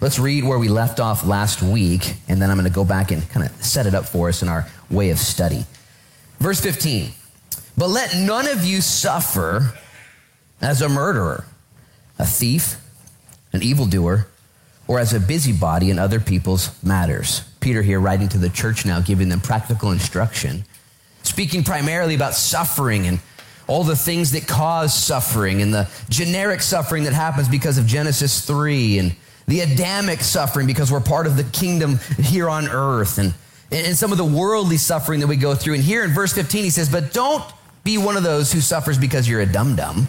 Let's 0.00 0.18
read 0.18 0.44
where 0.44 0.58
we 0.58 0.68
left 0.68 0.98
off 0.98 1.26
last 1.26 1.62
week, 1.62 2.14
and 2.26 2.40
then 2.40 2.50
I'm 2.50 2.56
going 2.56 2.66
to 2.66 2.74
go 2.74 2.86
back 2.86 3.10
and 3.10 3.28
kind 3.28 3.44
of 3.44 3.52
set 3.62 3.84
it 3.84 3.94
up 3.94 4.06
for 4.06 4.30
us 4.30 4.40
in 4.40 4.48
our 4.48 4.66
way 4.90 5.10
of 5.10 5.18
study. 5.18 5.66
Verse 6.38 6.58
15 6.58 7.10
But 7.76 7.90
let 7.90 8.16
none 8.16 8.48
of 8.48 8.64
you 8.64 8.80
suffer 8.80 9.74
as 10.62 10.80
a 10.80 10.88
murderer, 10.88 11.44
a 12.18 12.24
thief, 12.24 12.76
an 13.52 13.62
evildoer, 13.62 14.26
or 14.88 14.98
as 14.98 15.12
a 15.12 15.20
busybody 15.20 15.90
in 15.90 15.98
other 15.98 16.18
people's 16.18 16.82
matters. 16.82 17.42
Peter 17.60 17.82
here 17.82 18.00
writing 18.00 18.28
to 18.30 18.38
the 18.38 18.48
church 18.48 18.86
now, 18.86 19.00
giving 19.00 19.28
them 19.28 19.40
practical 19.42 19.92
instruction, 19.92 20.64
speaking 21.24 21.62
primarily 21.62 22.14
about 22.14 22.32
suffering 22.32 23.06
and 23.06 23.20
all 23.66 23.84
the 23.84 23.94
things 23.94 24.32
that 24.32 24.48
cause 24.48 24.94
suffering 24.94 25.60
and 25.60 25.74
the 25.74 25.88
generic 26.08 26.62
suffering 26.62 27.04
that 27.04 27.12
happens 27.12 27.50
because 27.50 27.76
of 27.76 27.86
Genesis 27.86 28.46
3 28.46 28.98
and 28.98 29.14
the 29.50 29.60
Adamic 29.60 30.20
suffering 30.20 30.68
because 30.68 30.92
we're 30.92 31.00
part 31.00 31.26
of 31.26 31.36
the 31.36 31.42
kingdom 31.42 31.98
here 32.18 32.48
on 32.48 32.68
earth 32.68 33.18
and, 33.18 33.34
and 33.72 33.96
some 33.96 34.12
of 34.12 34.18
the 34.18 34.24
worldly 34.24 34.76
suffering 34.76 35.18
that 35.20 35.26
we 35.26 35.34
go 35.34 35.56
through. 35.56 35.74
And 35.74 35.82
here 35.82 36.04
in 36.04 36.10
verse 36.10 36.32
15, 36.32 36.62
he 36.62 36.70
says, 36.70 36.88
But 36.88 37.12
don't 37.12 37.44
be 37.82 37.98
one 37.98 38.16
of 38.16 38.22
those 38.22 38.52
who 38.52 38.60
suffers 38.60 38.96
because 38.96 39.28
you're 39.28 39.40
a 39.40 39.46
dum 39.46 39.74
dum, 39.74 40.06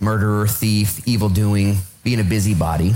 murderer, 0.00 0.46
thief, 0.46 1.06
evil 1.06 1.28
doing, 1.28 1.78
being 2.04 2.20
a 2.20 2.24
busybody. 2.24 2.92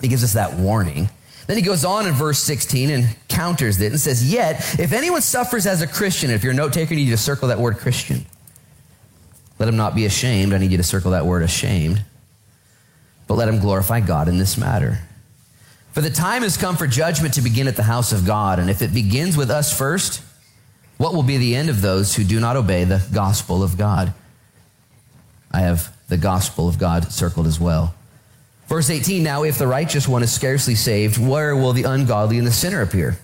He 0.00 0.06
gives 0.06 0.22
us 0.22 0.34
that 0.34 0.54
warning. 0.54 1.10
Then 1.48 1.56
he 1.56 1.62
goes 1.62 1.84
on 1.84 2.06
in 2.06 2.14
verse 2.14 2.38
16 2.38 2.90
and 2.90 3.16
counters 3.26 3.80
it 3.80 3.90
and 3.90 4.00
says, 4.00 4.32
Yet, 4.32 4.78
if 4.78 4.92
anyone 4.92 5.22
suffers 5.22 5.66
as 5.66 5.82
a 5.82 5.88
Christian, 5.88 6.30
if 6.30 6.44
you're 6.44 6.52
a 6.52 6.56
note 6.56 6.72
taker, 6.72 6.94
you 6.94 7.04
need 7.04 7.10
to 7.10 7.16
circle 7.16 7.48
that 7.48 7.58
word 7.58 7.78
Christian. 7.78 8.24
Let 9.58 9.68
him 9.68 9.76
not 9.76 9.96
be 9.96 10.06
ashamed. 10.06 10.52
I 10.52 10.58
need 10.58 10.70
you 10.70 10.76
to 10.76 10.84
circle 10.84 11.10
that 11.12 11.26
word 11.26 11.42
ashamed. 11.42 12.04
But 13.26 13.34
let 13.34 13.48
him 13.48 13.60
glorify 13.60 14.00
God 14.00 14.28
in 14.28 14.38
this 14.38 14.56
matter. 14.56 15.00
For 15.92 16.00
the 16.00 16.10
time 16.10 16.42
has 16.42 16.56
come 16.56 16.76
for 16.76 16.86
judgment 16.86 17.34
to 17.34 17.40
begin 17.40 17.68
at 17.68 17.76
the 17.76 17.82
house 17.82 18.12
of 18.12 18.26
God. 18.26 18.58
And 18.58 18.68
if 18.68 18.82
it 18.82 18.92
begins 18.92 19.36
with 19.36 19.50
us 19.50 19.76
first, 19.76 20.22
what 20.98 21.14
will 21.14 21.22
be 21.22 21.38
the 21.38 21.56
end 21.56 21.68
of 21.68 21.80
those 21.80 22.14
who 22.14 22.24
do 22.24 22.38
not 22.38 22.56
obey 22.56 22.84
the 22.84 23.04
gospel 23.12 23.62
of 23.62 23.76
God? 23.78 24.12
I 25.50 25.60
have 25.60 25.94
the 26.08 26.16
gospel 26.16 26.68
of 26.68 26.78
God 26.78 27.10
circled 27.12 27.46
as 27.46 27.58
well. 27.58 27.94
Verse 28.66 28.90
18 28.90 29.22
Now, 29.22 29.44
if 29.44 29.58
the 29.58 29.66
righteous 29.66 30.06
one 30.06 30.22
is 30.22 30.32
scarcely 30.32 30.74
saved, 30.74 31.18
where 31.18 31.56
will 31.56 31.72
the 31.72 31.84
ungodly 31.84 32.38
and 32.38 32.46
the 32.46 32.52
sinner 32.52 32.82
appear? 32.82 33.18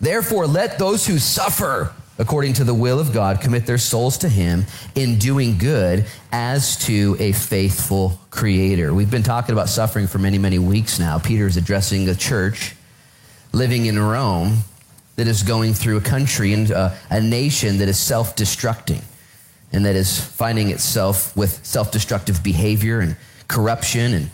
Therefore, 0.00 0.46
let 0.46 0.78
those 0.78 1.06
who 1.06 1.18
suffer 1.18 1.92
according 2.18 2.52
to 2.54 2.64
the 2.64 2.74
will 2.74 2.98
of 2.98 3.12
God 3.12 3.40
commit 3.40 3.66
their 3.66 3.78
souls 3.78 4.18
to 4.18 4.28
Him 4.28 4.66
in 4.94 5.18
doing 5.18 5.56
good 5.56 6.06
as 6.32 6.76
to 6.86 7.16
a 7.18 7.32
faithful 7.32 8.18
Creator. 8.30 8.92
We've 8.92 9.10
been 9.10 9.22
talking 9.22 9.52
about 9.52 9.68
suffering 9.68 10.06
for 10.06 10.18
many, 10.18 10.38
many 10.38 10.58
weeks 10.58 10.98
now. 10.98 11.18
Peter 11.18 11.46
is 11.46 11.56
addressing 11.56 12.08
a 12.08 12.14
church 12.14 12.74
living 13.52 13.86
in 13.86 13.98
Rome 13.98 14.58
that 15.16 15.26
is 15.26 15.42
going 15.42 15.74
through 15.74 15.96
a 15.96 16.00
country 16.00 16.52
and 16.52 16.70
a, 16.70 16.96
a 17.10 17.20
nation 17.20 17.78
that 17.78 17.88
is 17.88 17.98
self 17.98 18.36
destructing 18.36 19.02
and 19.72 19.84
that 19.84 19.96
is 19.96 20.20
finding 20.20 20.70
itself 20.70 21.36
with 21.36 21.64
self 21.64 21.92
destructive 21.92 22.42
behavior 22.42 23.00
and 23.00 23.16
corruption 23.48 24.14
and 24.14 24.30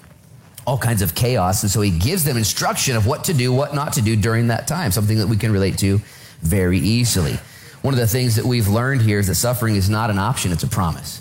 all 0.67 0.79
kinds 0.79 1.03
of 1.03 1.15
chaos. 1.15 1.63
And 1.63 1.71
so 1.71 1.81
he 1.81 1.91
gives 1.91 2.25
them 2.25 2.37
instruction 2.37 2.97
of 2.97 3.07
what 3.07 3.25
to 3.25 3.35
do, 3.35 3.53
what 3.53 3.75
not 3.75 3.93
to 3.95 4.03
do 4.03 4.17
during 4.17 4.47
that 4.49 4.67
time, 4.67 4.91
something 4.91 5.19
that 5.19 5.27
we 5.27 5.37
can 5.37 5.53
relate 5.53 5.79
to 5.79 6.01
very 6.41 6.79
easily. 6.79 7.39
One 7.85 7.93
of 7.93 8.01
the 8.01 8.07
things 8.07 8.37
that 8.37 8.47
we've 8.47 8.67
learned 8.67 9.03
here 9.03 9.19
is 9.19 9.27
that 9.27 9.35
suffering 9.35 9.77
is 9.77 9.91
not 9.91 10.09
an 10.09 10.19
option, 10.19 10.53
it's 10.53 10.63
a 10.63 10.67
promise. 10.67 11.21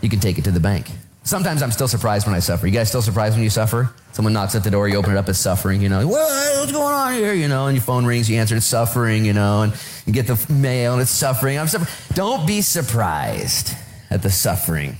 You 0.00 0.08
can 0.08 0.18
take 0.18 0.36
it 0.36 0.42
to 0.42 0.50
the 0.50 0.58
bank. 0.58 0.90
Sometimes 1.22 1.62
I'm 1.62 1.70
still 1.70 1.86
surprised 1.86 2.26
when 2.26 2.34
I 2.34 2.40
suffer. 2.40 2.66
You 2.66 2.72
guys 2.72 2.88
still 2.88 3.02
surprised 3.02 3.36
when 3.36 3.44
you 3.44 3.50
suffer? 3.50 3.94
Someone 4.10 4.32
knocks 4.32 4.56
at 4.56 4.64
the 4.64 4.70
door, 4.72 4.88
you 4.88 4.96
open 4.96 5.12
it 5.12 5.16
up, 5.16 5.28
it's 5.28 5.38
suffering, 5.38 5.80
you 5.80 5.88
know. 5.88 6.04
What's 6.04 6.72
going 6.72 6.92
on 6.92 7.12
here? 7.12 7.32
You 7.34 7.46
know, 7.46 7.68
and 7.68 7.76
your 7.76 7.84
phone 7.84 8.04
rings, 8.04 8.28
you 8.28 8.36
answer, 8.36 8.56
it's 8.56 8.66
suffering, 8.66 9.24
you 9.24 9.32
know, 9.32 9.62
and 9.62 9.74
you 10.06 10.12
get 10.12 10.26
the 10.26 10.44
mail 10.52 10.94
and 10.94 11.02
it's 11.02 11.12
suffering. 11.12 11.56
I'm 11.56 11.68
suffering. 11.68 11.88
Don't 12.14 12.48
be 12.48 12.62
surprised 12.62 13.72
at 14.10 14.24
the 14.24 14.30
suffering 14.30 14.96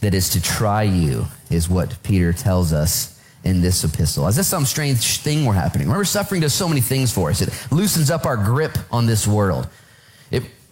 that 0.00 0.12
is 0.12 0.28
to 0.30 0.42
try 0.42 0.82
you, 0.82 1.26
is 1.50 1.68
what 1.68 2.02
Peter 2.02 2.32
tells 2.32 2.72
us 2.72 3.22
in 3.44 3.60
this 3.60 3.84
epistle. 3.84 4.26
Is 4.26 4.34
this 4.34 4.48
some 4.48 4.64
strange 4.64 5.18
thing 5.18 5.44
we're 5.44 5.54
happening? 5.54 5.86
Remember, 5.86 6.04
suffering 6.04 6.40
does 6.40 6.52
so 6.52 6.66
many 6.66 6.80
things 6.80 7.12
for 7.12 7.30
us. 7.30 7.40
It 7.40 7.50
loosens 7.70 8.10
up 8.10 8.26
our 8.26 8.36
grip 8.36 8.76
on 8.90 9.06
this 9.06 9.24
world. 9.24 9.68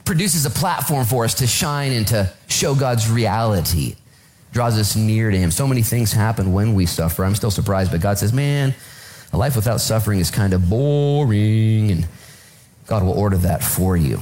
Produces 0.04 0.46
a 0.46 0.50
platform 0.50 1.04
for 1.04 1.24
us 1.24 1.34
to 1.34 1.46
shine 1.46 1.92
and 1.92 2.06
to 2.08 2.32
show 2.48 2.74
God's 2.74 3.10
reality. 3.10 3.96
Draws 4.52 4.78
us 4.78 4.96
near 4.96 5.30
to 5.30 5.36
Him. 5.36 5.50
So 5.50 5.66
many 5.66 5.82
things 5.82 6.12
happen 6.12 6.52
when 6.52 6.74
we 6.74 6.86
suffer. 6.86 7.24
I'm 7.24 7.34
still 7.34 7.50
surprised, 7.50 7.90
but 7.90 8.00
God 8.00 8.18
says, 8.18 8.32
man, 8.32 8.74
a 9.32 9.38
life 9.38 9.56
without 9.56 9.80
suffering 9.80 10.20
is 10.20 10.30
kind 10.30 10.52
of 10.52 10.68
boring, 10.68 11.90
and 11.90 12.06
God 12.86 13.02
will 13.02 13.18
order 13.18 13.38
that 13.38 13.62
for 13.62 13.96
you. 13.96 14.20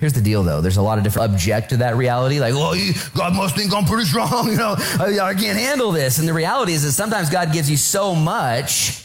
Here's 0.00 0.12
the 0.12 0.20
deal, 0.20 0.44
though. 0.44 0.60
There's 0.60 0.76
a 0.76 0.82
lot 0.82 0.98
of 0.98 1.04
different 1.04 1.32
object 1.32 1.70
to 1.70 1.78
that 1.78 1.96
reality. 1.96 2.38
Like, 2.38 2.54
oh, 2.54 2.76
God 3.16 3.34
must 3.34 3.56
think 3.56 3.74
I'm 3.74 3.84
pretty 3.84 4.04
strong. 4.04 4.48
You 4.48 4.56
know, 4.56 4.76
oh, 4.78 5.20
I 5.20 5.34
can't 5.34 5.58
handle 5.58 5.90
this. 5.90 6.18
And 6.18 6.28
the 6.28 6.32
reality 6.32 6.72
is 6.72 6.84
that 6.84 6.92
sometimes 6.92 7.30
God 7.30 7.52
gives 7.52 7.68
you 7.68 7.76
so 7.76 8.14
much 8.14 9.04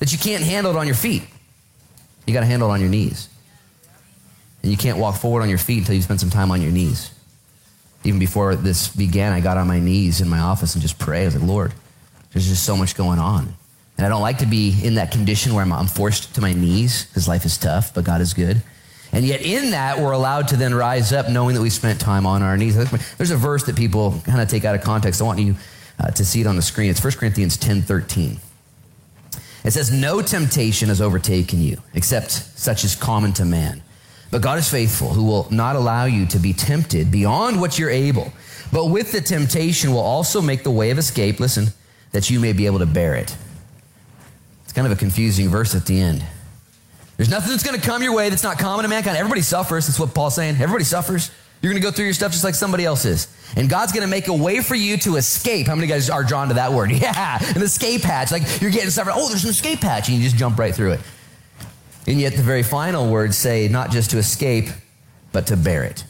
that 0.00 0.12
you 0.12 0.18
can't 0.18 0.42
handle 0.42 0.72
it 0.74 0.78
on 0.78 0.86
your 0.86 0.96
feet. 0.96 1.22
You 2.26 2.34
got 2.34 2.40
to 2.40 2.46
handle 2.46 2.68
it 2.68 2.72
on 2.72 2.80
your 2.80 2.88
knees. 2.88 3.28
And 4.64 4.70
you 4.70 4.78
can't 4.78 4.96
walk 4.96 5.16
forward 5.16 5.42
on 5.42 5.50
your 5.50 5.58
feet 5.58 5.80
until 5.80 5.94
you 5.94 6.00
spend 6.00 6.20
some 6.20 6.30
time 6.30 6.50
on 6.50 6.62
your 6.62 6.72
knees. 6.72 7.10
Even 8.02 8.18
before 8.18 8.56
this 8.56 8.88
began, 8.88 9.34
I 9.34 9.40
got 9.40 9.58
on 9.58 9.68
my 9.68 9.78
knees 9.78 10.22
in 10.22 10.28
my 10.28 10.38
office 10.38 10.74
and 10.74 10.80
just 10.80 10.98
prayed. 10.98 11.24
I 11.24 11.26
was 11.26 11.34
like, 11.34 11.44
Lord, 11.44 11.74
there's 12.32 12.48
just 12.48 12.64
so 12.64 12.74
much 12.74 12.96
going 12.96 13.18
on. 13.18 13.54
And 13.98 14.06
I 14.06 14.08
don't 14.08 14.22
like 14.22 14.38
to 14.38 14.46
be 14.46 14.74
in 14.82 14.94
that 14.94 15.12
condition 15.12 15.52
where 15.52 15.62
I'm, 15.62 15.70
I'm 15.70 15.86
forced 15.86 16.34
to 16.36 16.40
my 16.40 16.54
knees 16.54 17.04
because 17.04 17.28
life 17.28 17.44
is 17.44 17.58
tough, 17.58 17.92
but 17.92 18.06
God 18.06 18.22
is 18.22 18.32
good. 18.32 18.62
And 19.12 19.26
yet, 19.26 19.42
in 19.42 19.72
that, 19.72 20.00
we're 20.00 20.12
allowed 20.12 20.48
to 20.48 20.56
then 20.56 20.74
rise 20.74 21.12
up 21.12 21.28
knowing 21.28 21.54
that 21.56 21.60
we 21.60 21.68
spent 21.68 22.00
time 22.00 22.24
on 22.24 22.40
our 22.40 22.56
knees. 22.56 22.74
There's 23.18 23.30
a 23.30 23.36
verse 23.36 23.64
that 23.64 23.76
people 23.76 24.18
kind 24.24 24.40
of 24.40 24.48
take 24.48 24.64
out 24.64 24.74
of 24.74 24.80
context. 24.80 25.20
I 25.20 25.24
want 25.26 25.40
you 25.40 25.56
uh, 26.00 26.10
to 26.12 26.24
see 26.24 26.40
it 26.40 26.46
on 26.46 26.56
the 26.56 26.62
screen. 26.62 26.88
It's 26.88 27.04
1 27.04 27.12
Corinthians 27.12 27.58
10 27.58 27.82
13. 27.82 28.40
It 29.62 29.70
says, 29.72 29.92
No 29.92 30.22
temptation 30.22 30.88
has 30.88 31.02
overtaken 31.02 31.60
you, 31.60 31.82
except 31.92 32.30
such 32.30 32.82
as 32.82 32.96
common 32.96 33.34
to 33.34 33.44
man. 33.44 33.82
But 34.30 34.42
God 34.42 34.58
is 34.58 34.68
faithful, 34.68 35.10
who 35.10 35.24
will 35.24 35.48
not 35.50 35.76
allow 35.76 36.06
you 36.06 36.26
to 36.26 36.38
be 36.38 36.52
tempted 36.52 37.10
beyond 37.10 37.60
what 37.60 37.78
you're 37.78 37.90
able. 37.90 38.32
But 38.72 38.86
with 38.86 39.12
the 39.12 39.20
temptation 39.20 39.92
will 39.92 40.00
also 40.00 40.40
make 40.40 40.64
the 40.64 40.70
way 40.70 40.90
of 40.90 40.98
escape, 40.98 41.38
listen, 41.38 41.66
that 42.12 42.30
you 42.30 42.40
may 42.40 42.52
be 42.52 42.66
able 42.66 42.80
to 42.80 42.86
bear 42.86 43.14
it. 43.14 43.36
It's 44.64 44.72
kind 44.72 44.86
of 44.86 44.92
a 44.92 44.96
confusing 44.96 45.48
verse 45.48 45.74
at 45.74 45.86
the 45.86 46.00
end. 46.00 46.24
There's 47.16 47.30
nothing 47.30 47.50
that's 47.50 47.62
going 47.62 47.80
to 47.80 47.86
come 47.86 48.02
your 48.02 48.14
way 48.14 48.28
that's 48.28 48.42
not 48.42 48.58
common 48.58 48.82
to 48.82 48.88
mankind. 48.88 49.16
Everybody 49.16 49.42
suffers. 49.42 49.86
That's 49.86 50.00
what 50.00 50.14
Paul's 50.14 50.34
saying. 50.34 50.56
Everybody 50.56 50.84
suffers. 50.84 51.30
You're 51.62 51.72
going 51.72 51.80
to 51.80 51.88
go 51.88 51.92
through 51.92 52.06
your 52.06 52.14
stuff 52.14 52.32
just 52.32 52.44
like 52.44 52.54
somebody 52.54 52.84
else 52.84 53.04
is. 53.04 53.28
And 53.56 53.70
God's 53.70 53.92
going 53.92 54.02
to 54.02 54.10
make 54.10 54.28
a 54.28 54.34
way 54.34 54.60
for 54.60 54.74
you 54.74 54.96
to 54.98 55.16
escape. 55.16 55.66
How 55.68 55.74
many 55.74 55.86
guys 55.86 56.10
are 56.10 56.24
drawn 56.24 56.48
to 56.48 56.54
that 56.54 56.72
word? 56.72 56.90
Yeah, 57.04 57.38
an 57.54 57.62
escape 57.62 58.02
hatch. 58.02 58.32
Like 58.32 58.60
you're 58.60 58.70
getting 58.70 58.90
suffered. 58.90 59.12
Oh, 59.14 59.28
there's 59.28 59.44
an 59.44 59.50
escape 59.50 59.78
hatch. 59.78 60.08
And 60.08 60.18
you 60.18 60.24
just 60.24 60.36
jump 60.36 60.58
right 60.58 60.74
through 60.74 60.92
it. 60.92 61.00
And 62.06 62.20
yet 62.20 62.34
the 62.34 62.42
very 62.42 62.62
final 62.62 63.10
words 63.10 63.36
say 63.36 63.68
not 63.68 63.90
just 63.90 64.10
to 64.10 64.18
escape, 64.18 64.68
but 65.32 65.46
to 65.48 65.56
bear 65.56 65.84
it. 65.84 66.04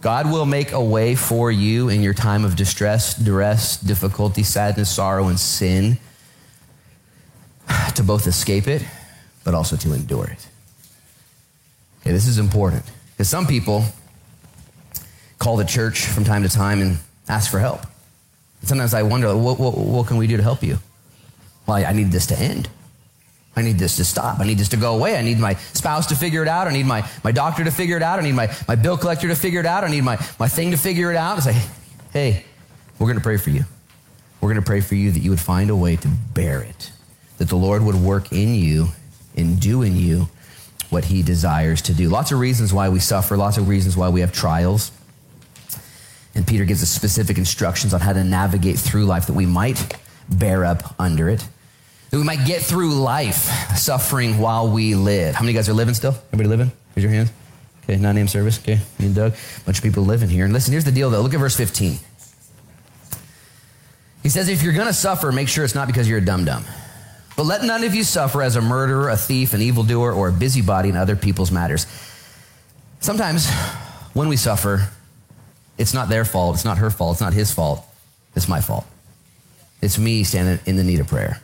God 0.00 0.30
will 0.30 0.46
make 0.46 0.72
a 0.72 0.82
way 0.82 1.14
for 1.14 1.50
you 1.50 1.90
in 1.90 2.02
your 2.02 2.14
time 2.14 2.44
of 2.44 2.56
distress, 2.56 3.14
duress, 3.14 3.78
difficulty, 3.78 4.42
sadness, 4.42 4.90
sorrow, 4.90 5.28
and 5.28 5.38
sin 5.38 5.98
to 7.94 8.02
both 8.02 8.26
escape 8.26 8.66
it 8.66 8.82
but 9.44 9.54
also 9.54 9.76
to 9.76 9.92
endure 9.92 10.26
it. 10.26 10.48
Okay, 12.00 12.12
this 12.12 12.26
is 12.26 12.38
important 12.38 12.84
because 13.10 13.28
some 13.28 13.46
people 13.46 13.84
call 15.38 15.56
the 15.56 15.64
church 15.64 16.06
from 16.06 16.24
time 16.24 16.42
to 16.42 16.48
time 16.48 16.80
and 16.80 16.98
ask 17.28 17.50
for 17.50 17.58
help. 17.58 17.80
sometimes 18.62 18.94
I 18.94 19.02
wonder, 19.02 19.34
what, 19.36 19.58
what, 19.58 19.76
what, 19.76 20.06
can 20.06 20.16
we 20.16 20.26
do 20.26 20.36
to 20.36 20.42
help 20.42 20.62
you? 20.62 20.78
Well, 21.66 21.76
I, 21.76 21.84
I 21.84 21.92
need 21.92 22.12
this 22.12 22.26
to 22.26 22.38
end. 22.38 22.68
I 23.60 23.62
need 23.62 23.78
this 23.78 23.96
to 23.96 24.04
stop. 24.04 24.40
I 24.40 24.44
need 24.44 24.58
this 24.58 24.70
to 24.70 24.76
go 24.76 24.96
away. 24.96 25.16
I 25.16 25.22
need 25.22 25.38
my 25.38 25.54
spouse 25.54 26.06
to 26.06 26.16
figure 26.16 26.42
it 26.42 26.48
out. 26.48 26.66
I 26.66 26.72
need 26.72 26.86
my, 26.86 27.08
my 27.22 27.30
doctor 27.30 27.62
to 27.62 27.70
figure 27.70 27.96
it 27.96 28.02
out. 28.02 28.18
I 28.18 28.22
need 28.22 28.34
my, 28.34 28.52
my 28.66 28.74
bill 28.74 28.96
collector 28.96 29.28
to 29.28 29.36
figure 29.36 29.60
it 29.60 29.66
out. 29.66 29.84
I 29.84 29.88
need 29.88 30.02
my, 30.02 30.16
my 30.38 30.48
thing 30.48 30.72
to 30.72 30.76
figure 30.76 31.10
it 31.10 31.16
out. 31.16 31.34
And 31.34 31.42
say, 31.42 31.62
hey, 32.12 32.44
we're 32.98 33.06
going 33.06 33.18
to 33.18 33.22
pray 33.22 33.36
for 33.36 33.50
you. 33.50 33.64
We're 34.40 34.48
going 34.48 34.62
to 34.62 34.66
pray 34.66 34.80
for 34.80 34.94
you 34.94 35.12
that 35.12 35.20
you 35.20 35.30
would 35.30 35.40
find 35.40 35.70
a 35.70 35.76
way 35.76 35.96
to 35.96 36.08
bear 36.08 36.62
it, 36.62 36.92
that 37.38 37.48
the 37.48 37.56
Lord 37.56 37.82
would 37.84 37.96
work 37.96 38.32
in 38.32 38.54
you 38.54 38.88
and 39.36 39.60
do 39.60 39.82
in 39.82 39.96
you 39.96 40.28
what 40.88 41.04
he 41.04 41.22
desires 41.22 41.82
to 41.82 41.94
do. 41.94 42.08
Lots 42.08 42.32
of 42.32 42.40
reasons 42.40 42.72
why 42.72 42.88
we 42.88 42.98
suffer, 42.98 43.36
lots 43.36 43.58
of 43.58 43.68
reasons 43.68 43.96
why 43.96 44.08
we 44.08 44.22
have 44.22 44.32
trials. 44.32 44.90
And 46.34 46.46
Peter 46.46 46.64
gives 46.64 46.82
us 46.82 46.88
specific 46.88 47.38
instructions 47.38 47.92
on 47.92 48.00
how 48.00 48.12
to 48.12 48.24
navigate 48.24 48.78
through 48.78 49.04
life 49.04 49.26
that 49.26 49.34
we 49.34 49.46
might 49.46 49.96
bear 50.28 50.64
up 50.64 50.94
under 50.98 51.28
it. 51.28 51.46
That 52.10 52.18
we 52.18 52.24
might 52.24 52.44
get 52.44 52.62
through 52.62 52.94
life 52.94 53.76
suffering 53.76 54.38
while 54.38 54.68
we 54.68 54.94
live. 54.94 55.34
How 55.34 55.42
many 55.42 55.52
of 55.52 55.54
you 55.54 55.58
guys 55.58 55.68
are 55.68 55.74
living 55.74 55.94
still? 55.94 56.14
Everybody 56.32 56.48
living? 56.48 56.72
Raise 56.96 57.04
your 57.04 57.12
hands. 57.12 57.30
Okay, 57.84 57.96
non 57.96 58.14
name 58.14 58.28
service. 58.28 58.58
Okay, 58.58 58.80
me 58.98 59.06
and 59.06 59.14
Doug. 59.14 59.32
A 59.32 59.64
bunch 59.64 59.78
of 59.78 59.84
people 59.84 60.04
living 60.04 60.28
here. 60.28 60.44
And 60.44 60.52
listen, 60.52 60.72
here's 60.72 60.84
the 60.84 60.92
deal 60.92 61.10
though. 61.10 61.20
Look 61.20 61.34
at 61.34 61.40
verse 61.40 61.56
15. 61.56 61.98
He 64.22 64.28
says, 64.28 64.48
if 64.48 64.62
you're 64.62 64.74
going 64.74 64.86
to 64.86 64.92
suffer, 64.92 65.32
make 65.32 65.48
sure 65.48 65.64
it's 65.64 65.74
not 65.74 65.86
because 65.86 66.08
you're 66.08 66.18
a 66.18 66.24
dum 66.24 66.44
dum. 66.44 66.64
But 67.36 67.46
let 67.46 67.64
none 67.64 67.84
of 67.84 67.94
you 67.94 68.04
suffer 68.04 68.42
as 68.42 68.56
a 68.56 68.60
murderer, 68.60 69.08
a 69.08 69.16
thief, 69.16 69.54
an 69.54 69.62
evildoer, 69.62 70.12
or 70.12 70.28
a 70.28 70.32
busybody 70.32 70.90
in 70.90 70.96
other 70.96 71.16
people's 71.16 71.50
matters. 71.50 71.86
Sometimes 73.00 73.48
when 74.12 74.28
we 74.28 74.36
suffer, 74.36 74.88
it's 75.78 75.94
not 75.94 76.10
their 76.10 76.26
fault, 76.26 76.56
it's 76.56 76.66
not 76.66 76.78
her 76.78 76.90
fault, 76.90 77.14
it's 77.14 77.20
not 77.22 77.32
his 77.32 77.50
fault, 77.50 77.82
it's 78.36 78.46
my 78.46 78.60
fault. 78.60 78.84
It's 79.80 79.98
me 79.98 80.24
standing 80.24 80.58
in 80.66 80.76
the 80.76 80.84
need 80.84 81.00
of 81.00 81.06
prayer. 81.06 81.40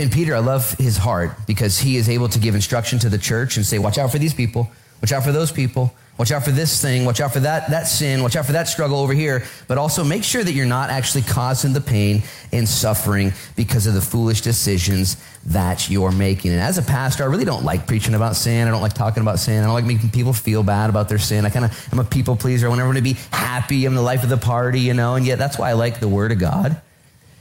And 0.00 0.10
Peter, 0.10 0.34
I 0.34 0.38
love 0.38 0.72
his 0.78 0.96
heart 0.96 1.32
because 1.46 1.78
he 1.78 1.98
is 1.98 2.08
able 2.08 2.30
to 2.30 2.38
give 2.38 2.54
instruction 2.54 2.98
to 3.00 3.10
the 3.10 3.18
church 3.18 3.58
and 3.58 3.66
say, 3.66 3.78
watch 3.78 3.98
out 3.98 4.10
for 4.10 4.18
these 4.18 4.32
people, 4.32 4.70
watch 5.02 5.12
out 5.12 5.22
for 5.22 5.30
those 5.30 5.52
people, 5.52 5.94
watch 6.16 6.30
out 6.32 6.42
for 6.42 6.52
this 6.52 6.80
thing, 6.80 7.04
watch 7.04 7.20
out 7.20 7.34
for 7.34 7.40
that, 7.40 7.68
that 7.68 7.82
sin, 7.82 8.22
watch 8.22 8.34
out 8.34 8.46
for 8.46 8.52
that 8.52 8.66
struggle 8.66 8.98
over 8.98 9.12
here. 9.12 9.44
But 9.68 9.76
also 9.76 10.02
make 10.02 10.24
sure 10.24 10.42
that 10.42 10.52
you're 10.52 10.64
not 10.64 10.88
actually 10.88 11.20
causing 11.20 11.74
the 11.74 11.82
pain 11.82 12.22
and 12.50 12.66
suffering 12.66 13.34
because 13.56 13.86
of 13.86 13.92
the 13.92 14.00
foolish 14.00 14.40
decisions 14.40 15.18
that 15.44 15.90
you're 15.90 16.12
making. 16.12 16.52
And 16.52 16.60
as 16.62 16.78
a 16.78 16.82
pastor, 16.82 17.24
I 17.24 17.26
really 17.26 17.44
don't 17.44 17.66
like 17.66 17.86
preaching 17.86 18.14
about 18.14 18.36
sin. 18.36 18.66
I 18.66 18.70
don't 18.70 18.80
like 18.80 18.94
talking 18.94 19.20
about 19.20 19.38
sin. 19.38 19.62
I 19.62 19.66
don't 19.66 19.74
like 19.74 19.84
making 19.84 20.12
people 20.12 20.32
feel 20.32 20.62
bad 20.62 20.88
about 20.88 21.10
their 21.10 21.18
sin. 21.18 21.44
I 21.44 21.50
kind 21.50 21.66
of, 21.66 21.88
I'm 21.92 21.98
a 21.98 22.04
people 22.04 22.36
pleaser. 22.36 22.68
I 22.68 22.68
want 22.70 22.80
everyone 22.80 22.96
to 22.96 23.02
be 23.02 23.18
happy. 23.32 23.84
I'm 23.84 23.94
the 23.94 24.00
life 24.00 24.22
of 24.22 24.30
the 24.30 24.38
party, 24.38 24.80
you 24.80 24.94
know, 24.94 25.16
and 25.16 25.26
yet 25.26 25.38
that's 25.38 25.58
why 25.58 25.68
I 25.68 25.74
like 25.74 26.00
the 26.00 26.08
word 26.08 26.32
of 26.32 26.38
God. 26.38 26.80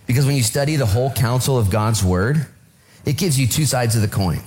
Because 0.10 0.26
when 0.26 0.36
you 0.36 0.42
study 0.42 0.76
the 0.76 0.88
whole 0.88 1.12
counsel 1.12 1.56
of 1.56 1.70
God's 1.70 2.04
word, 2.04 2.44
it 3.06 3.16
gives 3.16 3.40
you 3.40 3.46
two 3.46 3.66
sides 3.66 3.96
of 3.96 4.02
the 4.02 4.08
coin. 4.08 4.40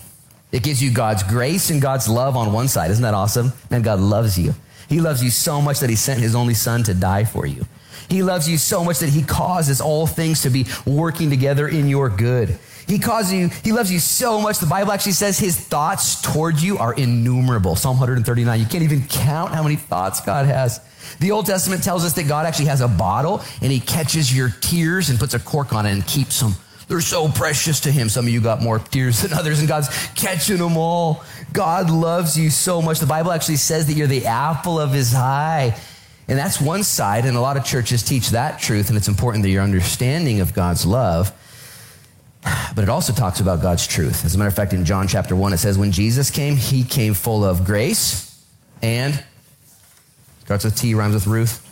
It 0.50 0.64
gives 0.64 0.82
you 0.82 0.90
God's 0.90 1.22
grace 1.22 1.70
and 1.70 1.80
God's 1.80 2.08
love 2.08 2.36
on 2.36 2.52
one 2.52 2.66
side. 2.66 2.90
Isn't 2.90 3.04
that 3.04 3.14
awesome? 3.14 3.52
Man, 3.70 3.82
God 3.82 4.00
loves 4.00 4.36
you. 4.36 4.56
He 4.88 5.00
loves 5.00 5.22
you 5.22 5.30
so 5.30 5.62
much 5.62 5.78
that 5.78 5.88
he 5.88 5.94
sent 5.94 6.18
his 6.18 6.34
only 6.34 6.54
son 6.54 6.82
to 6.82 6.94
die 6.94 7.24
for 7.24 7.46
you. 7.46 7.64
He 8.08 8.24
loves 8.24 8.48
you 8.48 8.58
so 8.58 8.82
much 8.82 8.98
that 8.98 9.10
he 9.10 9.22
causes 9.22 9.80
all 9.80 10.08
things 10.08 10.42
to 10.42 10.50
be 10.50 10.66
working 10.84 11.30
together 11.30 11.68
in 11.68 11.86
your 11.86 12.08
good. 12.08 12.58
He 12.86 12.98
causes 12.98 13.32
you, 13.32 13.48
he 13.62 13.72
loves 13.72 13.92
you 13.92 13.98
so 13.98 14.40
much. 14.40 14.58
The 14.58 14.66
Bible 14.66 14.92
actually 14.92 15.12
says 15.12 15.38
his 15.38 15.58
thoughts 15.58 16.20
towards 16.20 16.62
you 16.62 16.78
are 16.78 16.94
innumerable. 16.94 17.76
Psalm 17.76 17.98
139. 17.98 18.60
You 18.60 18.66
can't 18.66 18.84
even 18.84 19.06
count 19.08 19.52
how 19.52 19.62
many 19.62 19.76
thoughts 19.76 20.20
God 20.20 20.46
has. 20.46 20.80
The 21.20 21.30
Old 21.30 21.46
Testament 21.46 21.82
tells 21.82 22.04
us 22.04 22.14
that 22.14 22.28
God 22.28 22.46
actually 22.46 22.66
has 22.66 22.80
a 22.80 22.88
bottle 22.88 23.42
and 23.60 23.72
he 23.72 23.80
catches 23.80 24.34
your 24.36 24.50
tears 24.60 25.10
and 25.10 25.18
puts 25.18 25.34
a 25.34 25.38
cork 25.38 25.72
on 25.72 25.86
it 25.86 25.92
and 25.92 26.06
keeps 26.06 26.40
them. 26.40 26.54
They're 26.88 27.00
so 27.00 27.28
precious 27.28 27.80
to 27.80 27.90
him. 27.90 28.08
Some 28.08 28.26
of 28.26 28.32
you 28.32 28.40
got 28.40 28.60
more 28.60 28.78
tears 28.78 29.22
than 29.22 29.32
others, 29.32 29.60
and 29.60 29.68
God's 29.68 29.88
catching 30.14 30.58
them 30.58 30.76
all. 30.76 31.24
God 31.52 31.88
loves 31.88 32.38
you 32.38 32.50
so 32.50 32.82
much. 32.82 32.98
The 32.98 33.06
Bible 33.06 33.32
actually 33.32 33.56
says 33.56 33.86
that 33.86 33.94
you're 33.94 34.06
the 34.06 34.26
apple 34.26 34.78
of 34.78 34.92
his 34.92 35.14
eye. 35.14 35.74
And 36.28 36.38
that's 36.38 36.60
one 36.60 36.82
side, 36.82 37.24
and 37.24 37.36
a 37.36 37.40
lot 37.40 37.56
of 37.56 37.64
churches 37.64 38.02
teach 38.02 38.30
that 38.30 38.60
truth, 38.60 38.88
and 38.88 38.96
it's 38.96 39.08
important 39.08 39.42
that 39.42 39.50
your 39.50 39.62
understanding 39.62 40.40
of 40.40 40.54
God's 40.54 40.84
love. 40.84 41.32
But 42.74 42.84
it 42.84 42.88
also 42.88 43.12
talks 43.12 43.40
about 43.40 43.60
God's 43.60 43.86
truth. 43.86 44.24
As 44.24 44.34
a 44.34 44.38
matter 44.38 44.48
of 44.48 44.54
fact, 44.54 44.72
in 44.72 44.86
John 44.86 45.06
chapter 45.06 45.36
1, 45.36 45.52
it 45.52 45.58
says, 45.58 45.76
When 45.76 45.92
Jesus 45.92 46.30
came, 46.30 46.56
he 46.56 46.84
came 46.84 47.12
full 47.12 47.44
of 47.44 47.66
grace 47.66 48.42
and 48.80 49.22
Starts 50.44 50.64
with 50.64 50.76
T, 50.76 50.94
rhymes 50.94 51.14
with 51.14 51.26
Ruth. 51.26 51.66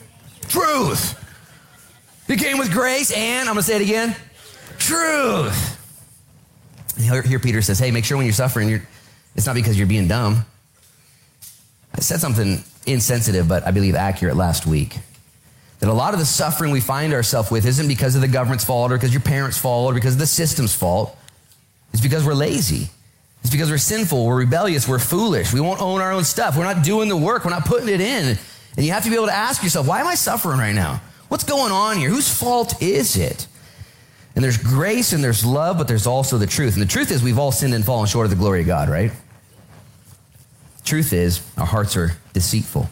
Truth. 0.48 1.16
He 2.26 2.36
came 2.36 2.56
with 2.56 2.72
grace 2.72 3.10
and, 3.10 3.48
I'm 3.48 3.54
going 3.54 3.56
to 3.56 3.62
say 3.62 3.76
it 3.76 3.82
again, 3.82 4.14
truth. 4.78 5.76
And 6.96 7.04
here, 7.04 7.22
here 7.22 7.38
Peter 7.40 7.62
says, 7.62 7.78
hey, 7.78 7.90
make 7.90 8.04
sure 8.04 8.16
when 8.16 8.26
you're 8.26 8.32
suffering, 8.32 8.68
you're, 8.68 8.82
it's 9.34 9.46
not 9.46 9.54
because 9.54 9.76
you're 9.76 9.88
being 9.88 10.06
dumb. 10.06 10.46
I 11.94 12.00
said 12.00 12.20
something 12.20 12.62
insensitive, 12.86 13.48
but 13.48 13.66
I 13.66 13.72
believe 13.72 13.96
accurate 13.96 14.36
last 14.36 14.66
week. 14.66 14.96
That 15.80 15.88
a 15.88 15.92
lot 15.92 16.12
of 16.12 16.20
the 16.20 16.26
suffering 16.26 16.72
we 16.72 16.80
find 16.80 17.12
ourselves 17.12 17.50
with 17.50 17.66
isn't 17.66 17.88
because 17.88 18.14
of 18.14 18.20
the 18.20 18.28
government's 18.28 18.64
fault 18.64 18.92
or 18.92 18.96
because 18.96 19.12
your 19.12 19.22
parents' 19.22 19.58
fault 19.58 19.90
or 19.90 19.94
because 19.94 20.14
of 20.14 20.18
the 20.18 20.26
system's 20.26 20.74
fault. 20.74 21.16
It's 21.92 22.02
because 22.02 22.24
we're 22.24 22.34
lazy. 22.34 22.90
It's 23.40 23.50
because 23.50 23.70
we're 23.70 23.78
sinful, 23.78 24.26
we're 24.26 24.36
rebellious, 24.36 24.86
we're 24.86 24.98
foolish. 24.98 25.52
We 25.52 25.60
won't 25.60 25.80
own 25.80 26.00
our 26.00 26.12
own 26.12 26.24
stuff. 26.24 26.56
We're 26.56 26.64
not 26.64 26.84
doing 26.84 27.08
the 27.08 27.16
work, 27.16 27.44
we're 27.44 27.50
not 27.50 27.64
putting 27.64 27.88
it 27.88 28.00
in. 28.00 28.38
And 28.76 28.86
you 28.86 28.92
have 28.92 29.04
to 29.04 29.10
be 29.10 29.16
able 29.16 29.26
to 29.26 29.34
ask 29.34 29.62
yourself, 29.62 29.86
why 29.86 30.00
am 30.00 30.06
I 30.06 30.14
suffering 30.14 30.58
right 30.58 30.74
now? 30.74 31.00
What's 31.28 31.44
going 31.44 31.72
on 31.72 31.96
here? 31.96 32.10
Whose 32.10 32.32
fault 32.32 32.82
is 32.82 33.16
it? 33.16 33.46
And 34.34 34.44
there's 34.44 34.58
grace 34.58 35.12
and 35.12 35.24
there's 35.24 35.44
love, 35.44 35.78
but 35.78 35.88
there's 35.88 36.06
also 36.06 36.38
the 36.38 36.46
truth. 36.46 36.74
And 36.74 36.82
the 36.82 36.88
truth 36.88 37.10
is, 37.10 37.22
we've 37.22 37.38
all 37.38 37.52
sinned 37.52 37.74
and 37.74 37.84
fallen 37.84 38.06
short 38.06 38.26
of 38.26 38.30
the 38.30 38.36
glory 38.36 38.60
of 38.60 38.66
God, 38.66 38.88
right? 38.88 39.10
Truth 40.84 41.12
is, 41.12 41.42
our 41.56 41.66
hearts 41.66 41.96
are 41.96 42.12
deceitful. 42.32 42.90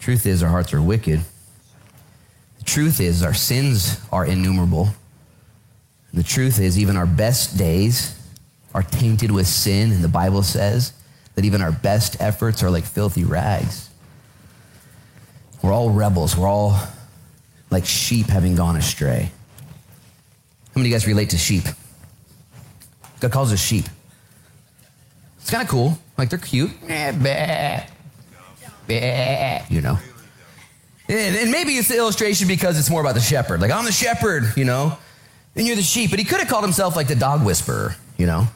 Truth 0.00 0.26
is, 0.26 0.42
our 0.42 0.48
hearts 0.48 0.72
are 0.72 0.82
wicked. 0.82 1.20
Truth 2.68 3.00
is, 3.00 3.22
our 3.22 3.32
sins 3.32 3.98
are 4.12 4.26
innumerable. 4.26 4.90
The 6.12 6.22
truth 6.22 6.60
is, 6.60 6.78
even 6.78 6.98
our 6.98 7.06
best 7.06 7.56
days 7.56 8.14
are 8.74 8.82
tainted 8.82 9.30
with 9.30 9.46
sin. 9.46 9.90
And 9.90 10.04
the 10.04 10.08
Bible 10.08 10.42
says 10.42 10.92
that 11.34 11.46
even 11.46 11.62
our 11.62 11.72
best 11.72 12.20
efforts 12.20 12.62
are 12.62 12.68
like 12.68 12.84
filthy 12.84 13.24
rags. 13.24 13.88
We're 15.62 15.72
all 15.72 15.88
rebels. 15.88 16.36
We're 16.36 16.46
all 16.46 16.78
like 17.70 17.86
sheep 17.86 18.26
having 18.26 18.54
gone 18.54 18.76
astray. 18.76 19.32
How 20.66 20.72
many 20.74 20.88
of 20.88 20.90
you 20.90 20.94
guys 20.94 21.06
relate 21.06 21.30
to 21.30 21.38
sheep? 21.38 21.64
God 23.20 23.32
calls 23.32 23.50
us 23.50 23.60
sheep. 23.60 23.86
It's 25.40 25.48
kind 25.48 25.62
of 25.62 25.70
cool. 25.70 25.98
Like 26.18 26.28
they're 26.28 26.38
cute. 26.38 26.72
Eh, 28.90 29.64
you 29.70 29.80
know. 29.80 29.98
And, 31.08 31.36
and, 31.36 31.50
maybe 31.50 31.72
it's 31.72 31.88
the 31.88 31.96
illustration 31.96 32.48
because 32.48 32.78
it's 32.78 32.90
more 32.90 33.00
about 33.00 33.14
the 33.14 33.20
shepherd. 33.20 33.62
Like, 33.62 33.70
I'm 33.70 33.86
the 33.86 33.92
shepherd, 33.92 34.52
you 34.56 34.66
know, 34.66 34.96
and 35.56 35.66
you're 35.66 35.76
the 35.76 35.82
sheep. 35.82 36.10
But 36.10 36.18
he 36.18 36.24
could 36.24 36.38
have 36.38 36.48
called 36.48 36.64
himself 36.64 36.96
like 36.96 37.08
the 37.08 37.14
dog 37.14 37.44
whisperer, 37.46 37.96
you 38.18 38.26
know. 38.26 38.46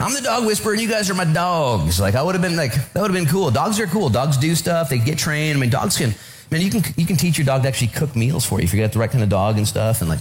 I'm 0.00 0.14
the 0.14 0.20
dog 0.20 0.46
whisperer 0.46 0.72
and 0.72 0.80
you 0.80 0.88
guys 0.88 1.10
are 1.10 1.14
my 1.14 1.24
dogs. 1.24 1.98
Like 1.98 2.14
I 2.14 2.22
would 2.22 2.34
have 2.34 2.42
been 2.42 2.56
like 2.56 2.72
that 2.92 3.00
would 3.00 3.10
have 3.10 3.20
been 3.20 3.30
cool. 3.30 3.50
Dogs 3.50 3.80
are 3.80 3.86
cool. 3.86 4.08
Dogs 4.08 4.36
do 4.36 4.54
stuff. 4.54 4.88
They 4.88 4.98
get 4.98 5.18
trained. 5.18 5.56
I 5.56 5.60
mean, 5.60 5.70
dogs 5.70 5.98
can. 5.98 6.14
Man, 6.50 6.60
you 6.60 6.70
can 6.70 6.82
you 6.96 7.04
can 7.04 7.16
teach 7.16 7.36
your 7.36 7.44
dog 7.44 7.62
to 7.62 7.68
actually 7.68 7.88
cook 7.88 8.14
meals 8.14 8.44
for 8.44 8.60
you 8.60 8.64
if 8.64 8.72
you 8.72 8.78
get 8.78 8.92
the 8.92 8.98
right 9.00 9.10
kind 9.10 9.24
of 9.24 9.28
dog 9.28 9.58
and 9.58 9.66
stuff. 9.66 10.00
And 10.00 10.08
like, 10.08 10.20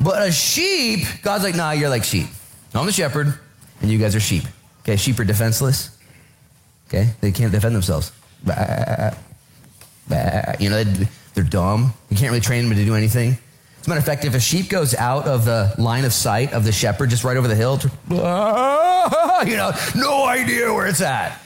but 0.00 0.26
a 0.26 0.32
sheep, 0.32 1.06
God's 1.22 1.44
like, 1.44 1.54
nah, 1.54 1.72
you're 1.72 1.90
like 1.90 2.04
sheep. 2.04 2.26
I'm 2.74 2.86
the 2.86 2.92
shepherd, 2.92 3.38
and 3.80 3.90
you 3.90 3.98
guys 3.98 4.16
are 4.16 4.20
sheep. 4.20 4.44
Okay, 4.80 4.96
sheep 4.96 5.18
are 5.20 5.24
defenseless. 5.24 5.96
Okay, 6.88 7.10
they 7.20 7.32
can't 7.32 7.52
defend 7.52 7.74
themselves. 7.74 8.12
Bah. 10.08 10.54
You 10.60 10.70
know, 10.70 10.84
they're 11.34 11.44
dumb. 11.44 11.92
You 12.10 12.16
can't 12.16 12.30
really 12.30 12.40
train 12.40 12.68
them 12.68 12.76
to 12.76 12.84
do 12.84 12.94
anything. 12.94 13.38
As 13.80 13.86
a 13.86 13.90
matter 13.90 14.00
of 14.00 14.06
fact, 14.06 14.24
if 14.24 14.34
a 14.34 14.40
sheep 14.40 14.68
goes 14.68 14.94
out 14.94 15.26
of 15.26 15.44
the 15.44 15.72
line 15.78 16.04
of 16.04 16.12
sight 16.12 16.52
of 16.52 16.64
the 16.64 16.72
shepherd, 16.72 17.10
just 17.10 17.22
right 17.22 17.36
over 17.36 17.46
the 17.46 17.54
hill, 17.54 17.78
ah, 18.10 19.42
you 19.44 19.56
know, 19.56 19.70
no 19.94 20.26
idea 20.26 20.72
where 20.72 20.86
it's 20.86 21.00
at. 21.00 21.40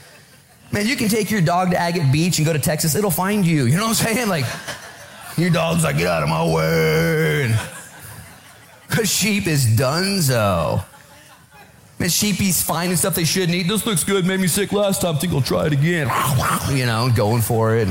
Man, 0.73 0.87
you 0.87 0.97
can 0.97 1.09
take 1.09 1.31
your 1.31 1.41
dog 1.41 1.73
to 1.73 1.77
Agate 1.79 2.11
Beach 2.13 2.39
and 2.39 2.47
go 2.47 2.53
to 2.53 2.59
Texas, 2.59 2.95
it'll 2.95 3.11
find 3.11 3.45
you. 3.45 3.67
You 3.67 3.77
know 3.77 3.89
what 3.89 4.01
I'm 4.01 4.15
saying? 4.15 4.29
Like, 4.29 4.47
your 5.37 5.51
dog's 5.51 5.85
like, 5.85 5.99
get 5.99 6.07
out 6.07 6.23
of 6.23 6.29
my 6.29 6.45
way. 6.55 7.55
A 9.01 9.07
sheep 9.07 9.47
is 9.47 9.67
donezo. 9.67 10.85
Man, 11.99 12.09
sheepies 12.09 12.63
finding 12.63 12.97
stuff 12.97 13.15
they 13.15 13.25
shouldn't 13.25 13.55
eat. 13.55 13.69
This 13.69 13.85
looks 13.85 14.05
good, 14.05 14.25
made 14.25 14.41
me 14.41 14.47
sick 14.47 14.73
last 14.73 15.03
time. 15.03 15.17
Think 15.17 15.35
I'll 15.35 15.43
try 15.43 15.67
it 15.67 15.73
again. 15.73 16.09
You 16.71 16.87
know, 16.87 17.11
going 17.15 17.43
for 17.43 17.77
it. 17.77 17.89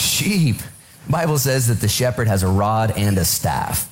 Sheep. 0.00 0.56
Bible 1.08 1.38
says 1.38 1.68
that 1.68 1.80
the 1.80 1.88
shepherd 1.88 2.28
has 2.28 2.42
a 2.42 2.48
rod 2.48 2.92
and 2.96 3.18
a 3.18 3.24
staff. 3.24 3.86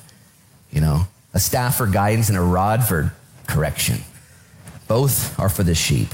You 0.71 0.81
know, 0.81 1.07
a 1.33 1.39
staff 1.39 1.77
for 1.77 1.87
guidance 1.87 2.29
and 2.29 2.37
a 2.37 2.41
rod 2.41 2.83
for 2.83 3.13
correction. 3.47 4.01
Both 4.87 5.39
are 5.39 5.49
for 5.49 5.63
the 5.63 5.75
sheep. 5.75 6.09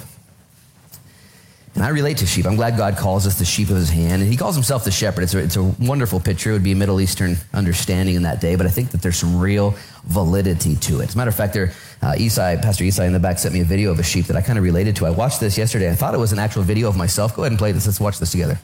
And 1.75 1.83
I 1.83 1.89
relate 1.89 2.17
to 2.19 2.25
sheep. 2.25 2.45
I'm 2.45 2.55
glad 2.55 2.77
God 2.77 2.95
calls 2.95 3.27
us 3.27 3.37
the 3.37 3.43
sheep 3.43 3.69
of 3.69 3.75
his 3.75 3.89
hand. 3.89 4.21
And 4.21 4.31
he 4.31 4.37
calls 4.37 4.55
himself 4.55 4.85
the 4.85 4.91
shepherd. 4.91 5.23
It's 5.23 5.33
a, 5.33 5.39
it's 5.39 5.57
a 5.57 5.63
wonderful 5.63 6.21
picture. 6.21 6.51
It 6.51 6.53
would 6.53 6.63
be 6.63 6.71
a 6.71 6.75
Middle 6.75 7.01
Eastern 7.01 7.35
understanding 7.53 8.15
in 8.15 8.23
that 8.23 8.39
day, 8.39 8.55
but 8.55 8.65
I 8.65 8.69
think 8.69 8.91
that 8.91 9.01
there's 9.01 9.17
some 9.17 9.37
real 9.37 9.75
validity 10.05 10.77
to 10.77 11.01
it. 11.01 11.09
As 11.09 11.15
a 11.15 11.17
matter 11.17 11.29
of 11.29 11.35
fact, 11.35 11.53
there, 11.53 11.73
uh, 12.01 12.13
Esai, 12.13 12.61
Pastor 12.61 12.85
Esai 12.85 13.07
in 13.07 13.13
the 13.13 13.19
back 13.19 13.39
sent 13.39 13.53
me 13.53 13.59
a 13.59 13.65
video 13.65 13.91
of 13.91 13.99
a 13.99 14.03
sheep 14.03 14.27
that 14.27 14.37
I 14.37 14.41
kind 14.41 14.57
of 14.57 14.63
related 14.63 14.95
to. 14.97 15.05
I 15.05 15.09
watched 15.09 15.41
this 15.41 15.57
yesterday. 15.57 15.91
I 15.91 15.95
thought 15.95 16.13
it 16.13 16.17
was 16.17 16.31
an 16.31 16.39
actual 16.39 16.63
video 16.63 16.87
of 16.87 16.95
myself. 16.95 17.35
Go 17.35 17.41
ahead 17.41 17.51
and 17.51 17.59
play 17.59 17.73
this. 17.73 17.85
Let's 17.85 17.99
watch 17.99 18.19
this 18.19 18.31
together. 18.31 18.57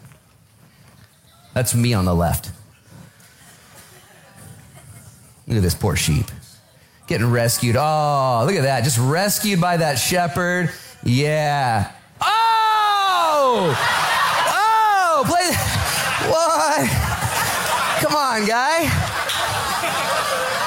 That's 1.53 1.75
me 1.75 1.93
on 1.93 2.05
the 2.05 2.15
left. 2.15 2.51
Look 5.47 5.57
at 5.57 5.63
this 5.63 5.75
poor 5.75 5.95
sheep 5.95 6.25
getting 7.11 7.29
rescued. 7.29 7.75
Oh, 7.77 8.43
look 8.47 8.55
at 8.55 8.61
that. 8.61 8.85
Just 8.85 8.97
rescued 8.97 9.59
by 9.59 9.75
that 9.75 9.95
shepherd. 9.95 10.71
Yeah. 11.03 11.91
Oh! 12.21 13.75
Oh! 14.47 15.23
Play. 15.27 15.51
What? 16.31 16.89
Come 17.99 18.15
on, 18.15 18.47
guy. 18.47 18.83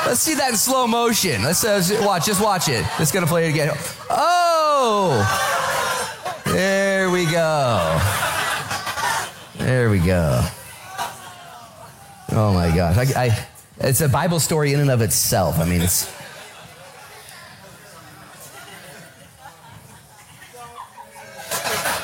Let's 0.07 0.21
see 0.21 0.35
that 0.35 0.51
in 0.51 0.57
slow 0.57 0.87
motion. 0.87 1.43
Let's 1.43 1.65
uh, 1.65 1.83
watch. 2.05 2.27
Just 2.27 2.43
watch 2.43 2.69
it. 2.69 2.85
It's 2.99 3.11
gonna 3.11 3.27
play 3.27 3.47
it 3.47 3.51
again. 3.51 3.71
Oh! 4.11 5.25
There 6.45 7.09
we 7.11 7.25
go. 7.25 7.99
There 9.57 9.89
we 9.89 9.99
go. 9.99 10.45
Oh 12.33 12.53
my 12.53 12.75
gosh. 12.75 12.97
I, 12.97 13.25
I, 13.25 13.47
It's 13.79 14.01
a 14.01 14.09
Bible 14.09 14.41
story 14.41 14.73
in 14.73 14.81
and 14.81 14.91
of 14.91 15.03
itself. 15.03 15.59
I 15.59 15.65
mean, 15.65 15.83
it's. 15.83 16.11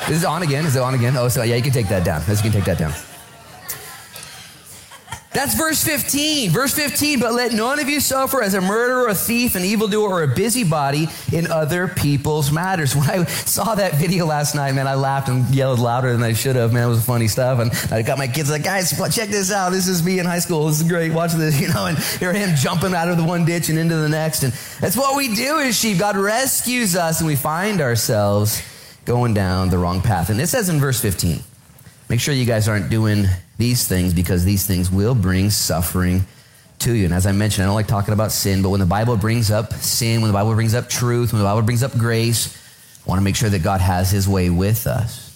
Is 0.09 0.23
it 0.23 0.27
on 0.27 0.43
again? 0.43 0.65
Is 0.65 0.75
it 0.75 0.81
on 0.81 0.93
again? 0.93 1.15
Oh, 1.15 1.29
so 1.29 1.43
yeah, 1.43 1.55
you 1.55 1.61
can 1.61 1.71
take 1.71 1.87
that 1.87 2.03
down. 2.03 2.21
You 2.27 2.35
can 2.35 2.51
take 2.51 2.65
that 2.65 2.77
down. 2.77 2.93
That's 5.33 5.55
verse 5.55 5.81
15. 5.81 6.49
Verse 6.49 6.73
15, 6.73 7.19
but 7.19 7.33
let 7.33 7.53
none 7.53 7.79
of 7.79 7.87
you 7.87 8.01
suffer 8.01 8.41
as 8.41 8.53
a 8.53 8.59
murderer, 8.59 9.07
a 9.07 9.15
thief, 9.15 9.55
an 9.55 9.63
evildoer, 9.63 10.09
or 10.09 10.23
a 10.23 10.27
busybody 10.27 11.07
in 11.31 11.47
other 11.47 11.87
people's 11.87 12.51
matters. 12.51 12.95
When 13.01 13.09
I 13.09 13.23
saw 13.25 13.73
that 13.75 13.95
video 13.95 14.25
last 14.25 14.53
night, 14.53 14.73
man, 14.73 14.87
I 14.87 14.93
laughed 14.95 15.29
and 15.29 15.49
yelled 15.55 15.79
louder 15.79 16.11
than 16.11 16.21
I 16.21 16.33
should 16.33 16.55
have. 16.55 16.73
Man, 16.73 16.83
it 16.83 16.89
was 16.89 17.03
funny 17.03 17.27
stuff. 17.27 17.59
And 17.59 17.71
I 17.91 18.01
got 18.03 18.17
my 18.17 18.27
kids 18.27 18.51
like, 18.51 18.63
guys, 18.63 18.91
check 19.15 19.29
this 19.29 19.51
out. 19.51 19.71
This 19.71 19.87
is 19.87 20.03
me 20.03 20.19
in 20.19 20.25
high 20.25 20.39
school. 20.39 20.67
This 20.67 20.81
is 20.81 20.87
great. 20.87 21.13
Watch 21.13 21.31
this, 21.31 21.59
you 21.61 21.69
know, 21.69 21.85
and 21.85 21.97
hear 21.97 22.33
him 22.33 22.55
jumping 22.55 22.93
out 22.93 23.07
of 23.07 23.17
the 23.17 23.23
one 23.23 23.45
ditch 23.45 23.69
and 23.69 23.79
into 23.79 23.95
the 23.95 24.09
next. 24.09 24.43
And 24.43 24.53
that's 24.81 24.97
what 24.97 25.15
we 25.15 25.33
do 25.33 25.59
as 25.59 25.79
sheep. 25.79 25.97
God 25.97 26.17
rescues 26.17 26.95
us 26.95 27.21
and 27.21 27.27
we 27.27 27.37
find 27.37 27.79
ourselves 27.79 28.61
going 29.05 29.33
down 29.33 29.69
the 29.69 29.77
wrong 29.77 30.01
path. 30.01 30.29
And 30.29 30.39
it 30.41 30.47
says 30.47 30.69
in 30.69 30.79
verse 30.79 31.01
15, 31.01 31.39
make 32.09 32.19
sure 32.19 32.33
you 32.33 32.45
guys 32.45 32.67
aren't 32.67 32.89
doing 32.89 33.25
these 33.61 33.87
things 33.87 34.13
because 34.13 34.43
these 34.43 34.65
things 34.65 34.89
will 34.89 35.13
bring 35.13 35.51
suffering 35.51 36.25
to 36.79 36.93
you. 36.93 37.05
And 37.05 37.13
as 37.13 37.27
I 37.27 37.31
mentioned, 37.31 37.63
I 37.63 37.67
don't 37.67 37.75
like 37.75 37.87
talking 37.87 38.13
about 38.13 38.31
sin, 38.31 38.63
but 38.63 38.69
when 38.69 38.79
the 38.79 38.87
Bible 38.87 39.15
brings 39.15 39.51
up 39.51 39.71
sin, 39.73 40.21
when 40.21 40.29
the 40.29 40.33
Bible 40.33 40.53
brings 40.55 40.73
up 40.73 40.89
truth, 40.89 41.31
when 41.31 41.39
the 41.39 41.47
Bible 41.47 41.61
brings 41.61 41.83
up 41.83 41.95
grace, 41.95 42.57
I 43.05 43.09
want 43.09 43.19
to 43.19 43.23
make 43.23 43.35
sure 43.35 43.49
that 43.49 43.61
God 43.61 43.79
has 43.79 44.09
his 44.09 44.27
way 44.27 44.49
with 44.49 44.87
us. 44.87 45.27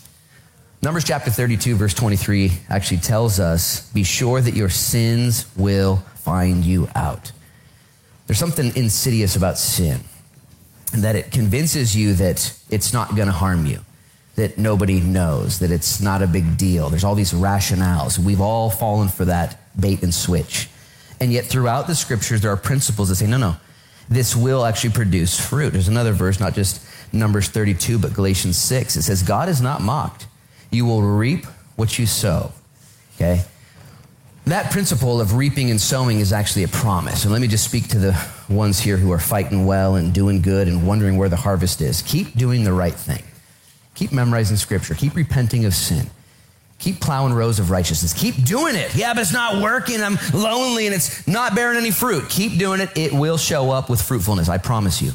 Numbers 0.81 1.03
chapter 1.03 1.29
32, 1.29 1.75
verse 1.75 1.93
23 1.93 2.51
actually 2.67 2.97
tells 2.97 3.39
us 3.39 3.91
be 3.91 4.03
sure 4.03 4.41
that 4.41 4.55
your 4.55 4.69
sins 4.69 5.45
will 5.55 5.97
find 6.15 6.63
you 6.63 6.89
out. 6.95 7.31
There's 8.25 8.39
something 8.39 8.75
insidious 8.75 9.35
about 9.35 9.59
sin, 9.59 10.01
and 10.93 11.03
that 11.03 11.15
it 11.15 11.31
convinces 11.31 11.95
you 11.95 12.15
that 12.15 12.57
it's 12.71 12.91
not 12.91 13.15
going 13.15 13.27
to 13.27 13.33
harm 13.33 13.67
you 13.67 13.81
that 14.35 14.57
nobody 14.57 14.99
knows, 14.99 15.59
that 15.59 15.71
it's 15.71 16.01
not 16.01 16.21
a 16.21 16.27
big 16.27 16.57
deal. 16.57 16.89
There's 16.89 17.03
all 17.03 17.15
these 17.15 17.31
rationales. 17.31 18.19
We've 18.19 18.41
all 18.41 18.69
fallen 18.69 19.07
for 19.07 19.25
that 19.25 19.59
bait 19.79 20.03
and 20.03 20.13
switch. 20.13 20.69
And 21.19 21.31
yet, 21.31 21.45
throughout 21.45 21.87
the 21.87 21.95
scriptures, 21.95 22.41
there 22.41 22.51
are 22.51 22.57
principles 22.57 23.09
that 23.09 23.15
say, 23.15 23.27
no, 23.27 23.37
no, 23.37 23.55
this 24.09 24.35
will 24.35 24.65
actually 24.65 24.91
produce 24.91 25.39
fruit. 25.39 25.71
There's 25.71 25.87
another 25.87 26.11
verse, 26.11 26.39
not 26.39 26.53
just 26.53 26.85
Numbers 27.13 27.47
32, 27.47 27.97
but 27.97 28.13
Galatians 28.13 28.57
6. 28.57 28.97
It 28.97 29.03
says, 29.03 29.23
God 29.23 29.47
is 29.47 29.61
not 29.61 29.81
mocked. 29.81 30.27
You 30.69 30.85
will 30.85 31.01
reap 31.01 31.45
what 31.77 31.97
you 31.97 32.05
sow. 32.05 32.51
Okay? 33.15 33.43
That 34.45 34.71
principle 34.71 35.21
of 35.21 35.35
reaping 35.35 35.71
and 35.71 35.81
sowing 35.81 36.19
is 36.19 36.31
actually 36.31 36.63
a 36.63 36.67
promise. 36.67 37.23
And 37.23 37.31
let 37.31 37.41
me 37.41 37.47
just 37.47 37.63
speak 37.63 37.87
to 37.89 37.97
the 37.97 38.27
ones 38.47 38.79
here 38.79 38.97
who 38.97 39.11
are 39.11 39.19
fighting 39.19 39.65
well 39.65 39.95
and 39.95 40.13
doing 40.13 40.41
good 40.41 40.67
and 40.67 40.85
wondering 40.85 41.17
where 41.17 41.29
the 41.29 41.37
harvest 41.37 41.81
is. 41.81 42.01
Keep 42.03 42.35
doing 42.35 42.63
the 42.63 42.73
right 42.73 42.93
thing. 42.93 43.23
Keep 43.95 44.11
memorizing 44.11 44.57
scripture. 44.57 44.93
Keep 44.93 45.15
repenting 45.15 45.65
of 45.65 45.73
sin. 45.73 46.09
Keep 46.77 46.99
plowing 46.99 47.33
rows 47.33 47.59
of 47.59 47.71
righteousness. 47.71 48.13
Keep 48.13 48.43
doing 48.43 48.75
it. 48.75 48.93
Yeah, 48.93 49.13
but 49.13 49.21
it's 49.21 49.33
not 49.33 49.61
working. 49.61 50.01
I'm 50.01 50.17
lonely 50.33 50.85
and 50.85 50.93
it's 50.93 51.25
not 51.27 51.55
bearing 51.55 51.77
any 51.77 51.91
fruit. 51.91 52.29
Keep 52.29 52.59
doing 52.59 52.81
it. 52.81 52.89
It 52.97 53.13
will 53.13 53.37
show 53.37 53.71
up 53.71 53.89
with 53.89 54.01
fruitfulness. 54.01 54.49
I 54.49 54.57
promise 54.57 55.01
you. 55.01 55.11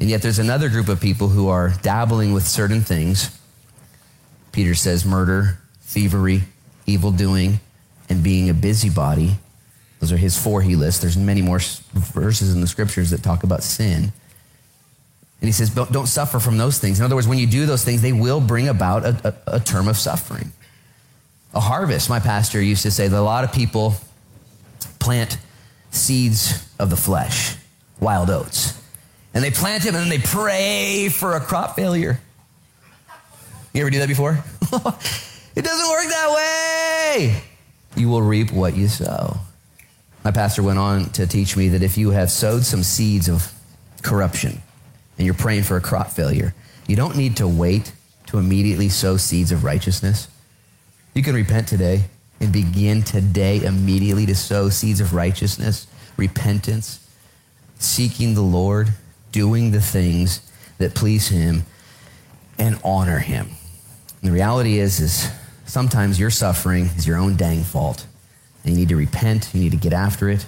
And 0.00 0.08
yet 0.08 0.22
there's 0.22 0.38
another 0.38 0.68
group 0.68 0.88
of 0.88 1.00
people 1.00 1.28
who 1.28 1.48
are 1.48 1.70
dabbling 1.82 2.32
with 2.32 2.46
certain 2.46 2.80
things. 2.80 3.36
Peter 4.52 4.74
says 4.74 5.04
murder, 5.04 5.58
thievery, 5.82 6.44
evil 6.86 7.10
doing, 7.10 7.58
and 8.08 8.22
being 8.22 8.48
a 8.48 8.54
busybody. 8.54 9.36
Those 9.98 10.12
are 10.12 10.16
his 10.16 10.38
four 10.38 10.62
he 10.62 10.76
lists. 10.76 11.00
There's 11.00 11.16
many 11.16 11.42
more 11.42 11.58
verses 11.92 12.54
in 12.54 12.60
the 12.60 12.66
scriptures 12.66 13.10
that 13.10 13.22
talk 13.22 13.42
about 13.42 13.62
sin. 13.62 14.12
And 15.44 15.48
he 15.50 15.52
says, 15.52 15.68
don't, 15.68 15.92
don't 15.92 16.06
suffer 16.06 16.40
from 16.40 16.56
those 16.56 16.78
things. 16.78 16.98
In 16.98 17.04
other 17.04 17.16
words, 17.16 17.28
when 17.28 17.36
you 17.36 17.46
do 17.46 17.66
those 17.66 17.84
things, 17.84 18.00
they 18.00 18.14
will 18.14 18.40
bring 18.40 18.66
about 18.66 19.04
a, 19.04 19.36
a, 19.46 19.56
a 19.56 19.60
term 19.60 19.88
of 19.88 19.98
suffering. 19.98 20.54
A 21.52 21.60
harvest, 21.60 22.08
my 22.08 22.18
pastor 22.18 22.62
used 22.62 22.82
to 22.84 22.90
say 22.90 23.08
that 23.08 23.18
a 23.18 23.20
lot 23.20 23.44
of 23.44 23.52
people 23.52 23.94
plant 25.00 25.36
seeds 25.90 26.66
of 26.78 26.88
the 26.88 26.96
flesh, 26.96 27.56
wild 28.00 28.30
oats. 28.30 28.82
And 29.34 29.44
they 29.44 29.50
plant 29.50 29.82
them 29.82 29.94
and 29.94 30.04
then 30.04 30.18
they 30.18 30.26
pray 30.26 31.10
for 31.10 31.36
a 31.36 31.40
crop 31.40 31.76
failure. 31.76 32.18
You 33.74 33.82
ever 33.82 33.90
do 33.90 33.98
that 33.98 34.08
before? 34.08 34.42
it 34.62 35.62
doesn't 35.62 35.90
work 35.90 36.08
that 36.08 36.34
way. 36.34 37.42
You 37.96 38.08
will 38.08 38.22
reap 38.22 38.50
what 38.50 38.74
you 38.74 38.88
sow. 38.88 39.36
My 40.24 40.30
pastor 40.30 40.62
went 40.62 40.78
on 40.78 41.10
to 41.10 41.26
teach 41.26 41.54
me 41.54 41.68
that 41.68 41.82
if 41.82 41.98
you 41.98 42.12
have 42.12 42.30
sowed 42.30 42.64
some 42.64 42.82
seeds 42.82 43.28
of 43.28 43.52
corruption, 44.00 44.62
and 45.16 45.24
you're 45.24 45.34
praying 45.34 45.62
for 45.62 45.76
a 45.76 45.80
crop 45.80 46.10
failure, 46.10 46.54
you 46.86 46.96
don't 46.96 47.16
need 47.16 47.36
to 47.38 47.48
wait 47.48 47.92
to 48.26 48.38
immediately 48.38 48.88
sow 48.88 49.16
seeds 49.16 49.52
of 49.52 49.64
righteousness. 49.64 50.28
You 51.14 51.22
can 51.22 51.34
repent 51.34 51.68
today 51.68 52.04
and 52.40 52.52
begin 52.52 53.02
today 53.02 53.62
immediately 53.64 54.26
to 54.26 54.34
sow 54.34 54.68
seeds 54.68 55.00
of 55.00 55.14
righteousness, 55.14 55.86
repentance, 56.16 57.06
seeking 57.78 58.34
the 58.34 58.42
Lord, 58.42 58.90
doing 59.32 59.70
the 59.70 59.80
things 59.80 60.40
that 60.78 60.94
please 60.94 61.28
him 61.28 61.64
and 62.58 62.78
honor 62.84 63.18
him. 63.18 63.50
And 64.20 64.30
the 64.30 64.32
reality 64.32 64.78
is 64.78 65.00
is 65.00 65.30
sometimes 65.64 66.18
your 66.18 66.30
suffering 66.30 66.86
is 66.96 67.06
your 67.06 67.18
own 67.18 67.36
dang 67.36 67.62
fault. 67.62 68.06
And 68.64 68.72
you 68.72 68.80
need 68.80 68.88
to 68.88 68.96
repent, 68.96 69.50
you 69.52 69.60
need 69.60 69.72
to 69.72 69.76
get 69.76 69.92
after 69.92 70.28
it. 70.28 70.46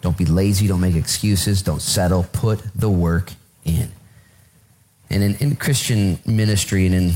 Don't 0.00 0.16
be 0.16 0.24
lazy, 0.24 0.66
don't 0.66 0.80
make 0.80 0.96
excuses, 0.96 1.62
don't 1.62 1.82
settle, 1.82 2.26
put 2.32 2.60
the 2.74 2.90
work 2.90 3.32
in. 3.64 3.90
And 5.10 5.22
in, 5.22 5.36
in 5.36 5.56
Christian 5.56 6.18
ministry 6.26 6.86
and 6.86 6.94
in 6.94 7.12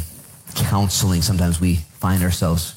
counseling, 0.54 1.22
sometimes 1.22 1.60
we 1.60 1.76
find 1.76 2.22
ourselves 2.22 2.74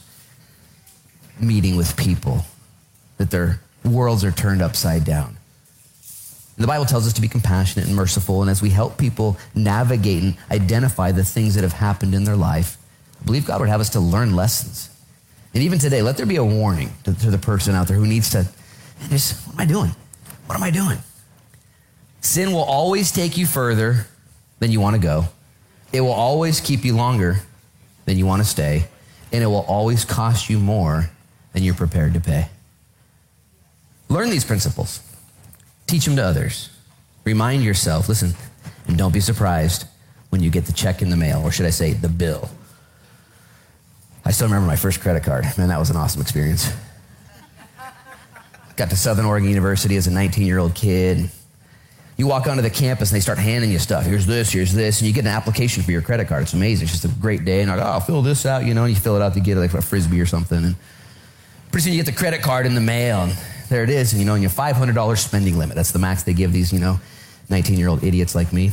meeting 1.40 1.76
with 1.76 1.96
people 1.98 2.46
that 3.18 3.32
their 3.32 3.60
worlds 3.84 4.24
are 4.24 4.32
turned 4.32 4.62
upside 4.62 5.04
down. 5.04 5.38
The 6.58 6.68
Bible 6.68 6.86
tells 6.86 7.08
us 7.08 7.14
to 7.14 7.22
be 7.22 7.30
compassionate 7.30 7.88
and 7.88 7.96
merciful. 7.96 8.42
And 8.42 8.52
as 8.52 8.62
we 8.62 8.70
help 8.70 8.98
people 8.98 9.38
navigate 9.56 10.22
and 10.22 10.38
identify 10.52 11.14
the 11.14 11.24
things 11.24 11.56
that 11.56 11.64
have 11.64 11.74
happened 11.74 12.14
in 12.14 12.26
their 12.26 12.36
life, 12.36 12.78
I 13.22 13.26
believe 13.26 13.46
God 13.46 13.62
would 13.62 13.70
have 13.70 13.80
us 13.80 13.90
to 13.92 14.02
learn 14.02 14.36
lessons. 14.36 14.90
And 15.54 15.64
even 15.64 15.80
today, 15.80 16.02
let 16.02 16.18
there 16.18 16.26
be 16.26 16.36
a 16.36 16.44
warning 16.44 16.92
to, 17.06 17.14
to 17.14 17.32
the 17.32 17.38
person 17.38 17.76
out 17.76 17.88
there 17.88 17.96
who 17.96 18.06
needs 18.06 18.30
to, 18.32 18.46
just, 19.10 19.48
what 19.48 19.54
am 19.54 19.62
I 19.62 19.66
doing? 19.66 19.92
What 20.48 20.56
am 20.56 20.64
I 20.64 20.70
doing? 20.70 20.98
Sin 22.22 22.52
will 22.52 22.64
always 22.64 23.12
take 23.12 23.38
you 23.38 23.46
further 23.46 24.08
than 24.60 24.72
you 24.72 24.80
want 24.80 24.96
to 24.96 25.02
go. 25.02 25.26
It 25.92 26.02
will 26.02 26.12
always 26.12 26.60
keep 26.60 26.84
you 26.84 26.96
longer 26.96 27.40
than 28.06 28.18
you 28.18 28.26
want 28.26 28.42
to 28.42 28.48
stay. 28.48 28.86
And 29.32 29.44
it 29.44 29.48
will 29.48 29.66
always 29.68 30.06
cost 30.06 30.50
you 30.50 30.60
more 30.60 31.10
than 31.54 31.64
you're 31.64 31.76
prepared 31.76 32.14
to 32.16 32.20
pay. 32.20 32.50
Learn 34.10 34.30
these 34.32 34.44
principles, 34.44 35.02
teach 35.88 36.06
them 36.06 36.16
to 36.16 36.24
others. 36.24 36.70
Remind 37.26 37.64
yourself 37.64 38.10
listen, 38.10 38.34
and 38.88 38.98
don't 38.98 39.14
be 39.14 39.20
surprised 39.20 39.86
when 40.30 40.42
you 40.42 40.50
get 40.50 40.66
the 40.66 40.74
check 40.74 41.02
in 41.02 41.10
the 41.10 41.16
mail, 41.16 41.42
or 41.44 41.52
should 41.52 41.66
I 41.66 41.70
say, 41.70 41.94
the 41.94 42.10
bill. 42.10 42.50
I 44.26 44.32
still 44.32 44.48
remember 44.48 44.68
my 44.68 44.76
first 44.76 45.00
credit 45.00 45.24
card. 45.24 45.46
Man, 45.58 45.70
that 45.70 45.80
was 45.80 45.90
an 45.90 45.96
awesome 45.96 46.22
experience. 46.22 46.72
Got 48.76 48.90
to 48.90 48.96
Southern 48.96 49.26
Oregon 49.26 49.50
University 49.50 49.96
as 49.96 50.08
a 50.08 50.12
19 50.12 50.46
year 50.46 50.58
old 50.58 50.74
kid 50.74 51.30
you 52.20 52.28
walk 52.28 52.48
onto 52.48 52.62
the 52.62 52.70
campus 52.70 53.12
and 53.12 53.16
they 53.16 53.22
start 53.22 53.38
handing 53.38 53.72
you 53.72 53.80
stuff. 53.80 54.04
Here's 54.04 54.26
this, 54.26 54.52
here's 54.52 54.74
this, 54.74 55.00
and 55.00 55.08
you 55.08 55.14
get 55.14 55.22
an 55.22 55.32
application 55.32 55.84
for 55.84 55.92
your 55.92 56.02
credit 56.02 56.28
card. 56.28 56.44
It's 56.44 56.52
amazing. 56.52 56.84
It's 56.84 57.02
just 57.02 57.06
a 57.06 57.18
great 57.18 57.46
day. 57.46 57.62
And 57.62 57.72
like, 57.72 57.80
oh, 57.80 57.84
I'll 57.84 58.02
fill 58.02 58.22
this 58.22 58.46
out, 58.46 58.66
you 58.66 58.74
know, 58.74 58.84
and 58.84 58.94
you 58.94 59.00
fill 59.00 59.16
it 59.16 59.22
out 59.22 59.36
to 59.36 59.40
get 59.40 59.56
like 59.56 59.74
a 59.74 59.82
frisbee 59.82 60.20
or 60.20 60.26
something. 60.26 60.58
And 60.58 60.76
pretty 61.72 61.86
soon 61.86 61.94
you 61.94 62.04
get 62.04 62.14
the 62.14 62.18
credit 62.18 62.42
card 62.42 62.66
in 62.66 62.76
the 62.76 62.82
mail, 62.82 63.22
and 63.22 63.32
there 63.70 63.86
it 63.86 63.90
is. 63.90 64.12
And 64.12 64.20
you 64.20 64.26
know, 64.26 64.34
and 64.34 64.44
your 64.44 64.52
$500 64.52 65.18
spending 65.18 65.58
limit. 65.58 65.78
That's 65.78 65.92
the 65.92 66.00
max 66.00 66.24
they 66.24 66.34
give 66.34 66.52
these, 66.52 66.74
you 66.74 66.80
know, 66.80 67.00
19 67.48 67.80
year 67.80 67.88
old 67.88 68.04
idiots 68.04 68.36
like 68.36 68.52
me. 68.52 68.66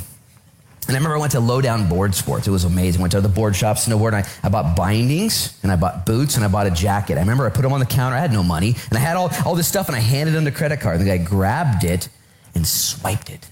And 0.88 0.97
I 0.97 0.99
remember 0.99 1.17
I 1.17 1.21
went 1.21 1.33
to 1.33 1.41
Lowdown 1.41 1.88
Board 1.88 2.17
Sports. 2.17 2.49
It 2.49 2.50
was 2.50 2.65
amazing. 2.65 3.00
Went 3.00 3.12
to 3.12 3.21
the 3.21 3.29
board 3.29 3.55
shop, 3.55 3.76
snowboard, 3.76 4.15
and 4.15 4.26
I, 4.26 4.29
I 4.43 4.49
bought 4.49 4.75
bindings, 4.75 5.57
and 5.62 5.71
I 5.71 5.76
bought 5.76 6.05
boots, 6.05 6.35
and 6.35 6.45
I 6.45 6.49
bought 6.49 6.67
a 6.67 6.71
jacket. 6.73 7.17
I 7.17 7.21
remember 7.21 7.47
I 7.47 7.50
put 7.50 7.62
them 7.62 7.73
on 7.73 7.79
the 7.79 7.87
counter. 7.87 8.17
I 8.17 8.21
had 8.21 8.33
no 8.33 8.43
money, 8.43 8.75
and 8.88 8.99
I 8.99 9.00
had 9.00 9.17
all, 9.17 9.31
all 9.45 9.55
this 9.55 9.69
stuff, 9.69 9.87
and 9.87 9.95
I 9.95 10.00
handed 10.00 10.33
them 10.33 10.43
the 10.43 10.50
credit 10.50 10.81
card. 10.81 10.99
And 10.99 11.07
the 11.07 11.17
guy 11.17 11.25
grabbed 11.25 11.85
it 11.85 12.09
and 12.57 12.67
swiped 12.67 13.31
it. 13.31 13.47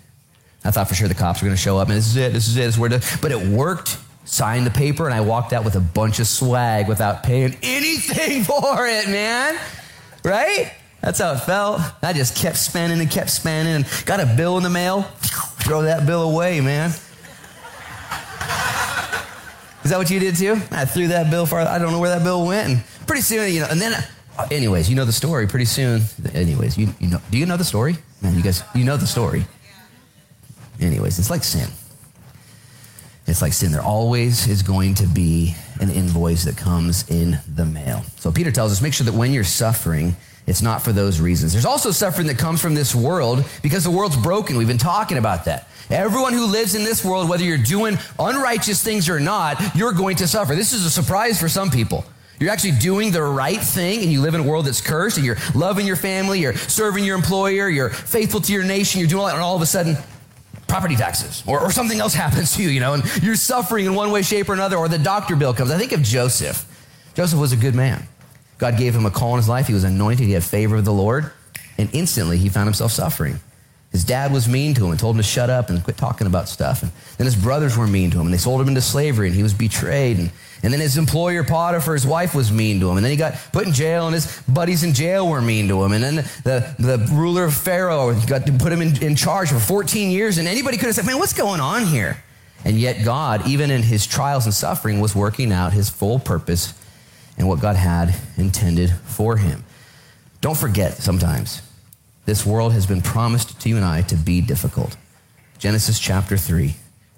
I 0.64 0.70
thought 0.70 0.88
for 0.88 0.94
sure 0.94 1.06
the 1.06 1.14
cops 1.14 1.42
were 1.42 1.46
going 1.46 1.56
to 1.56 1.62
show 1.62 1.78
up 1.78 1.88
and 1.88 1.96
this 1.96 2.06
is 2.08 2.16
it, 2.16 2.32
this 2.32 2.48
is 2.48 2.56
it, 2.56 2.60
this 2.60 2.74
is 2.74 2.80
where 2.80 2.88
to, 2.90 3.18
but 3.20 3.30
it 3.30 3.46
worked. 3.46 3.98
Signed 4.24 4.64
the 4.64 4.70
paper 4.70 5.04
and 5.04 5.14
I 5.14 5.20
walked 5.20 5.52
out 5.52 5.66
with 5.66 5.76
a 5.76 5.80
bunch 5.80 6.18
of 6.18 6.26
swag 6.26 6.88
without 6.88 7.22
paying 7.22 7.54
anything 7.62 8.42
for 8.44 8.86
it, 8.86 9.06
man. 9.08 9.58
Right? 10.24 10.72
That's 11.02 11.18
how 11.18 11.32
it 11.32 11.40
felt. 11.40 11.82
I 12.02 12.14
just 12.14 12.34
kept 12.34 12.56
spending 12.56 12.98
and 12.98 13.10
kept 13.10 13.28
spending 13.28 13.74
and 13.74 14.06
got 14.06 14.20
a 14.20 14.34
bill 14.34 14.56
in 14.56 14.62
the 14.62 14.70
mail. 14.70 15.02
Throw 15.02 15.82
that 15.82 16.06
bill 16.06 16.22
away, 16.22 16.62
man. 16.62 16.90
Is 19.84 19.90
that 19.90 19.98
what 19.98 20.08
you 20.10 20.18
did 20.18 20.36
too? 20.36 20.58
I 20.70 20.86
threw 20.86 21.08
that 21.08 21.30
bill 21.30 21.44
far. 21.44 21.60
I 21.60 21.78
don't 21.78 21.92
know 21.92 22.00
where 22.00 22.08
that 22.08 22.24
bill 22.24 22.46
went. 22.46 22.70
And 22.70 22.82
pretty 23.06 23.20
soon, 23.20 23.52
you 23.52 23.60
know, 23.60 23.66
and 23.70 23.78
then 23.78 23.92
anyways, 24.50 24.88
you 24.88 24.96
know 24.96 25.04
the 25.04 25.12
story 25.12 25.46
pretty 25.46 25.66
soon. 25.66 26.00
Anyways, 26.32 26.78
you, 26.78 26.88
you 26.98 27.08
know, 27.08 27.20
do 27.30 27.36
you 27.36 27.44
know 27.44 27.58
the 27.58 27.64
story? 27.64 27.96
Man, 28.24 28.34
you 28.34 28.42
guys, 28.42 28.62
you 28.74 28.84
know 28.84 28.96
the 28.96 29.06
story. 29.06 29.46
Anyways, 30.80 31.18
it's 31.18 31.28
like 31.28 31.44
sin. 31.44 31.68
It's 33.26 33.42
like 33.42 33.52
sin. 33.52 33.70
There 33.70 33.82
always 33.82 34.48
is 34.48 34.62
going 34.62 34.94
to 34.94 35.06
be 35.06 35.54
an 35.78 35.90
invoice 35.90 36.44
that 36.44 36.56
comes 36.56 37.08
in 37.10 37.38
the 37.54 37.66
mail. 37.66 38.02
So 38.16 38.32
Peter 38.32 38.50
tells 38.50 38.72
us 38.72 38.80
make 38.80 38.94
sure 38.94 39.04
that 39.04 39.12
when 39.12 39.32
you're 39.32 39.44
suffering, 39.44 40.16
it's 40.46 40.62
not 40.62 40.80
for 40.80 40.90
those 40.90 41.20
reasons. 41.20 41.52
There's 41.52 41.66
also 41.66 41.90
suffering 41.90 42.26
that 42.28 42.38
comes 42.38 42.62
from 42.62 42.74
this 42.74 42.94
world 42.94 43.44
because 43.62 43.84
the 43.84 43.90
world's 43.90 44.16
broken. 44.16 44.56
We've 44.56 44.68
been 44.68 44.78
talking 44.78 45.18
about 45.18 45.44
that. 45.44 45.68
Everyone 45.90 46.32
who 46.32 46.46
lives 46.46 46.74
in 46.74 46.82
this 46.82 47.04
world, 47.04 47.28
whether 47.28 47.44
you're 47.44 47.58
doing 47.58 47.98
unrighteous 48.18 48.82
things 48.82 49.10
or 49.10 49.20
not, 49.20 49.60
you're 49.76 49.92
going 49.92 50.16
to 50.16 50.26
suffer. 50.26 50.54
This 50.54 50.72
is 50.72 50.86
a 50.86 50.90
surprise 50.90 51.38
for 51.38 51.48
some 51.50 51.70
people. 51.70 52.06
You're 52.40 52.50
actually 52.50 52.72
doing 52.72 53.12
the 53.12 53.22
right 53.22 53.60
thing 53.60 54.02
and 54.02 54.12
you 54.12 54.20
live 54.20 54.34
in 54.34 54.40
a 54.40 54.44
world 54.44 54.66
that's 54.66 54.80
cursed 54.80 55.16
and 55.16 55.24
you're 55.24 55.36
loving 55.54 55.86
your 55.86 55.96
family, 55.96 56.40
you're 56.40 56.56
serving 56.56 57.04
your 57.04 57.16
employer, 57.16 57.68
you're 57.68 57.90
faithful 57.90 58.40
to 58.40 58.52
your 58.52 58.64
nation, 58.64 59.00
you're 59.00 59.08
doing 59.08 59.20
all 59.20 59.26
that, 59.26 59.34
and 59.34 59.42
all 59.42 59.56
of 59.56 59.62
a 59.62 59.66
sudden, 59.66 59.96
property 60.66 60.96
taxes 60.96 61.44
or, 61.46 61.60
or 61.60 61.70
something 61.70 62.00
else 62.00 62.14
happens 62.24 62.56
to 62.56 62.62
you, 62.62 62.68
you 62.68 62.80
know, 62.80 62.94
and 62.94 63.22
you're 63.22 63.36
suffering 63.36 63.86
in 63.86 63.94
one 63.94 64.10
way, 64.10 64.22
shape, 64.22 64.48
or 64.48 64.54
another, 64.54 64.76
or 64.76 64.88
the 64.88 64.98
doctor 64.98 65.36
bill 65.36 65.54
comes. 65.54 65.70
I 65.70 65.78
think 65.78 65.92
of 65.92 66.02
Joseph. 66.02 66.66
Joseph 67.14 67.38
was 67.38 67.52
a 67.52 67.56
good 67.56 67.74
man. 67.74 68.08
God 68.58 68.76
gave 68.76 68.94
him 68.94 69.06
a 69.06 69.10
call 69.10 69.32
in 69.32 69.36
his 69.36 69.48
life. 69.48 69.66
He 69.66 69.74
was 69.74 69.84
anointed, 69.84 70.26
he 70.26 70.32
had 70.32 70.42
favor 70.42 70.76
of 70.76 70.84
the 70.84 70.92
Lord, 70.92 71.30
and 71.78 71.88
instantly 71.92 72.38
he 72.38 72.48
found 72.48 72.66
himself 72.66 72.90
suffering. 72.90 73.38
His 73.94 74.02
dad 74.02 74.32
was 74.32 74.48
mean 74.48 74.74
to 74.74 74.84
him 74.84 74.90
and 74.90 74.98
told 74.98 75.14
him 75.14 75.22
to 75.22 75.28
shut 75.28 75.50
up 75.50 75.70
and 75.70 75.82
quit 75.84 75.96
talking 75.96 76.26
about 76.26 76.48
stuff. 76.48 76.82
And 76.82 76.90
then 77.16 77.26
his 77.26 77.36
brothers 77.36 77.78
were 77.78 77.86
mean 77.86 78.10
to 78.10 78.18
him 78.18 78.26
and 78.26 78.34
they 78.34 78.38
sold 78.38 78.60
him 78.60 78.66
into 78.66 78.80
slavery 78.80 79.28
and 79.28 79.36
he 79.36 79.44
was 79.44 79.54
betrayed. 79.54 80.18
And, 80.18 80.32
and 80.64 80.72
then 80.72 80.80
his 80.80 80.96
employer, 80.96 81.44
Potiphar's 81.44 82.06
wife 82.06 82.34
was 82.34 82.50
mean 82.50 82.80
to 82.80 82.90
him. 82.90 82.96
And 82.96 83.04
then 83.04 83.10
he 83.10 83.18
got 83.18 83.34
put 83.52 83.66
in 83.66 83.74
jail 83.74 84.06
and 84.06 84.14
his 84.14 84.40
buddies 84.48 84.82
in 84.82 84.94
jail 84.94 85.28
were 85.28 85.42
mean 85.42 85.68
to 85.68 85.84
him. 85.84 85.92
And 85.92 86.02
then 86.02 86.14
the, 86.42 86.74
the 86.78 87.06
ruler 87.12 87.44
of 87.44 87.52
Pharaoh 87.52 88.18
got 88.26 88.46
to 88.46 88.52
put 88.52 88.72
him 88.72 88.80
in, 88.80 89.02
in 89.02 89.14
charge 89.14 89.50
for 89.50 89.58
14 89.58 90.10
years. 90.10 90.38
And 90.38 90.48
anybody 90.48 90.78
could 90.78 90.86
have 90.86 90.94
said, 90.94 91.04
man, 91.04 91.18
what's 91.18 91.34
going 91.34 91.60
on 91.60 91.84
here? 91.84 92.24
And 92.64 92.80
yet 92.80 93.04
God, 93.04 93.46
even 93.46 93.70
in 93.70 93.82
his 93.82 94.06
trials 94.06 94.46
and 94.46 94.54
suffering, 94.54 95.00
was 95.00 95.14
working 95.14 95.52
out 95.52 95.74
his 95.74 95.90
full 95.90 96.18
purpose 96.18 96.72
and 97.36 97.46
what 97.46 97.60
God 97.60 97.76
had 97.76 98.14
intended 98.38 98.90
for 98.90 99.36
him. 99.36 99.64
Don't 100.40 100.56
forget 100.56 100.94
sometimes 100.94 101.60
this 102.24 102.46
world 102.46 102.72
has 102.72 102.86
been 102.86 103.02
promised 103.02 103.60
to 103.60 103.68
you 103.68 103.76
and 103.76 103.84
I 103.84 104.00
to 104.00 104.16
be 104.16 104.40
difficult. 104.40 104.96
Genesis 105.58 105.98
chapter 105.98 106.38
3, 106.38 106.74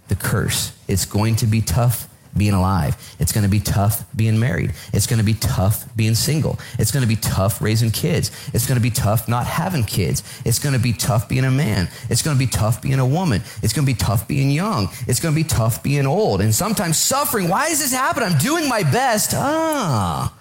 the 0.09 0.17
curse. 0.17 0.73
It's 0.89 1.05
going 1.05 1.37
to 1.37 1.47
be 1.47 1.61
tough 1.61 2.09
being 2.37 2.55
alive. 2.55 2.97
It's 3.19 3.33
going 3.33 3.45
to 3.45 3.51
be 3.51 3.61
tough 3.61 4.05
being 4.15 4.39
married. 4.39 4.73
It's 4.93 5.07
going 5.07 5.19
to 5.19 5.25
be 5.25 5.35
tough 5.35 5.85
being 5.97 6.15
single. 6.15 6.59
It's 6.79 6.91
going 6.91 7.03
to 7.03 7.09
be 7.09 7.17
tough 7.17 7.61
raising 7.61 7.91
kids. 7.91 8.31
It's 8.53 8.67
going 8.67 8.79
to 8.79 8.83
be 8.83 8.91
tough 8.91 9.29
not 9.29 9.47
having 9.47 9.85
kids. 9.85 10.23
It's 10.45 10.59
going 10.59 10.75
to 10.75 10.81
be 10.81 10.93
tough 10.93 11.29
being 11.29 11.45
a 11.45 11.51
man. 11.51 11.89
It's 12.11 12.23
going 12.23 12.37
to 12.37 12.39
be 12.39 12.51
tough 12.51 12.83
being 12.83 12.99
a 12.99 13.07
woman. 13.07 13.43
It's 13.63 13.73
going 13.73 13.87
to 13.87 13.93
be 13.93 13.99
tough 13.99 14.29
being 14.29 14.51
young. 14.51 14.89
It's 15.07 15.21
going 15.21 15.35
to 15.35 15.41
be 15.41 15.49
tough 15.49 15.83
being 15.83 16.07
old 16.07 16.41
and 16.41 16.55
sometimes 16.55 16.99
suffering. 16.99 17.49
Why 17.49 17.69
does 17.69 17.81
this 17.81 17.93
happen? 17.93 18.23
I'm 18.23 18.39
doing 18.39 18.69
my 18.69 18.83
best. 18.83 19.33
Ah, 19.35 20.35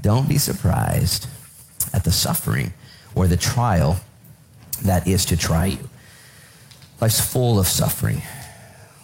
don't 0.00 0.28
be 0.28 0.38
surprised 0.38 1.28
at 1.92 2.04
the 2.04 2.12
suffering 2.12 2.72
or 3.14 3.26
the 3.26 3.36
trial 3.36 3.98
that 4.82 5.06
is 5.06 5.24
to 5.26 5.36
try 5.36 5.66
you. 5.66 5.88
Life's 7.00 7.20
full 7.20 7.58
of 7.58 7.66
suffering. 7.66 8.22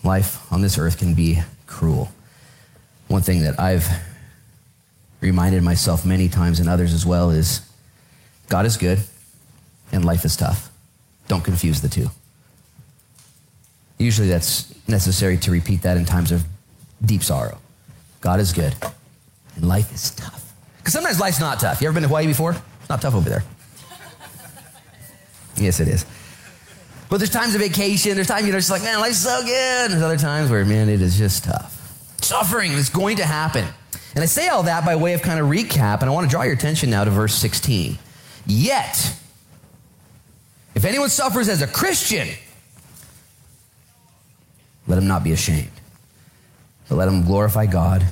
Life 0.05 0.51
on 0.53 0.63
this 0.63 0.79
earth 0.79 0.99
can 0.99 1.15
be 1.15 1.41
cruel. 1.67 2.11
One 3.13 3.21
thing 3.21 3.43
that 3.43 3.61
I've 3.61 3.87
reminded 5.21 5.63
myself 5.63 6.07
many 6.07 6.31
times 6.31 6.61
and 6.61 6.67
others 6.67 6.95
as 6.95 7.05
well 7.05 7.29
is 7.29 7.61
God 8.49 8.65
is 8.65 8.79
good 8.79 9.01
and 9.93 10.03
life 10.03 10.25
is 10.25 10.35
tough. 10.35 10.71
Don't 11.29 11.45
confuse 11.45 11.83
the 11.83 11.91
two. 11.91 12.09
Usually 13.99 14.29
that's 14.29 14.75
necessary 14.89 15.37
to 15.37 15.51
repeat 15.51 15.83
that 15.83 15.99
in 15.99 16.07
times 16.07 16.33
of 16.33 16.43
deep 17.05 17.23
sorrow. 17.23 17.59
God 18.23 18.41
is 18.41 18.51
good 18.55 18.75
and 19.57 19.69
life 19.69 19.93
is 19.95 20.13
tough. 20.13 20.51
Because 20.79 20.95
sometimes 20.95 21.21
life's 21.21 21.39
not 21.39 21.61
tough. 21.61 21.83
You 21.83 21.89
ever 21.89 21.95
been 21.95 22.05
to 22.05 22.09
Hawaii 22.09 22.27
before? 22.27 22.57
It's 22.81 22.89
not 22.89 23.03
tough 23.03 23.15
over 23.15 23.29
there. 23.29 23.45
Yes, 25.57 25.81
it 25.81 25.89
is. 25.89 26.07
But 27.11 27.19
there's 27.19 27.29
times 27.29 27.55
of 27.55 27.61
vacation, 27.61 28.15
there's 28.15 28.27
times, 28.27 28.47
you 28.47 28.53
know, 28.53 28.59
just 28.59 28.71
like, 28.71 28.83
man, 28.83 29.01
life's 29.01 29.19
so 29.19 29.43
good. 29.43 29.91
And 29.91 29.93
there's 29.93 30.03
other 30.03 30.17
times 30.17 30.51
where, 30.51 30.65
man, 30.65 30.89
it 30.89 31.03
is 31.03 31.19
just 31.19 31.45
tough. 31.45 31.72
Suffering 32.33 32.73
is 32.73 32.89
going 32.89 33.19
to 33.19 33.27
happen. 33.27 33.63
And 34.15 34.23
I 34.23 34.27
say 34.27 34.49
all 34.49 34.63
that 34.63 34.87
by 34.87 34.97
way 34.97 35.13
of 35.13 35.21
kind 35.21 35.39
of 35.39 35.49
recap, 35.49 36.01
and 36.01 36.05
I 36.05 36.15
want 36.15 36.25
to 36.27 36.31
draw 36.31 36.45
your 36.45 36.55
attention 36.55 36.89
now 36.89 37.05
to 37.05 37.11
verse 37.11 37.35
16. 37.35 37.99
Yet, 38.47 39.15
if 40.75 40.87
anyone 40.87 41.11
suffers 41.11 41.51
as 41.51 41.61
a 41.61 41.67
Christian, 41.67 42.27
let 44.87 44.97
him 44.97 45.07
not 45.07 45.23
be 45.23 45.33
ashamed, 45.33 45.73
but 46.89 46.95
let 46.95 47.07
him 47.07 47.23
glorify 47.23 47.67
God 47.67 48.03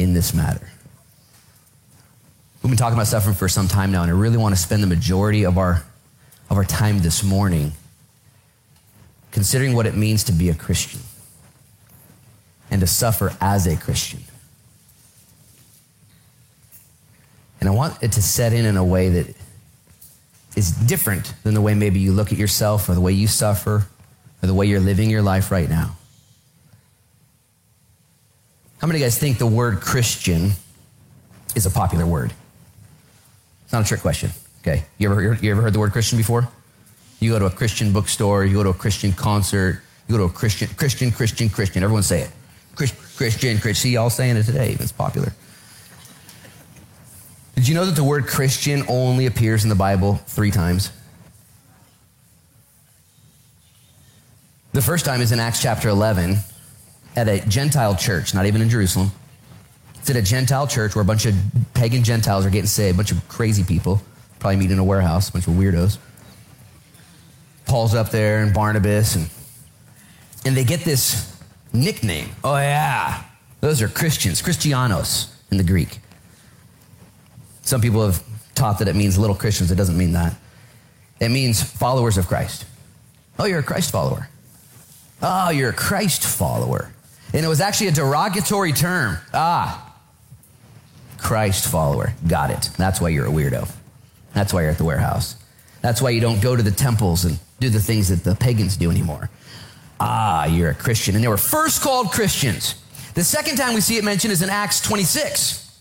in 0.00 0.12
this 0.12 0.34
matter. 0.34 0.68
We've 2.64 2.72
been 2.72 2.76
talking 2.76 2.94
about 2.94 3.06
suffering 3.06 3.36
for 3.36 3.48
some 3.48 3.68
time 3.68 3.92
now, 3.92 4.02
and 4.02 4.10
I 4.10 4.14
really 4.14 4.36
want 4.36 4.56
to 4.56 4.60
spend 4.60 4.82
the 4.82 4.88
majority 4.88 5.44
of 5.44 5.58
our 5.58 5.84
of 6.50 6.56
our 6.56 6.64
time 6.64 6.98
this 6.98 7.22
morning 7.22 7.70
considering 9.30 9.76
what 9.76 9.86
it 9.86 9.94
means 9.94 10.24
to 10.24 10.32
be 10.32 10.48
a 10.48 10.54
Christian 10.56 11.00
and 12.70 12.80
to 12.80 12.86
suffer 12.86 13.36
as 13.40 13.66
a 13.66 13.76
Christian. 13.76 14.20
And 17.60 17.68
I 17.68 17.72
want 17.72 18.02
it 18.02 18.12
to 18.12 18.22
set 18.22 18.52
in 18.52 18.64
in 18.64 18.76
a 18.76 18.84
way 18.84 19.08
that 19.10 19.34
is 20.56 20.72
different 20.72 21.34
than 21.42 21.54
the 21.54 21.60
way 21.60 21.74
maybe 21.74 22.00
you 22.00 22.12
look 22.12 22.32
at 22.32 22.38
yourself 22.38 22.88
or 22.88 22.94
the 22.94 23.00
way 23.00 23.12
you 23.12 23.28
suffer 23.28 23.86
or 24.42 24.46
the 24.46 24.54
way 24.54 24.66
you're 24.66 24.80
living 24.80 25.10
your 25.10 25.22
life 25.22 25.50
right 25.50 25.68
now. 25.68 25.96
How 28.78 28.86
many 28.86 28.96
of 28.96 29.00
you 29.00 29.06
guys 29.06 29.18
think 29.18 29.38
the 29.38 29.46
word 29.46 29.80
Christian 29.80 30.52
is 31.54 31.66
a 31.66 31.70
popular 31.70 32.06
word? 32.06 32.32
It's 33.64 33.72
not 33.72 33.82
a 33.82 33.84
trick 33.84 34.00
question. 34.00 34.30
Okay. 34.62 34.84
You 34.98 35.10
ever, 35.10 35.34
you 35.34 35.50
ever 35.50 35.62
heard 35.62 35.74
the 35.74 35.78
word 35.78 35.92
Christian 35.92 36.16
before? 36.16 36.48
You 37.20 37.32
go 37.32 37.38
to 37.38 37.46
a 37.46 37.50
Christian 37.50 37.92
bookstore, 37.92 38.44
you 38.46 38.54
go 38.54 38.62
to 38.62 38.70
a 38.70 38.74
Christian 38.74 39.12
concert, 39.12 39.82
you 40.08 40.16
go 40.16 40.26
to 40.26 40.32
a 40.32 40.34
Christian, 40.34 40.68
Christian, 40.68 41.10
Christian, 41.12 41.50
Christian. 41.50 41.82
Everyone 41.82 42.02
say 42.02 42.22
it. 42.22 42.30
Christian, 42.88 43.58
Christian. 43.58 43.74
See, 43.74 43.90
y'all 43.90 44.08
saying 44.08 44.36
it 44.36 44.44
today. 44.44 44.76
It's 44.80 44.92
popular. 44.92 45.32
Did 47.54 47.68
you 47.68 47.74
know 47.74 47.84
that 47.84 47.94
the 47.94 48.04
word 48.04 48.26
Christian 48.26 48.84
only 48.88 49.26
appears 49.26 49.64
in 49.64 49.68
the 49.68 49.74
Bible 49.74 50.14
three 50.26 50.50
times? 50.50 50.90
The 54.72 54.80
first 54.80 55.04
time 55.04 55.20
is 55.20 55.32
in 55.32 55.40
Acts 55.40 55.60
chapter 55.60 55.90
11 55.90 56.36
at 57.16 57.28
a 57.28 57.46
Gentile 57.46 57.96
church, 57.96 58.32
not 58.32 58.46
even 58.46 58.62
in 58.62 58.70
Jerusalem. 58.70 59.10
It's 59.96 60.08
at 60.08 60.16
a 60.16 60.22
Gentile 60.22 60.66
church 60.66 60.94
where 60.94 61.02
a 61.02 61.06
bunch 61.06 61.26
of 61.26 61.34
pagan 61.74 62.02
Gentiles 62.02 62.46
are 62.46 62.50
getting 62.50 62.66
saved, 62.66 62.94
a 62.94 62.96
bunch 62.96 63.12
of 63.12 63.28
crazy 63.28 63.64
people. 63.64 64.00
Probably 64.38 64.56
meet 64.56 64.70
in 64.70 64.78
a 64.78 64.84
warehouse, 64.84 65.28
a 65.28 65.32
bunch 65.32 65.46
of 65.46 65.52
weirdos. 65.52 65.98
Paul's 67.66 67.94
up 67.94 68.10
there 68.10 68.42
and 68.42 68.54
Barnabas, 68.54 69.16
and, 69.16 69.28
and 70.46 70.56
they 70.56 70.64
get 70.64 70.80
this 70.80 71.30
nickname. 71.72 72.30
Oh, 72.42 72.56
yeah. 72.56 73.22
Those 73.60 73.82
are 73.82 73.88
Christians, 73.88 74.42
Christianos 74.42 75.32
in 75.50 75.56
the 75.58 75.64
Greek. 75.64 75.98
Some 77.62 77.80
people 77.80 78.04
have 78.04 78.22
taught 78.54 78.78
that 78.78 78.88
it 78.88 78.96
means 78.96 79.18
little 79.18 79.36
Christians. 79.36 79.70
It 79.70 79.76
doesn't 79.76 79.96
mean 79.96 80.12
that. 80.12 80.34
It 81.20 81.30
means 81.30 81.62
followers 81.62 82.16
of 82.16 82.26
Christ. 82.26 82.64
Oh, 83.38 83.44
you're 83.44 83.60
a 83.60 83.62
Christ 83.62 83.90
follower. 83.90 84.28
Oh, 85.22 85.50
you're 85.50 85.70
a 85.70 85.74
Christ 85.74 86.24
follower. 86.24 86.90
And 87.32 87.44
it 87.44 87.48
was 87.48 87.60
actually 87.60 87.88
a 87.88 87.92
derogatory 87.92 88.72
term. 88.72 89.18
Ah, 89.32 89.94
Christ 91.18 91.70
follower. 91.70 92.14
Got 92.26 92.50
it. 92.50 92.70
That's 92.76 93.00
why 93.00 93.10
you're 93.10 93.26
a 93.26 93.30
weirdo. 93.30 93.70
That's 94.32 94.52
why 94.52 94.62
you're 94.62 94.70
at 94.70 94.78
the 94.78 94.84
warehouse. 94.84 95.36
That's 95.82 96.00
why 96.00 96.10
you 96.10 96.20
don't 96.20 96.40
go 96.40 96.56
to 96.56 96.62
the 96.62 96.70
temples 96.70 97.24
and 97.24 97.38
do 97.58 97.68
the 97.68 97.80
things 97.80 98.08
that 98.08 98.24
the 98.24 98.34
pagans 98.34 98.76
do 98.76 98.90
anymore. 98.90 99.30
Ah, 100.00 100.46
you're 100.46 100.70
a 100.70 100.74
Christian. 100.74 101.14
And 101.14 101.22
they 101.22 101.28
were 101.28 101.36
first 101.36 101.82
called 101.82 102.10
Christians. 102.10 102.74
The 103.14 103.22
second 103.22 103.56
time 103.56 103.74
we 103.74 103.82
see 103.82 103.98
it 103.98 104.04
mentioned 104.04 104.32
is 104.32 104.40
in 104.40 104.48
Acts 104.48 104.80
26. 104.80 105.78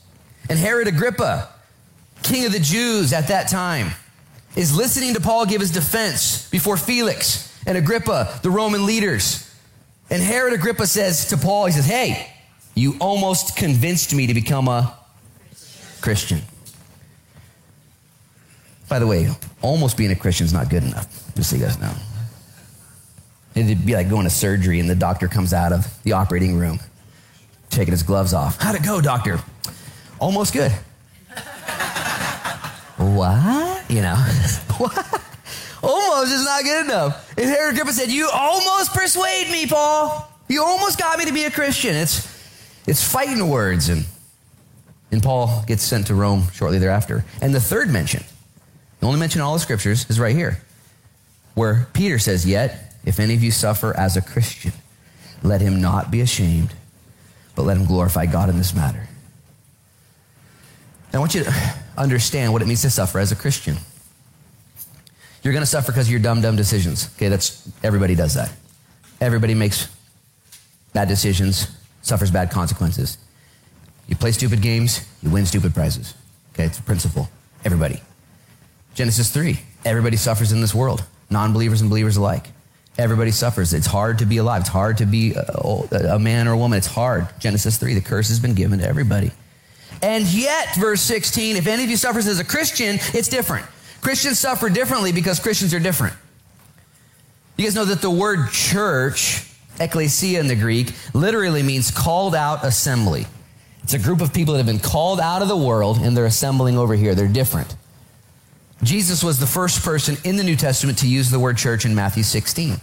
And 0.50 0.60
Herod 0.60 0.88
Agrippa, 0.88 1.48
king 2.22 2.46
of 2.46 2.52
the 2.52 2.60
Jews 2.60 3.14
at 3.14 3.30
that 3.30 3.48
time, 3.48 3.92
is 4.56 4.76
listening 4.76 5.14
to 5.14 5.22
Paul 5.22 5.46
give 5.46 5.62
his 5.62 5.72
defense 5.72 6.50
before 6.50 6.76
Felix 6.76 7.46
and 7.66 7.78
Agrippa, 7.78 8.40
the 8.44 8.50
Roman 8.50 8.86
leaders. 8.86 9.46
And 10.10 10.22
Herod 10.22 10.54
Agrippa 10.54 10.88
says 10.88 11.28
to 11.30 11.38
Paul, 11.38 11.68
he 11.68 11.72
says, 11.72 11.86
Hey, 11.86 12.30
you 12.76 12.96
almost 13.00 13.56
convinced 13.56 14.14
me 14.14 14.28
to 14.28 14.34
become 14.34 14.68
a 14.68 14.98
Christian. 16.02 16.42
By 18.90 19.00
the 19.00 19.06
way, 19.08 19.30
almost 19.62 19.98
being 19.98 20.12
a 20.12 20.16
Christian 20.16 20.46
is 20.46 20.54
not 20.54 20.70
good 20.70 20.84
enough, 20.84 21.08
just 21.36 21.52
so 21.52 21.56
you 21.56 21.64
guys 21.64 21.80
know. 21.80 21.94
It'd 23.56 23.86
be 23.86 23.96
like 23.96 24.10
going 24.10 24.26
to 24.26 24.30
surgery 24.30 24.80
and 24.80 24.90
the 24.90 24.96
doctor 24.96 25.28
comes 25.28 25.54
out 25.54 25.74
of 25.74 26.02
the 26.04 26.14
operating 26.14 26.58
room, 26.58 26.80
taking 27.70 27.92
his 27.92 28.04
gloves 28.04 28.34
off. 28.34 28.62
How'd 28.62 28.76
it 28.76 28.84
go, 28.84 29.02
doctor? 29.02 29.40
Almost 30.20 30.54
good. 30.54 30.72
what? 32.98 33.90
You 33.90 34.02
know, 34.02 34.16
what? 34.78 35.24
Almost 35.82 36.32
is 36.32 36.46
not 36.46 36.64
good 36.64 36.86
enough. 36.86 37.34
And 37.38 37.50
Herod 37.50 37.74
Agrippa 37.74 37.94
said, 37.94 38.10
You 38.10 38.30
almost 38.34 38.94
persuade 38.94 39.50
me, 39.50 39.66
Paul. 39.66 40.30
You 40.48 40.64
almost 40.64 40.98
got 41.00 41.18
me 41.20 41.26
to 41.26 41.34
be 41.34 41.46
a 41.46 41.52
Christian. 41.52 41.96
It's, 41.96 42.28
it's 42.88 43.04
fighting 43.04 43.48
words. 43.48 43.90
And, 43.90 44.06
and 45.12 45.24
Paul 45.24 45.64
gets 45.68 45.84
sent 45.84 46.08
to 46.08 46.16
Rome 46.16 46.48
shortly 46.54 46.80
thereafter. 46.80 47.24
And 47.42 47.54
the 47.54 47.62
third 47.62 47.90
mention, 47.90 48.24
the 49.00 49.08
only 49.08 49.20
mention 49.20 49.40
in 49.40 49.46
all 49.46 49.54
the 49.54 49.60
scriptures, 49.60 50.10
is 50.10 50.20
right 50.20 50.36
here, 50.36 50.60
where 51.54 51.88
Peter 51.94 52.20
says, 52.20 52.46
Yet, 52.46 52.89
if 53.10 53.20
any 53.20 53.34
of 53.34 53.44
you 53.44 53.50
suffer 53.50 53.98
as 53.98 54.16
a 54.16 54.22
Christian, 54.22 54.72
let 55.42 55.62
him 55.62 55.82
not 55.82 56.12
be 56.12 56.22
ashamed, 56.22 56.76
but 57.56 57.64
let 57.64 57.76
him 57.76 57.86
glorify 57.86 58.28
God 58.28 58.50
in 58.50 58.58
this 58.60 58.76
matter. 58.76 59.10
Now, 61.12 61.18
I 61.18 61.20
want 61.20 61.34
you 61.34 61.44
to 61.44 61.74
understand 61.98 62.54
what 62.54 62.62
it 62.62 62.68
means 62.68 62.84
to 62.84 62.92
suffer 62.92 63.18
as 63.18 63.32
a 63.32 63.36
Christian. 63.36 63.78
You're 65.42 65.54
going 65.54 65.64
to 65.64 65.66
suffer 65.66 65.92
because 65.92 66.06
of 66.06 66.12
your 66.12 66.20
dumb, 66.20 66.42
dumb 66.42 66.56
decisions. 66.56 67.10
Okay, 67.16 67.30
that's 67.30 67.68
everybody 67.82 68.14
does 68.14 68.36
that. 68.36 68.52
Everybody 69.20 69.56
makes 69.56 69.90
bad 70.94 71.08
decisions, 71.08 71.68
suffers 72.04 72.30
bad 72.30 72.52
consequences. 72.52 73.18
You 74.08 74.18
play 74.18 74.34
stupid 74.34 74.62
games, 74.62 75.04
you 75.24 75.32
win 75.32 75.48
stupid 75.48 75.74
prizes. 75.74 76.14
Okay, 76.54 76.66
it's 76.66 76.78
a 76.78 76.84
principle. 76.84 77.28
Everybody. 77.66 78.04
Genesis 78.94 79.32
3. 79.32 79.60
Everybody 79.84 80.16
suffers 80.16 80.52
in 80.52 80.62
this 80.62 80.76
world, 80.76 81.04
non 81.32 81.54
believers 81.54 81.82
and 81.82 81.90
believers 81.90 82.16
alike. 82.16 82.50
Everybody 83.00 83.32
suffers. 83.32 83.74
It's 83.74 83.88
hard 83.88 84.20
to 84.20 84.26
be 84.26 84.38
alive. 84.38 84.62
It's 84.62 84.70
hard 84.70 84.98
to 84.98 85.06
be 85.06 85.34
a, 85.34 86.16
a, 86.16 86.20
man 86.20 86.50
or 86.50 86.52
a 86.52 86.58
woman. 86.58 86.78
It's 86.78 86.86
hard. 86.86 87.30
Genesis 87.40 87.78
3. 87.78 87.94
The 87.94 88.02
curse 88.02 88.28
has 88.28 88.42
been 88.42 88.56
given 88.56 88.80
to 88.80 88.86
everybody. 88.86 89.32
And 90.04 90.26
yet, 90.26 90.76
verse 90.76 91.00
16, 91.00 91.56
if 91.56 91.66
any 91.66 91.86
of 91.86 91.90
you 91.90 91.96
suffers 91.96 92.28
as 92.28 92.42
a 92.42 92.44
Christian, 92.44 92.98
it's 93.14 93.30
different. 93.30 93.66
Christians 94.02 94.38
suffer 94.38 94.68
differently 94.68 95.14
because 95.14 95.40
Christians 95.40 95.74
are 95.74 95.80
different. 95.80 96.14
You 97.56 97.64
guys 97.64 97.74
know 97.74 97.86
that 97.86 98.02
the 98.02 98.12
word 98.12 98.52
church, 98.52 99.50
ecclesia 99.80 100.42
in 100.42 100.48
the 100.48 100.56
Greek, 100.58 100.92
literally 101.14 101.64
means 101.64 101.92
called 101.92 102.36
out 102.36 102.66
assembly. 102.66 103.28
It's 103.84 103.94
a 103.94 104.00
group 104.00 104.20
of 104.20 104.34
people 104.34 104.56
that 104.56 104.60
have 104.60 104.68
been 104.68 104.78
called 104.78 105.22
out 105.22 105.42
of 105.42 105.48
the 105.48 105.58
world 105.58 106.00
and 106.00 106.18
they're 106.18 106.26
assembling 106.26 106.78
over 106.78 106.96
here. 106.96 107.16
They're 107.16 107.30
different. 107.30 107.78
Jesus 108.84 109.24
was 109.24 109.40
the 109.40 109.48
first 109.48 109.84
person 109.84 110.18
in 110.24 110.38
the 110.38 110.44
New 110.44 110.56
Testament 110.56 111.00
to 111.00 111.08
use 111.08 111.30
the 111.30 111.40
word 111.40 111.58
church 111.58 111.86
in 111.86 111.96
Matthew 111.96 112.24
16. 112.24 112.80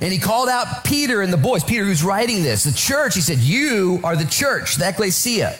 And 0.00 0.12
he 0.12 0.18
called 0.18 0.48
out 0.48 0.84
Peter 0.84 1.22
and 1.22 1.32
the 1.32 1.36
boys. 1.36 1.64
Peter, 1.64 1.84
who's 1.84 2.04
writing 2.04 2.42
this, 2.42 2.64
the 2.64 2.72
church, 2.72 3.14
he 3.14 3.20
said, 3.20 3.38
You 3.38 4.00
are 4.04 4.16
the 4.16 4.24
church, 4.24 4.76
the 4.76 4.88
ecclesia. 4.88 5.58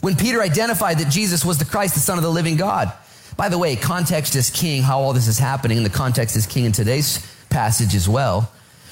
When 0.00 0.16
Peter 0.16 0.40
identified 0.40 0.98
that 0.98 1.10
Jesus 1.10 1.44
was 1.44 1.58
the 1.58 1.64
Christ, 1.64 1.94
the 1.94 2.00
Son 2.00 2.16
of 2.16 2.24
the 2.24 2.30
living 2.30 2.56
God. 2.56 2.92
By 3.36 3.48
the 3.48 3.58
way, 3.58 3.76
context 3.76 4.36
is 4.36 4.50
king, 4.50 4.82
how 4.82 5.00
all 5.00 5.12
this 5.12 5.28
is 5.28 5.38
happening, 5.38 5.76
and 5.76 5.86
the 5.86 5.90
context 5.90 6.36
is 6.36 6.46
king 6.46 6.64
in 6.64 6.72
today's 6.72 7.26
passage 7.50 7.94
as 7.94 8.08
well. 8.08 8.50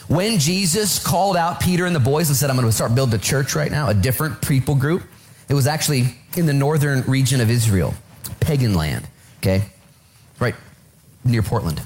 When 0.09 0.39
Jesus 0.39 0.99
called 0.99 1.37
out 1.37 1.61
Peter 1.61 1.85
and 1.85 1.95
the 1.95 2.01
boys 2.01 2.29
and 2.29 2.37
said, 2.37 2.49
I'm 2.49 2.57
going 2.57 2.67
to 2.67 2.73
start 2.73 2.95
building 2.95 3.15
a 3.15 3.23
church 3.23 3.55
right 3.55 3.71
now, 3.71 3.89
a 3.89 3.95
different 3.95 4.41
people 4.41 4.75
group, 4.75 5.03
it 5.49 5.55
was 5.55 5.67
actually 5.67 6.15
in 6.37 6.47
the 6.47 6.53
northern 6.53 7.03
region 7.03 7.41
of 7.41 7.51
Israel, 7.51 7.95
pagan 8.41 8.75
land, 8.75 9.07
okay? 9.49 9.65
Right 10.39 10.55
near 11.25 11.43
Portland. 11.43 11.81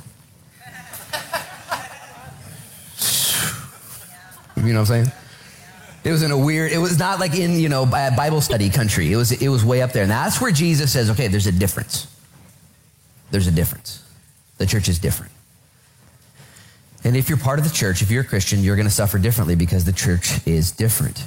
You 4.56 4.72
know 4.72 4.80
what 4.80 4.90
I'm 4.90 5.04
saying? 5.04 5.12
It 6.04 6.12
was 6.12 6.22
in 6.22 6.30
a 6.30 6.38
weird, 6.38 6.70
it 6.72 6.78
was 6.78 6.98
not 6.98 7.18
like 7.18 7.34
in, 7.34 7.58
you 7.58 7.68
know, 7.68 7.84
Bible 7.84 8.40
study 8.40 8.70
country. 8.70 9.12
It 9.12 9.16
was, 9.16 9.32
it 9.32 9.48
was 9.48 9.64
way 9.64 9.82
up 9.82 9.92
there. 9.92 10.02
And 10.02 10.10
that's 10.10 10.40
where 10.40 10.52
Jesus 10.52 10.92
says, 10.92 11.10
okay, 11.10 11.28
there's 11.28 11.46
a 11.46 11.52
difference 11.52 12.06
there's 13.32 13.46
a 13.46 13.50
difference. 13.50 14.04
The 14.58 14.66
church 14.66 14.88
is 14.88 14.98
different. 14.98 15.32
And 17.02 17.16
if 17.16 17.28
you're 17.28 17.38
part 17.38 17.58
of 17.58 17.64
the 17.64 17.74
church, 17.74 18.02
if 18.02 18.10
you're 18.10 18.22
a 18.22 18.26
Christian, 18.26 18.60
you're 18.60 18.76
going 18.76 18.86
to 18.86 18.94
suffer 18.94 19.18
differently 19.18 19.56
because 19.56 19.84
the 19.84 19.92
church 19.92 20.46
is 20.46 20.70
different. 20.70 21.26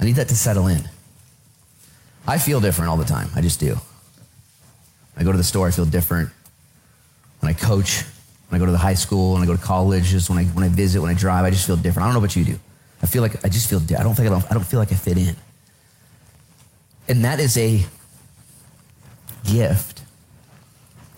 I 0.00 0.04
need 0.04 0.16
that 0.16 0.28
to 0.28 0.34
settle 0.34 0.66
in. 0.66 0.88
I 2.26 2.38
feel 2.38 2.60
different 2.60 2.90
all 2.90 2.96
the 2.96 3.04
time. 3.04 3.28
I 3.34 3.40
just 3.40 3.60
do. 3.60 3.74
When 3.74 3.80
I 5.18 5.24
go 5.24 5.32
to 5.32 5.38
the 5.38 5.44
store, 5.44 5.68
I 5.68 5.70
feel 5.70 5.84
different. 5.84 6.30
When 7.40 7.50
I 7.50 7.54
coach, 7.54 8.04
when 8.48 8.56
I 8.56 8.58
go 8.58 8.66
to 8.66 8.72
the 8.72 8.78
high 8.78 8.94
school, 8.94 9.34
when 9.34 9.42
I 9.42 9.46
go 9.46 9.56
to 9.56 9.62
college, 9.62 10.04
just 10.04 10.30
when 10.30 10.38
I, 10.38 10.44
when 10.44 10.64
I 10.64 10.68
visit, 10.68 11.00
when 11.00 11.10
I 11.10 11.14
drive, 11.14 11.44
I 11.44 11.50
just 11.50 11.66
feel 11.66 11.76
different. 11.76 12.04
I 12.04 12.06
don't 12.06 12.14
know 12.14 12.20
what 12.20 12.36
you 12.36 12.44
do. 12.44 12.58
I 13.02 13.06
feel 13.06 13.22
like 13.22 13.44
I 13.44 13.48
just 13.48 13.68
feel, 13.68 13.80
I 13.80 14.02
don't 14.02 14.14
think 14.14 14.28
I 14.28 14.30
don't, 14.30 14.44
I 14.50 14.54
don't 14.54 14.66
feel 14.66 14.78
like 14.78 14.92
I 14.92 14.94
fit 14.94 15.18
in. 15.18 15.34
And 17.08 17.24
that 17.24 17.40
is 17.40 17.56
a 17.56 17.84
gift 19.44 20.02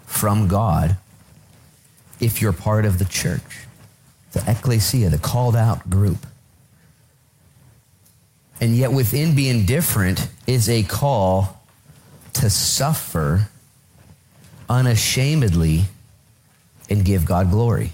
from 0.06 0.48
God 0.48 0.96
if 2.20 2.40
you're 2.40 2.52
part 2.52 2.86
of 2.86 2.98
the 2.98 3.04
church, 3.04 3.66
the 4.32 4.42
ecclesia, 4.50 5.10
the 5.10 5.18
called 5.18 5.54
out 5.56 5.90
group. 5.90 6.26
And 8.60 8.76
yet, 8.76 8.92
within 8.92 9.34
being 9.34 9.66
different 9.66 10.28
is 10.46 10.68
a 10.68 10.82
call 10.82 11.60
to 12.34 12.48
suffer 12.48 13.48
unashamedly 14.68 15.84
and 16.88 17.04
give 17.04 17.24
God 17.24 17.50
glory. 17.50 17.92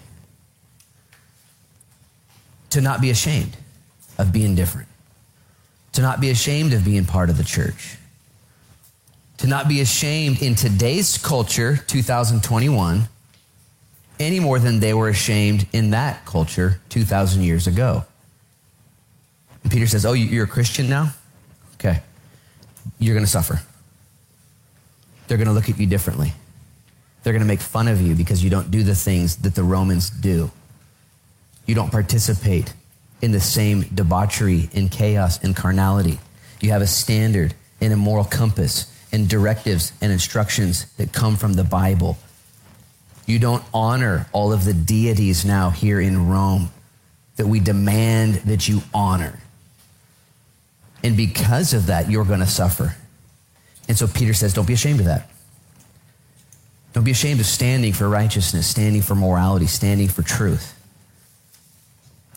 To 2.71 2.81
not 2.81 3.01
be 3.01 3.11
ashamed 3.11 3.57
of 4.19 4.33
being 4.33 4.55
different, 4.55 4.89
to 5.93 6.03
not 6.03 6.21
be 6.21 6.31
ashamed 6.31 6.73
of 6.73 6.85
being 6.85 7.05
part 7.05 7.31
of 7.31 7.37
the 7.37 7.45
church 7.45 7.97
to 9.41 9.47
not 9.47 9.69
be 9.69 9.81
ashamed 9.81 10.43
in 10.43 10.55
today's 10.55 11.17
culture, 11.17 11.79
2021, 11.87 13.09
any 14.19 14.39
more 14.39 14.59
than 14.59 14.81
they 14.81 14.93
were 14.93 15.09
ashamed 15.09 15.67
in 15.73 15.93
that 15.93 16.27
culture 16.27 16.79
2,000 16.91 17.43
years 17.43 17.67
ago. 17.67 18.05
And 19.63 19.73
Peter 19.73 19.87
says, 19.87 20.07
Oh, 20.07 20.13
you're 20.13 20.45
a 20.45 20.49
Christian 20.49 20.89
now? 20.89 21.15
Okay. 21.75 22.01
You're 22.99 23.15
going 23.15 23.25
to 23.25 23.31
suffer. 23.31 23.61
They're 25.27 25.39
going 25.39 25.49
to 25.49 25.55
look 25.55 25.69
at 25.69 25.79
you 25.79 25.87
differently. 25.87 26.33
They're 27.23 27.33
going 27.33 27.43
to 27.43 27.49
make 27.49 27.61
fun 27.61 27.89
of 27.89 28.01
you 28.01 28.15
because 28.15 28.43
you 28.43 28.51
don't 28.51 28.71
do 28.71 28.83
the 28.83 28.95
things 28.95 29.37
that 29.37 29.55
the 29.55 29.63
Romans 29.63 30.11
do. 30.11 30.51
You 31.67 31.75
don't 31.75 31.91
participate 31.91 32.73
in 33.23 33.33
the 33.33 33.41
same 33.41 33.83
debauchery 33.95 34.71
and 34.75 34.91
chaos 34.91 35.43
and 35.43 35.55
carnality. 35.55 36.19
You 36.61 36.71
have 36.71 36.83
a 36.83 36.87
standard 36.87 37.55
and 37.81 37.93
a 37.93 37.97
moral 37.97 38.25
compass 38.25 38.93
and 39.13 39.29
directives 39.29 39.93
and 40.01 40.13
instructions 40.13 40.87
that 40.97 41.13
come 41.13 41.37
from 41.37 41.55
the 41.55 41.65
Bible. 41.65 42.19
You 43.27 43.39
don't 43.39 43.63
honor 43.73 44.27
all 44.33 44.53
of 44.53 44.65
the 44.65 44.75
deities 44.75 45.45
now 45.45 45.71
here 45.71 46.01
in 46.01 46.29
Rome 46.29 46.71
that 47.37 47.47
we 47.47 47.61
demand 47.61 48.35
that 48.47 48.69
you 48.69 48.83
honor. 48.93 49.39
And 51.03 51.17
because 51.17 51.73
of 51.73 51.87
that, 51.87 52.11
you're 52.11 52.25
going 52.25 52.41
to 52.41 52.47
suffer. 52.47 52.95
And 53.89 53.97
so 53.97 54.07
Peter 54.07 54.35
says, 54.35 54.55
don't 54.55 54.67
be 54.67 54.75
ashamed 54.75 55.01
of 55.01 55.07
that. 55.07 55.31
Don't 56.93 57.05
be 57.05 57.11
ashamed 57.11 57.41
of 57.41 57.47
standing 57.47 57.93
for 57.93 58.09
righteousness, 58.09 58.67
standing 58.67 59.03
for 59.03 59.15
morality, 59.15 59.67
standing 59.67 60.09
for 60.09 60.23
truth, 60.23 60.77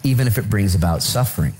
even 0.04 0.28
if 0.28 0.38
it 0.38 0.49
brings 0.49 0.76
about 0.76 1.02
suffering. 1.02 1.54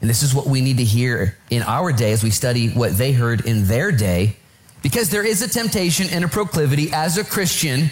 And 0.00 0.08
this 0.08 0.22
is 0.22 0.34
what 0.34 0.46
we 0.46 0.62
need 0.62 0.78
to 0.78 0.84
hear 0.84 1.36
in 1.50 1.62
our 1.62 1.92
day 1.92 2.12
as 2.12 2.24
we 2.24 2.30
study 2.30 2.70
what 2.70 2.96
they 2.96 3.12
heard 3.12 3.44
in 3.44 3.66
their 3.66 3.92
day, 3.92 4.36
because 4.82 5.10
there 5.10 5.24
is 5.24 5.42
a 5.42 5.48
temptation 5.48 6.06
and 6.10 6.24
a 6.24 6.28
proclivity 6.28 6.90
as 6.92 7.18
a 7.18 7.24
Christian 7.24 7.90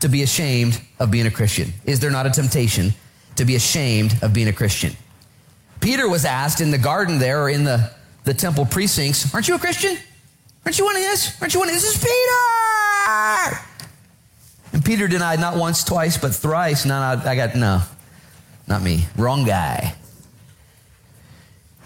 to 0.00 0.08
be 0.08 0.22
ashamed 0.22 0.80
of 0.98 1.10
being 1.10 1.26
a 1.26 1.30
Christian. 1.30 1.72
Is 1.86 2.00
there 2.00 2.10
not 2.10 2.26
a 2.26 2.30
temptation 2.30 2.92
to 3.36 3.46
be 3.46 3.54
ashamed 3.54 4.14
of 4.22 4.34
being 4.34 4.48
a 4.48 4.52
Christian? 4.52 4.92
Peter 5.80 6.08
was 6.08 6.24
asked 6.24 6.60
in 6.60 6.70
the 6.70 6.78
garden 6.78 7.18
there 7.18 7.42
or 7.42 7.48
in 7.48 7.64
the, 7.64 7.90
the 8.24 8.34
temple 8.34 8.66
precincts, 8.66 9.32
Aren't 9.34 9.48
you 9.48 9.54
a 9.54 9.58
Christian? 9.58 9.96
Aren't 10.64 10.78
you 10.78 10.84
one 10.84 10.96
of 10.96 11.02
his? 11.02 11.36
Aren't 11.40 11.54
you 11.54 11.60
one 11.60 11.68
of 11.68 11.74
his? 11.74 11.82
This 11.82 11.96
is 11.96 12.02
Peter! 12.02 13.66
And 14.72 14.84
Peter 14.84 15.08
denied 15.08 15.40
not 15.40 15.56
once, 15.56 15.82
twice, 15.82 16.18
but 16.18 16.34
thrice. 16.34 16.84
No, 16.84 17.16
no, 17.16 17.22
I 17.28 17.34
got, 17.34 17.56
no, 17.56 17.82
not 18.68 18.82
me. 18.82 19.06
Wrong 19.16 19.44
guy. 19.44 19.94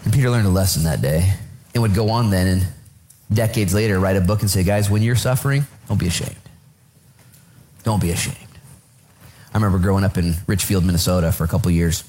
And 0.03 0.13
Peter 0.13 0.29
learned 0.29 0.45
a 0.45 0.51
lesson 0.51 0.83
that 0.83 1.01
day 1.01 1.33
and 1.73 1.81
would 1.81 1.95
go 1.95 2.09
on 2.09 2.29
then 2.29 2.47
and 2.47 2.67
decades 3.33 3.73
later 3.73 3.99
write 3.99 4.17
a 4.17 4.21
book 4.21 4.41
and 4.41 4.49
say, 4.49 4.63
guys, 4.63 4.89
when 4.89 5.01
you're 5.01 5.15
suffering, 5.15 5.65
don't 5.87 5.99
be 5.99 6.07
ashamed. 6.07 6.35
Don't 7.83 8.01
be 8.01 8.11
ashamed. 8.11 8.37
I 9.53 9.57
remember 9.57 9.79
growing 9.79 10.03
up 10.03 10.17
in 10.17 10.35
Richfield, 10.47 10.83
Minnesota 10.83 11.31
for 11.31 11.43
a 11.43 11.47
couple 11.47 11.71
years. 11.71 12.03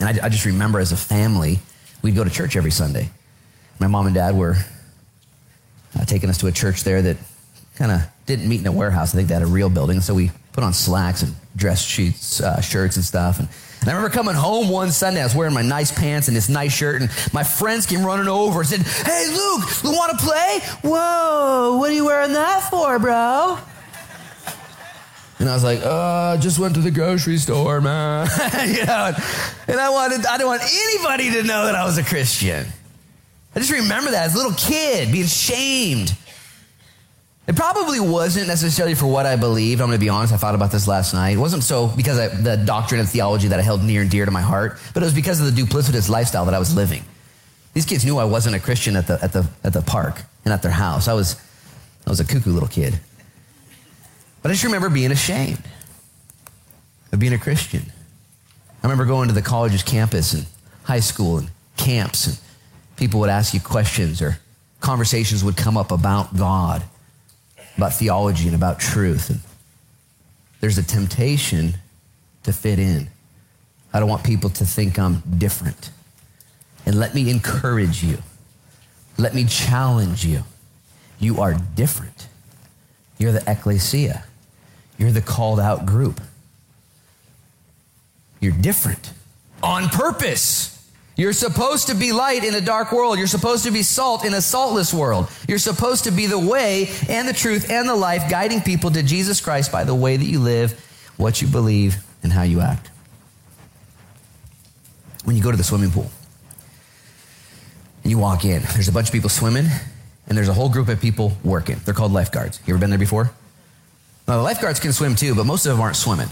And 0.00 0.08
I, 0.08 0.26
I, 0.26 0.28
just 0.30 0.46
remember 0.46 0.80
as 0.80 0.92
a 0.92 0.96
family, 0.96 1.58
we'd 2.02 2.16
go 2.16 2.24
to 2.24 2.30
church 2.30 2.56
every 2.56 2.70
Sunday. 2.70 3.10
My 3.78 3.86
mom 3.86 4.06
and 4.06 4.14
dad 4.14 4.34
were 4.34 4.56
uh, 5.98 6.04
taking 6.06 6.30
us 6.30 6.38
to 6.38 6.46
a 6.46 6.52
church 6.52 6.84
there 6.84 7.02
that 7.02 7.18
kind 7.76 7.92
of 7.92 8.02
didn't 8.26 8.48
meet 8.48 8.60
in 8.60 8.66
a 8.66 8.72
warehouse. 8.72 9.14
I 9.14 9.18
think 9.18 9.28
they 9.28 9.34
had 9.34 9.42
a 9.42 9.46
real 9.46 9.68
building. 9.68 10.00
So 10.00 10.14
we 10.14 10.30
put 10.52 10.64
on 10.64 10.72
slacks 10.72 11.22
and 11.22 11.34
dress 11.54 11.82
sheets, 11.82 12.40
uh, 12.40 12.60
shirts 12.60 12.96
and 12.96 13.04
stuff. 13.04 13.38
And, 13.38 13.48
and 13.80 13.88
I 13.88 13.92
remember 13.92 14.14
coming 14.14 14.34
home 14.34 14.68
one 14.68 14.90
Sunday. 14.90 15.20
I 15.20 15.24
was 15.24 15.34
wearing 15.34 15.54
my 15.54 15.62
nice 15.62 15.90
pants 15.90 16.28
and 16.28 16.36
this 16.36 16.48
nice 16.48 16.72
shirt, 16.72 17.00
and 17.00 17.10
my 17.32 17.42
friends 17.42 17.86
came 17.86 18.04
running 18.04 18.28
over 18.28 18.60
and 18.60 18.68
said, 18.68 18.80
"Hey, 18.80 19.26
Luke, 19.28 19.64
you 19.82 19.90
want 19.92 20.18
to 20.18 20.24
play? 20.24 20.60
Whoa, 20.82 21.76
what 21.78 21.90
are 21.90 21.94
you 21.94 22.04
wearing 22.04 22.34
that 22.34 22.68
for, 22.68 22.98
bro?" 22.98 23.58
And 25.40 25.48
I 25.48 25.54
was 25.54 25.64
like, 25.64 25.80
"Uh, 25.82 26.36
just 26.36 26.58
went 26.58 26.74
to 26.74 26.82
the 26.82 26.90
grocery 26.90 27.38
store, 27.38 27.80
man." 27.80 28.28
you 28.68 28.84
know, 28.84 29.12
and 29.66 29.80
I 29.80 29.88
wanted, 29.88 30.26
I 30.26 30.36
didn't 30.36 30.48
want 30.48 30.62
anybody 30.62 31.30
to 31.32 31.42
know 31.42 31.64
that 31.64 31.74
I 31.74 31.84
was 31.84 31.96
a 31.96 32.04
Christian. 32.04 32.66
I 33.56 33.58
just 33.58 33.72
remember 33.72 34.10
that 34.10 34.26
as 34.26 34.34
a 34.34 34.36
little 34.36 34.52
kid, 34.52 35.10
being 35.10 35.26
shamed. 35.26 36.14
It 37.48 37.56
probably 37.56 37.98
wasn't 37.98 38.46
necessarily 38.46 38.94
for 38.94 39.06
what 39.06 39.26
I 39.26 39.34
believed. 39.34 39.80
I'm 39.80 39.88
going 39.88 39.98
to 39.98 40.04
be 40.04 40.10
honest. 40.10 40.32
I 40.32 40.36
thought 40.36 40.54
about 40.54 40.70
this 40.70 40.86
last 40.86 41.14
night. 41.14 41.30
It 41.30 41.38
wasn't 41.38 41.64
so 41.64 41.88
because 41.88 42.18
of 42.18 42.44
the 42.44 42.56
doctrine 42.58 43.00
and 43.00 43.08
theology 43.08 43.48
that 43.48 43.58
I 43.58 43.62
held 43.62 43.82
near 43.82 44.02
and 44.02 44.10
dear 44.10 44.24
to 44.24 44.30
my 44.30 44.42
heart, 44.42 44.78
but 44.94 45.02
it 45.02 45.06
was 45.06 45.14
because 45.14 45.40
of 45.40 45.52
the 45.52 45.62
duplicitous 45.62 46.08
lifestyle 46.08 46.44
that 46.44 46.54
I 46.54 46.60
was 46.60 46.76
living. 46.76 47.02
These 47.72 47.86
kids 47.86 48.04
knew 48.04 48.18
I 48.18 48.24
wasn't 48.24 48.56
a 48.56 48.60
Christian 48.60 48.94
at 48.94 49.06
the, 49.06 49.18
at 49.24 49.32
the, 49.32 49.48
at 49.64 49.72
the 49.72 49.82
park 49.82 50.22
and 50.44 50.52
at 50.52 50.62
their 50.62 50.70
house. 50.70 51.08
I 51.08 51.14
was, 51.14 51.40
I 52.06 52.10
was 52.10 52.20
a 52.20 52.24
cuckoo 52.24 52.52
little 52.52 52.68
kid. 52.68 53.00
But 54.42 54.50
I 54.50 54.54
just 54.54 54.64
remember 54.64 54.88
being 54.88 55.12
ashamed 55.12 55.62
of 57.12 57.18
being 57.18 57.32
a 57.32 57.38
Christian. 57.38 57.82
I 58.82 58.86
remember 58.86 59.04
going 59.04 59.28
to 59.28 59.34
the 59.34 59.42
college's 59.42 59.82
campus 59.82 60.32
and 60.32 60.46
high 60.84 61.00
school 61.00 61.38
and 61.38 61.50
camps, 61.76 62.26
and 62.26 62.38
people 62.96 63.20
would 63.20 63.30
ask 63.30 63.52
you 63.52 63.60
questions 63.60 64.22
or 64.22 64.38
conversations 64.80 65.44
would 65.44 65.56
come 65.56 65.76
up 65.76 65.90
about 65.90 66.36
God 66.36 66.82
about 67.80 67.94
theology 67.94 68.46
and 68.46 68.54
about 68.54 68.78
truth. 68.78 69.30
And 69.30 69.40
there's 70.60 70.76
a 70.76 70.82
temptation 70.82 71.74
to 72.42 72.52
fit 72.52 72.78
in. 72.78 73.08
I 73.92 74.00
don't 74.00 74.08
want 74.08 74.22
people 74.22 74.50
to 74.50 74.66
think 74.66 74.98
I'm 74.98 75.22
different. 75.38 75.90
And 76.84 76.98
let 76.98 77.14
me 77.14 77.30
encourage 77.30 78.04
you. 78.04 78.18
Let 79.16 79.34
me 79.34 79.44
challenge 79.44 80.26
you. 80.26 80.44
You 81.18 81.40
are 81.40 81.54
different. 81.74 82.28
You're 83.18 83.32
the 83.32 83.50
ecclesia. 83.50 84.24
You're 85.00 85.10
the 85.10 85.22
called 85.22 85.58
out 85.58 85.86
group. 85.86 86.20
You're 88.38 88.52
different 88.52 89.12
on 89.62 89.88
purpose. 89.88 90.76
You're 91.16 91.32
supposed 91.32 91.88
to 91.88 91.94
be 91.94 92.12
light 92.12 92.44
in 92.44 92.54
a 92.54 92.60
dark 92.60 92.92
world. 92.92 93.16
You're 93.18 93.26
supposed 93.26 93.64
to 93.64 93.70
be 93.70 93.82
salt 93.82 94.26
in 94.26 94.34
a 94.34 94.42
saltless 94.42 94.92
world. 94.92 95.30
You're 95.48 95.58
supposed 95.58 96.04
to 96.04 96.10
be 96.10 96.26
the 96.26 96.38
way 96.38 96.90
and 97.08 97.26
the 97.26 97.32
truth 97.32 97.70
and 97.70 97.88
the 97.88 97.94
life, 97.94 98.30
guiding 98.30 98.60
people 98.60 98.90
to 98.90 99.02
Jesus 99.02 99.40
Christ 99.40 99.72
by 99.72 99.84
the 99.84 99.94
way 99.94 100.18
that 100.18 100.24
you 100.24 100.38
live, 100.38 100.72
what 101.16 101.40
you 101.40 101.48
believe, 101.48 101.96
and 102.22 102.30
how 102.30 102.42
you 102.42 102.60
act. 102.60 102.90
When 105.24 105.34
you 105.34 105.42
go 105.42 105.50
to 105.50 105.56
the 105.56 105.64
swimming 105.64 105.90
pool 105.90 106.10
and 108.02 108.10
you 108.10 108.18
walk 108.18 108.44
in, 108.44 108.62
there's 108.74 108.88
a 108.88 108.92
bunch 108.92 109.08
of 109.08 109.12
people 109.12 109.30
swimming, 109.30 109.66
and 110.26 110.36
there's 110.36 110.48
a 110.48 110.54
whole 110.54 110.68
group 110.68 110.88
of 110.88 111.00
people 111.00 111.36
working. 111.42 111.80
They're 111.86 111.94
called 111.94 112.12
lifeguards. 112.12 112.60
You 112.66 112.74
ever 112.74 112.80
been 112.80 112.90
there 112.90 112.98
before? 112.98 113.30
Now, 114.30 114.36
the 114.36 114.42
lifeguards 114.44 114.78
can 114.78 114.92
swim 114.92 115.16
too, 115.16 115.34
but 115.34 115.44
most 115.44 115.66
of 115.66 115.72
them 115.72 115.80
aren't 115.80 115.96
swimming, 115.96 116.28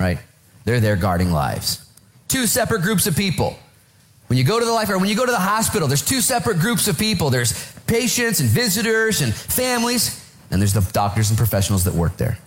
right? 0.00 0.18
They're 0.64 0.80
there 0.80 0.96
guarding 0.96 1.32
lives. 1.32 1.86
Two 2.26 2.46
separate 2.46 2.80
groups 2.80 3.06
of 3.06 3.14
people. 3.14 3.58
When 4.28 4.38
you 4.38 4.44
go 4.44 4.58
to 4.58 4.64
the 4.64 4.72
life, 4.72 4.88
or 4.88 4.96
when 4.96 5.10
you 5.10 5.14
go 5.14 5.26
to 5.26 5.30
the 5.30 5.38
hospital, 5.38 5.86
there's 5.86 6.00
two 6.00 6.22
separate 6.22 6.60
groups 6.60 6.88
of 6.88 6.98
people. 6.98 7.28
There's 7.28 7.70
patients 7.82 8.40
and 8.40 8.48
visitors 8.48 9.20
and 9.20 9.34
families, 9.34 10.26
and 10.50 10.62
there's 10.62 10.72
the 10.72 10.80
doctors 10.94 11.28
and 11.28 11.36
professionals 11.36 11.84
that 11.84 11.92
work 11.92 12.16
there. 12.16 12.38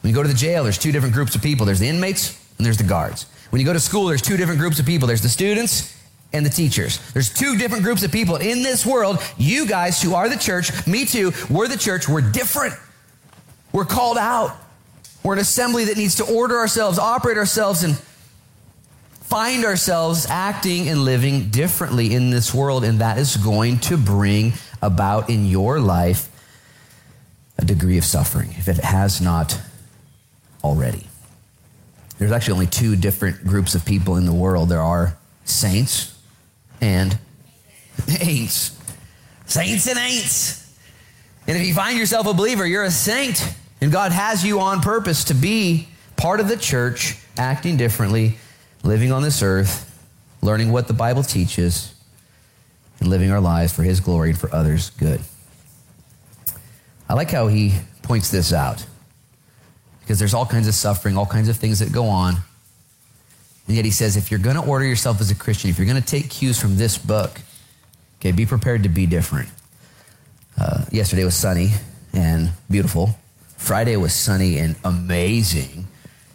When 0.00 0.08
you 0.08 0.16
go 0.16 0.22
to 0.22 0.28
the 0.28 0.34
jail, 0.34 0.64
there's 0.64 0.78
two 0.78 0.92
different 0.92 1.12
groups 1.12 1.34
of 1.34 1.42
people. 1.42 1.66
There's 1.66 1.80
the 1.80 1.88
inmates 1.88 2.42
and 2.56 2.64
there's 2.64 2.78
the 2.78 2.84
guards. 2.84 3.26
When 3.50 3.60
you 3.60 3.66
go 3.66 3.74
to 3.74 3.80
school, 3.80 4.06
there's 4.06 4.22
two 4.22 4.38
different 4.38 4.60
groups 4.60 4.80
of 4.80 4.86
people. 4.86 5.06
There's 5.06 5.20
the 5.20 5.28
students 5.28 5.94
and 6.32 6.46
the 6.46 6.50
teachers. 6.50 7.00
There's 7.12 7.28
two 7.30 7.58
different 7.58 7.84
groups 7.84 8.02
of 8.02 8.12
people 8.12 8.36
in 8.36 8.62
this 8.62 8.86
world. 8.86 9.18
You 9.36 9.66
guys 9.66 10.00
who 10.00 10.14
are 10.14 10.30
the 10.30 10.38
church, 10.38 10.86
me 10.86 11.04
too, 11.04 11.32
we're 11.50 11.68
the 11.68 11.76
church, 11.76 12.08
we're 12.08 12.22
different. 12.22 12.72
We're 13.78 13.84
called 13.84 14.18
out. 14.18 14.56
We're 15.22 15.34
an 15.34 15.38
assembly 15.38 15.84
that 15.84 15.96
needs 15.96 16.16
to 16.16 16.24
order 16.24 16.58
ourselves, 16.58 16.98
operate 16.98 17.36
ourselves, 17.36 17.84
and 17.84 17.96
find 19.20 19.64
ourselves 19.64 20.26
acting 20.28 20.88
and 20.88 21.04
living 21.04 21.50
differently 21.50 22.12
in 22.12 22.30
this 22.30 22.52
world, 22.52 22.82
and 22.82 23.00
that 23.00 23.18
is 23.18 23.36
going 23.36 23.78
to 23.78 23.96
bring 23.96 24.54
about 24.82 25.30
in 25.30 25.46
your 25.46 25.78
life 25.78 26.28
a 27.56 27.64
degree 27.64 27.98
of 27.98 28.04
suffering, 28.04 28.52
if 28.58 28.66
it 28.66 28.78
has 28.78 29.20
not 29.20 29.60
already. 30.64 31.06
There's 32.18 32.32
actually 32.32 32.54
only 32.54 32.66
two 32.66 32.96
different 32.96 33.46
groups 33.46 33.76
of 33.76 33.84
people 33.84 34.16
in 34.16 34.26
the 34.26 34.34
world 34.34 34.70
there 34.70 34.82
are 34.82 35.16
saints 35.44 36.18
and 36.80 37.16
ain'ts. 38.08 38.76
Saints 39.46 39.86
and 39.86 39.96
ain'ts. 40.00 40.68
And 41.46 41.56
if 41.56 41.64
you 41.64 41.74
find 41.74 41.96
yourself 41.96 42.26
a 42.26 42.34
believer, 42.34 42.66
you're 42.66 42.82
a 42.82 42.90
saint, 42.90 43.54
and 43.80 43.92
God 43.92 44.12
has 44.12 44.44
you 44.44 44.60
on 44.60 44.80
purpose 44.80 45.24
to 45.24 45.34
be 45.34 45.88
part 46.16 46.40
of 46.40 46.48
the 46.48 46.56
church, 46.56 47.16
acting 47.36 47.76
differently 47.76 48.38
living 48.82 49.12
on 49.12 49.22
this 49.22 49.42
earth, 49.42 49.84
learning 50.40 50.70
what 50.72 50.88
the 50.88 50.94
Bible 50.94 51.22
teaches, 51.22 51.94
and 53.00 53.08
living 53.08 53.30
our 53.30 53.40
lives 53.40 53.72
for 53.72 53.82
His 53.82 54.00
glory 54.00 54.30
and 54.30 54.38
for 54.38 54.52
others' 54.54 54.90
good. 54.90 55.20
I 57.08 57.14
like 57.14 57.30
how 57.30 57.46
he 57.48 57.72
points 58.02 58.30
this 58.30 58.52
out 58.52 58.84
because 60.00 60.18
there's 60.18 60.34
all 60.34 60.46
kinds 60.46 60.68
of 60.68 60.74
suffering, 60.74 61.16
all 61.16 61.26
kinds 61.26 61.48
of 61.48 61.56
things 61.56 61.78
that 61.78 61.92
go 61.92 62.06
on. 62.06 62.36
And 63.66 63.76
yet 63.76 63.84
he 63.84 63.90
says, 63.90 64.16
if 64.16 64.30
you're 64.30 64.40
going 64.40 64.56
to 64.56 64.62
order 64.62 64.84
yourself 64.84 65.20
as 65.20 65.30
a 65.30 65.34
Christian, 65.34 65.70
if 65.70 65.78
you're 65.78 65.86
going 65.86 66.00
to 66.00 66.06
take 66.06 66.30
cues 66.30 66.60
from 66.60 66.76
this 66.76 66.96
book, 66.98 67.40
okay, 68.20 68.32
be 68.32 68.46
prepared 68.46 68.82
to 68.82 68.88
be 68.88 69.06
different. 69.06 69.48
Uh, 70.58 70.84
yesterday 70.90 71.24
was 71.24 71.34
sunny 71.34 71.70
and 72.12 72.50
beautiful. 72.70 73.16
Friday 73.58 73.96
was 73.96 74.14
sunny 74.14 74.58
and 74.58 74.76
amazing. 74.84 75.86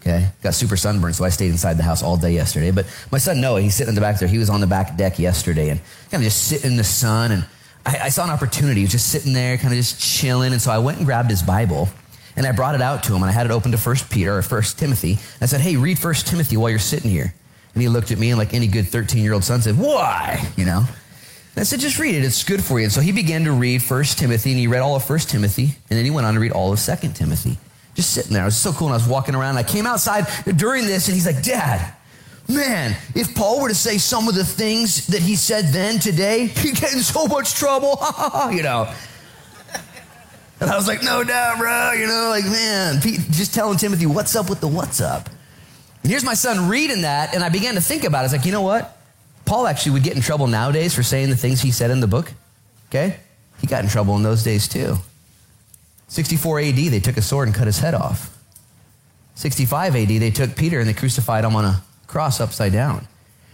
Okay, 0.01 0.27
got 0.43 0.53
super 0.53 0.75
sunburned, 0.75 1.15
so 1.15 1.23
I 1.23 1.29
stayed 1.29 1.49
inside 1.49 1.77
the 1.77 1.83
house 1.83 2.03
all 2.03 2.17
day 2.17 2.33
yesterday. 2.33 2.71
But 2.71 2.85
my 3.09 3.17
son 3.17 3.39
Noah, 3.39 3.61
he's 3.61 3.73
sitting 3.73 3.89
in 3.89 3.95
the 3.95 4.01
back 4.01 4.19
there. 4.19 4.27
He 4.27 4.37
was 4.37 4.49
on 4.49 4.59
the 4.59 4.67
back 4.67 4.97
deck 4.97 5.17
yesterday 5.17 5.69
and 5.69 5.79
kind 6.11 6.21
of 6.21 6.23
just 6.23 6.45
sitting 6.45 6.71
in 6.71 6.77
the 6.77 6.83
sun. 6.83 7.31
And 7.31 7.45
I, 7.85 7.99
I 8.03 8.09
saw 8.09 8.25
an 8.25 8.29
opportunity. 8.29 8.81
He 8.81 8.85
was 8.85 8.91
just 8.91 9.09
sitting 9.09 9.31
there, 9.31 9.57
kind 9.57 9.73
of 9.73 9.77
just 9.77 9.99
chilling. 9.99 10.51
And 10.51 10.61
so 10.61 10.71
I 10.71 10.77
went 10.79 10.97
and 10.97 11.05
grabbed 11.05 11.29
his 11.29 11.41
Bible 11.41 11.87
and 12.35 12.45
I 12.45 12.51
brought 12.51 12.75
it 12.75 12.81
out 12.81 13.03
to 13.03 13.15
him 13.15 13.23
and 13.23 13.29
I 13.29 13.31
had 13.31 13.45
it 13.45 13.51
open 13.51 13.71
to 13.71 13.77
First 13.77 14.09
Peter 14.09 14.37
or 14.37 14.41
First 14.41 14.77
Timothy. 14.77 15.17
I 15.39 15.45
said, 15.45 15.61
"Hey, 15.61 15.77
read 15.77 15.97
First 15.97 16.27
Timothy 16.27 16.57
while 16.57 16.69
you're 16.69 16.79
sitting 16.79 17.09
here." 17.09 17.33
And 17.73 17.81
he 17.81 17.87
looked 17.87 18.11
at 18.11 18.19
me 18.19 18.29
and, 18.29 18.37
like 18.37 18.53
any 18.53 18.67
good 18.67 18.87
13 18.87 19.23
year 19.23 19.33
old 19.33 19.45
son, 19.45 19.61
said, 19.61 19.77
"Why?" 19.77 20.45
You 20.57 20.65
know. 20.65 20.85
And 21.55 21.61
I 21.61 21.63
said, 21.63 21.79
"Just 21.79 21.99
read 21.99 22.15
it. 22.15 22.23
It's 22.23 22.43
good 22.43 22.63
for 22.63 22.79
you." 22.79 22.85
And 22.85 22.93
so 22.93 23.01
he 23.01 23.11
began 23.11 23.43
to 23.45 23.51
read 23.51 23.83
First 23.83 24.17
Timothy, 24.17 24.51
and 24.51 24.59
he 24.59 24.67
read 24.67 24.81
all 24.81 24.95
of 24.95 25.03
First 25.03 25.29
Timothy, 25.29 25.75
and 25.89 25.97
then 25.97 26.05
he 26.05 26.11
went 26.11 26.25
on 26.25 26.33
to 26.33 26.39
read 26.39 26.51
all 26.51 26.73
of 26.73 26.79
Second 26.79 27.13
Timothy 27.15 27.57
just 27.95 28.11
sitting 28.11 28.33
there. 28.33 28.43
It 28.43 28.45
was 28.45 28.57
so 28.57 28.73
cool. 28.73 28.87
And 28.87 28.93
I 28.93 28.97
was 28.97 29.07
walking 29.07 29.35
around. 29.35 29.57
I 29.57 29.63
came 29.63 29.85
outside 29.85 30.25
during 30.57 30.85
this, 30.85 31.07
and 31.07 31.15
he's 31.15 31.25
like, 31.25 31.43
Dad, 31.43 31.93
man, 32.47 32.95
if 33.15 33.35
Paul 33.35 33.61
were 33.61 33.69
to 33.69 33.75
say 33.75 33.97
some 33.97 34.27
of 34.27 34.35
the 34.35 34.45
things 34.45 35.07
that 35.07 35.21
he 35.21 35.35
said 35.35 35.65
then 35.65 35.99
today, 35.99 36.47
he'd 36.47 36.75
get 36.75 36.93
in 36.93 36.99
so 36.99 37.27
much 37.27 37.53
trouble, 37.55 37.99
you 38.51 38.63
know. 38.63 38.91
And 40.59 40.69
I 40.69 40.75
was 40.75 40.87
like, 40.87 41.03
no 41.03 41.23
doubt, 41.23 41.57
bro. 41.57 41.91
You 41.93 42.07
know, 42.07 42.27
like, 42.29 42.45
man, 42.45 43.01
just 43.01 43.53
telling 43.53 43.77
Timothy, 43.77 44.05
what's 44.05 44.35
up 44.35 44.49
with 44.49 44.61
the 44.61 44.67
what's 44.67 45.01
up? 45.01 45.29
And 46.03 46.11
here's 46.11 46.23
my 46.23 46.33
son 46.33 46.69
reading 46.69 47.01
that, 47.01 47.33
and 47.33 47.43
I 47.43 47.49
began 47.49 47.75
to 47.75 47.81
think 47.81 48.03
about 48.03 48.19
it. 48.19 48.21
I 48.21 48.23
was 48.23 48.33
like, 48.33 48.45
you 48.45 48.51
know 48.51 48.61
what? 48.61 48.97
Paul 49.53 49.67
actually 49.67 49.91
would 49.91 50.01
get 50.01 50.15
in 50.15 50.21
trouble 50.23 50.47
nowadays 50.47 50.95
for 50.95 51.03
saying 51.03 51.29
the 51.29 51.37
things 51.37 51.61
he 51.61 51.69
said 51.69 51.91
in 51.91 51.99
the 51.99 52.07
book. 52.07 52.31
Okay? 52.89 53.19
He 53.61 53.67
got 53.67 53.83
in 53.83 53.89
trouble 53.91 54.15
in 54.15 54.23
those 54.23 54.41
days 54.41 54.67
too. 54.67 54.97
64 56.07 56.59
AD, 56.61 56.75
they 56.75 56.99
took 56.99 57.17
a 57.17 57.21
sword 57.21 57.47
and 57.47 57.55
cut 57.55 57.67
his 57.67 57.77
head 57.77 57.93
off. 57.93 58.35
65 59.35 59.95
AD, 59.95 60.07
they 60.07 60.31
took 60.31 60.55
Peter 60.55 60.79
and 60.79 60.89
they 60.89 60.93
crucified 60.95 61.45
him 61.45 61.55
on 61.55 61.65
a 61.65 61.83
cross 62.07 62.41
upside 62.41 62.73
down. 62.73 63.07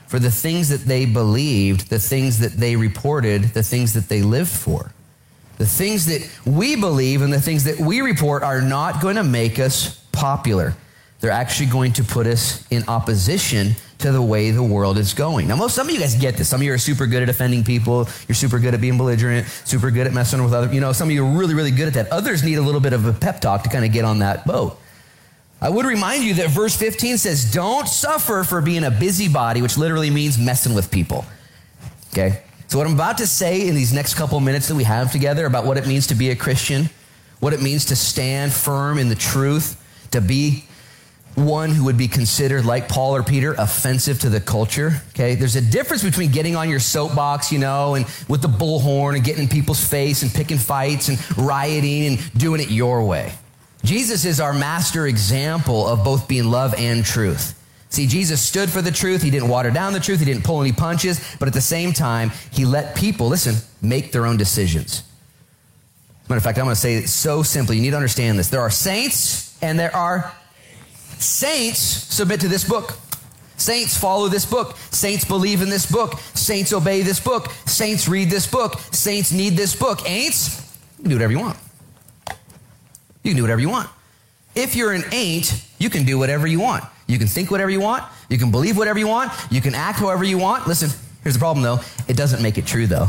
For 0.07 0.19
the 0.19 0.31
things 0.31 0.69
that 0.69 0.85
they 0.85 1.05
believed, 1.05 1.89
the 1.89 1.99
things 1.99 2.39
that 2.39 2.53
they 2.53 2.77
reported, 2.77 3.53
the 3.53 3.61
things 3.61 3.91
that 3.91 4.07
they 4.07 4.21
lived 4.21 4.51
for. 4.51 4.93
The 5.57 5.65
things 5.65 6.05
that 6.05 6.25
we 6.45 6.77
believe 6.77 7.21
and 7.21 7.33
the 7.33 7.41
things 7.41 7.65
that 7.65 7.77
we 7.77 7.99
report 7.99 8.41
are 8.41 8.61
not 8.61 9.01
going 9.01 9.17
to 9.17 9.23
make 9.25 9.59
us 9.59 9.99
popular. 10.13 10.75
They're 11.19 11.29
actually 11.29 11.71
going 11.71 11.91
to 11.93 12.05
put 12.05 12.25
us 12.25 12.65
in 12.71 12.87
opposition 12.87 13.75
to 13.99 14.11
the 14.11 14.21
way 14.21 14.51
the 14.51 14.63
world 14.63 14.97
is 14.97 15.13
going. 15.13 15.47
Now, 15.47 15.57
most 15.57 15.75
some 15.75 15.87
of 15.87 15.93
you 15.93 15.99
guys 15.99 16.15
get 16.15 16.37
this. 16.37 16.49
Some 16.49 16.61
of 16.61 16.65
you 16.65 16.73
are 16.73 16.77
super 16.77 17.05
good 17.05 17.21
at 17.21 17.29
offending 17.29 17.63
people. 17.63 18.07
You're 18.27 18.35
super 18.35 18.57
good 18.57 18.73
at 18.73 18.81
being 18.81 18.97
belligerent, 18.97 19.47
super 19.65 19.91
good 19.91 20.07
at 20.07 20.13
messing 20.13 20.43
with 20.43 20.53
other. 20.53 20.73
You 20.73 20.79
know, 20.79 20.93
some 20.93 21.09
of 21.09 21.13
you 21.13 21.25
are 21.25 21.37
really, 21.37 21.53
really 21.53 21.71
good 21.71 21.87
at 21.87 21.93
that. 21.95 22.11
Others 22.11 22.43
need 22.43 22.55
a 22.55 22.61
little 22.61 22.81
bit 22.81 22.93
of 22.93 23.05
a 23.05 23.13
pep 23.13 23.41
talk 23.41 23.63
to 23.63 23.69
kind 23.69 23.85
of 23.85 23.91
get 23.91 24.05
on 24.05 24.19
that 24.19 24.45
boat. 24.45 24.79
I 25.61 25.69
would 25.69 25.85
remind 25.85 26.23
you 26.23 26.35
that 26.35 26.49
verse 26.49 26.75
15 26.75 27.17
says, 27.17 27.51
"Don't 27.51 27.87
suffer 27.87 28.45
for 28.45 28.61
being 28.61 28.85
a 28.85 28.91
busybody," 28.91 29.61
which 29.61 29.77
literally 29.77 30.09
means 30.09 30.37
messing 30.37 30.73
with 30.73 30.89
people. 30.89 31.25
Okay. 32.13 32.41
So, 32.67 32.77
what 32.77 32.87
I'm 32.87 32.93
about 32.93 33.17
to 33.17 33.27
say 33.27 33.67
in 33.67 33.75
these 33.75 33.91
next 33.91 34.13
couple 34.13 34.39
minutes 34.39 34.69
that 34.69 34.75
we 34.75 34.85
have 34.85 35.11
together 35.11 35.45
about 35.45 35.65
what 35.65 35.77
it 35.77 35.85
means 35.85 36.07
to 36.07 36.15
be 36.15 36.29
a 36.29 36.35
Christian, 36.35 36.89
what 37.41 37.51
it 37.51 37.61
means 37.61 37.85
to 37.85 37.95
stand 37.97 38.53
firm 38.53 38.97
in 38.97 39.09
the 39.09 39.15
truth, 39.15 39.75
to 40.11 40.21
be 40.21 40.68
one 41.35 41.71
who 41.71 41.85
would 41.85 41.97
be 41.97 42.07
considered, 42.07 42.65
like 42.65 42.89
Paul 42.89 43.15
or 43.15 43.23
Peter, 43.23 43.53
offensive 43.53 44.19
to 44.21 44.29
the 44.29 44.41
culture. 44.41 45.01
Okay, 45.09 45.35
there's 45.35 45.55
a 45.55 45.61
difference 45.61 46.03
between 46.03 46.31
getting 46.31 46.55
on 46.55 46.69
your 46.69 46.79
soapbox, 46.79 47.51
you 47.51 47.59
know, 47.59 47.95
and 47.95 48.05
with 48.27 48.41
the 48.41 48.47
bullhorn 48.47 49.15
and 49.15 49.23
getting 49.23 49.43
in 49.43 49.49
people's 49.49 49.83
face 49.83 50.21
and 50.23 50.31
picking 50.31 50.57
fights 50.57 51.07
and 51.09 51.37
rioting 51.37 52.05
and 52.07 52.33
doing 52.33 52.61
it 52.61 52.69
your 52.69 53.03
way. 53.05 53.31
Jesus 53.83 54.25
is 54.25 54.39
our 54.39 54.53
master 54.53 55.07
example 55.07 55.87
of 55.87 56.03
both 56.03 56.27
being 56.27 56.45
love 56.45 56.73
and 56.77 57.05
truth. 57.05 57.55
See, 57.89 58.05
Jesus 58.05 58.41
stood 58.41 58.69
for 58.69 58.81
the 58.81 58.91
truth. 58.91 59.21
He 59.21 59.31
didn't 59.31 59.49
water 59.49 59.71
down 59.71 59.93
the 59.93 59.99
truth. 59.99 60.19
He 60.19 60.25
didn't 60.25 60.43
pull 60.43 60.61
any 60.61 60.71
punches. 60.71 61.35
But 61.39 61.47
at 61.47 61.53
the 61.53 61.61
same 61.61 61.91
time, 61.91 62.31
he 62.51 62.65
let 62.65 62.95
people, 62.95 63.27
listen, 63.27 63.55
make 63.81 64.11
their 64.11 64.25
own 64.25 64.37
decisions. 64.37 65.03
Matter 66.27 66.37
of 66.37 66.43
fact, 66.43 66.59
I'm 66.59 66.65
going 66.65 66.75
to 66.75 66.79
say 66.79 66.95
it 66.95 67.09
so 67.09 67.41
simply. 67.41 67.77
You 67.77 67.81
need 67.81 67.91
to 67.91 67.95
understand 67.95 68.37
this. 68.37 68.49
There 68.49 68.61
are 68.61 68.69
saints 68.69 69.57
and 69.63 69.79
there 69.79 69.95
are 69.95 70.31
saints 71.19 71.79
submit 71.79 72.41
to 72.41 72.47
this 72.47 72.63
book. 72.63 72.97
Saints 73.57 73.97
follow 73.97 74.29
this 74.29 74.45
book. 74.45 74.77
Saints 74.91 75.25
believe 75.25 75.61
in 75.61 75.69
this 75.69 75.89
book. 75.89 76.17
Saints 76.33 76.71
obey 76.71 77.01
this 77.01 77.19
book. 77.19 77.51
Saints 77.65 78.07
read 78.07 78.29
this 78.29 78.47
book. 78.47 78.79
Saints 78.91 79.31
need 79.31 79.57
this 79.57 79.75
book. 79.75 79.99
Ain'ts, 79.99 80.65
you 80.97 81.03
can 81.03 81.09
do 81.09 81.15
whatever 81.15 81.33
you 81.33 81.39
want. 81.39 81.57
You 83.23 83.31
can 83.31 83.35
do 83.35 83.43
whatever 83.43 83.61
you 83.61 83.69
want. 83.69 83.89
If 84.55 84.75
you're 84.75 84.93
an 84.93 85.03
ain't, 85.11 85.63
you 85.77 85.89
can 85.89 86.05
do 86.05 86.17
whatever 86.17 86.47
you 86.47 86.59
want. 86.59 86.85
You 87.07 87.17
can 87.17 87.27
think 87.27 87.51
whatever 87.51 87.69
you 87.69 87.81
want. 87.81 88.03
You 88.29 88.37
can 88.37 88.51
believe 88.51 88.77
whatever 88.77 88.99
you 88.99 89.07
want. 89.07 89.31
You 89.51 89.61
can 89.61 89.75
act 89.75 89.99
however 89.99 90.23
you 90.23 90.37
want. 90.37 90.67
Listen, 90.67 90.89
here's 91.23 91.35
the 91.35 91.39
problem 91.39 91.63
though. 91.63 91.79
It 92.07 92.15
doesn't 92.15 92.41
make 92.41 92.57
it 92.57 92.65
true 92.65 92.87
though. 92.87 93.07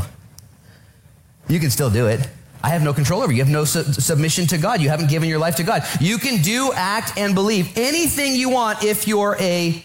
You 1.49 1.61
can 1.61 1.71
still 1.71 1.91
do 1.91 2.07
it. 2.07 2.29
I 2.63 2.71
have 2.71 2.83
no 2.83 2.93
control 2.93 3.23
over 3.23 3.33
you. 3.33 3.39
You 3.39 3.45
have 3.45 3.53
no 3.53 3.65
su- 3.65 3.85
submission 3.85 4.47
to 4.49 4.59
God. 4.59 4.81
You 4.81 4.89
haven't 4.91 5.09
given 5.09 5.29
your 5.29 5.39
life 5.39 5.57
to 5.57 5.63
God. 5.63 5.83
You 6.01 6.19
can 6.19 6.43
do, 6.43 6.73
act, 6.75 7.17
and 7.17 7.35
believe 7.35 7.77
anything 7.77 8.35
you 8.35 8.51
want 8.51 8.85
if 8.85 9.09
you're 9.09 9.37
a 9.41 9.83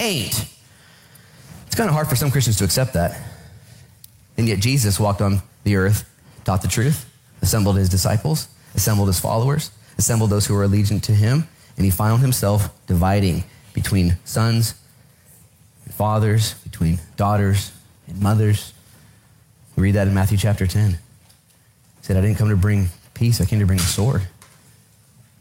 ain't. 0.00 0.48
It's 1.66 1.74
kind 1.74 1.88
of 1.88 1.94
hard 1.94 2.08
for 2.08 2.16
some 2.16 2.30
Christians 2.30 2.56
to 2.58 2.64
accept 2.64 2.94
that. 2.94 3.20
And 4.36 4.48
yet 4.48 4.60
Jesus 4.60 4.98
walked 4.98 5.20
on 5.20 5.42
the 5.64 5.76
earth, 5.76 6.08
taught 6.44 6.62
the 6.62 6.68
truth, 6.68 7.10
assembled 7.42 7.76
his 7.76 7.88
disciples, 7.88 8.48
assembled 8.74 9.08
his 9.08 9.20
followers, 9.20 9.70
assembled 9.98 10.30
those 10.30 10.46
who 10.46 10.54
were 10.54 10.66
allegiant 10.66 11.02
to 11.02 11.12
him, 11.12 11.46
and 11.76 11.84
he 11.84 11.90
found 11.90 12.22
himself 12.22 12.68
dividing 12.86 13.44
between 13.72 14.16
sons 14.24 14.74
and 15.84 15.94
fathers, 15.94 16.54
between 16.54 16.98
daughters 17.16 17.72
and 18.06 18.20
mothers. 18.20 18.72
We 19.76 19.82
read 19.82 19.94
that 19.96 20.08
in 20.08 20.14
Matthew 20.14 20.38
chapter 20.38 20.66
10. 20.66 20.98
Said, 22.04 22.18
I 22.18 22.20
didn't 22.20 22.36
come 22.36 22.50
to 22.50 22.56
bring 22.56 22.88
peace, 23.14 23.40
I 23.40 23.46
came 23.46 23.60
to 23.60 23.66
bring 23.66 23.78
a 23.78 23.82
sword. 23.82 24.20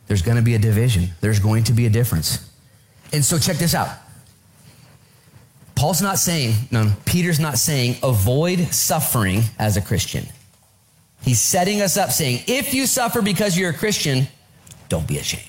There's 0.08 0.22
going 0.22 0.38
to 0.38 0.42
be 0.42 0.56
a 0.56 0.60
division, 0.60 1.10
there's 1.20 1.42
going 1.42 1.66
to 1.66 1.74
be 1.74 1.86
a 1.86 1.90
difference. 1.90 2.50
And 3.12 3.24
so, 3.24 3.38
check 3.38 3.58
this 3.58 3.76
out. 3.76 3.90
Paul's 5.76 6.02
not 6.02 6.20
saying, 6.20 6.54
no, 6.72 6.94
Peter's 7.04 7.42
not 7.42 7.58
saying 7.58 7.98
avoid 8.02 8.60
suffering 8.74 9.42
as 9.60 9.76
a 9.76 9.82
Christian. 9.82 10.26
He's 11.22 11.42
setting 11.42 11.82
us 11.82 11.98
up 11.98 12.12
saying, 12.12 12.44
if 12.48 12.74
you 12.74 12.88
suffer 12.88 13.22
because 13.22 13.58
you're 13.58 13.72
a 13.72 13.74
Christian, 13.74 14.28
don't 14.88 15.06
be 15.06 15.18
ashamed. 15.18 15.44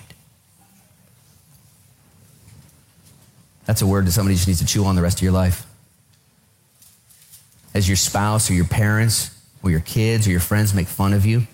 That's 3.66 3.82
a 3.82 3.86
word 3.86 4.08
that 4.08 4.12
somebody 4.12 4.34
just 4.34 4.48
needs 4.48 4.58
to 4.58 4.66
chew 4.66 4.84
on 4.84 4.96
the 4.96 5.02
rest 5.02 5.18
of 5.18 5.22
your 5.22 5.30
life. 5.30 5.64
As 7.72 7.88
your 7.88 7.96
spouse 7.96 8.50
or 8.50 8.54
your 8.54 8.66
parents 8.66 9.30
or 9.64 9.70
your 9.70 9.80
kids 9.80 10.28
or 10.28 10.30
your 10.30 10.40
friends 10.40 10.74
make 10.74 10.86
fun 10.86 11.14
of 11.14 11.24
you, 11.24 11.46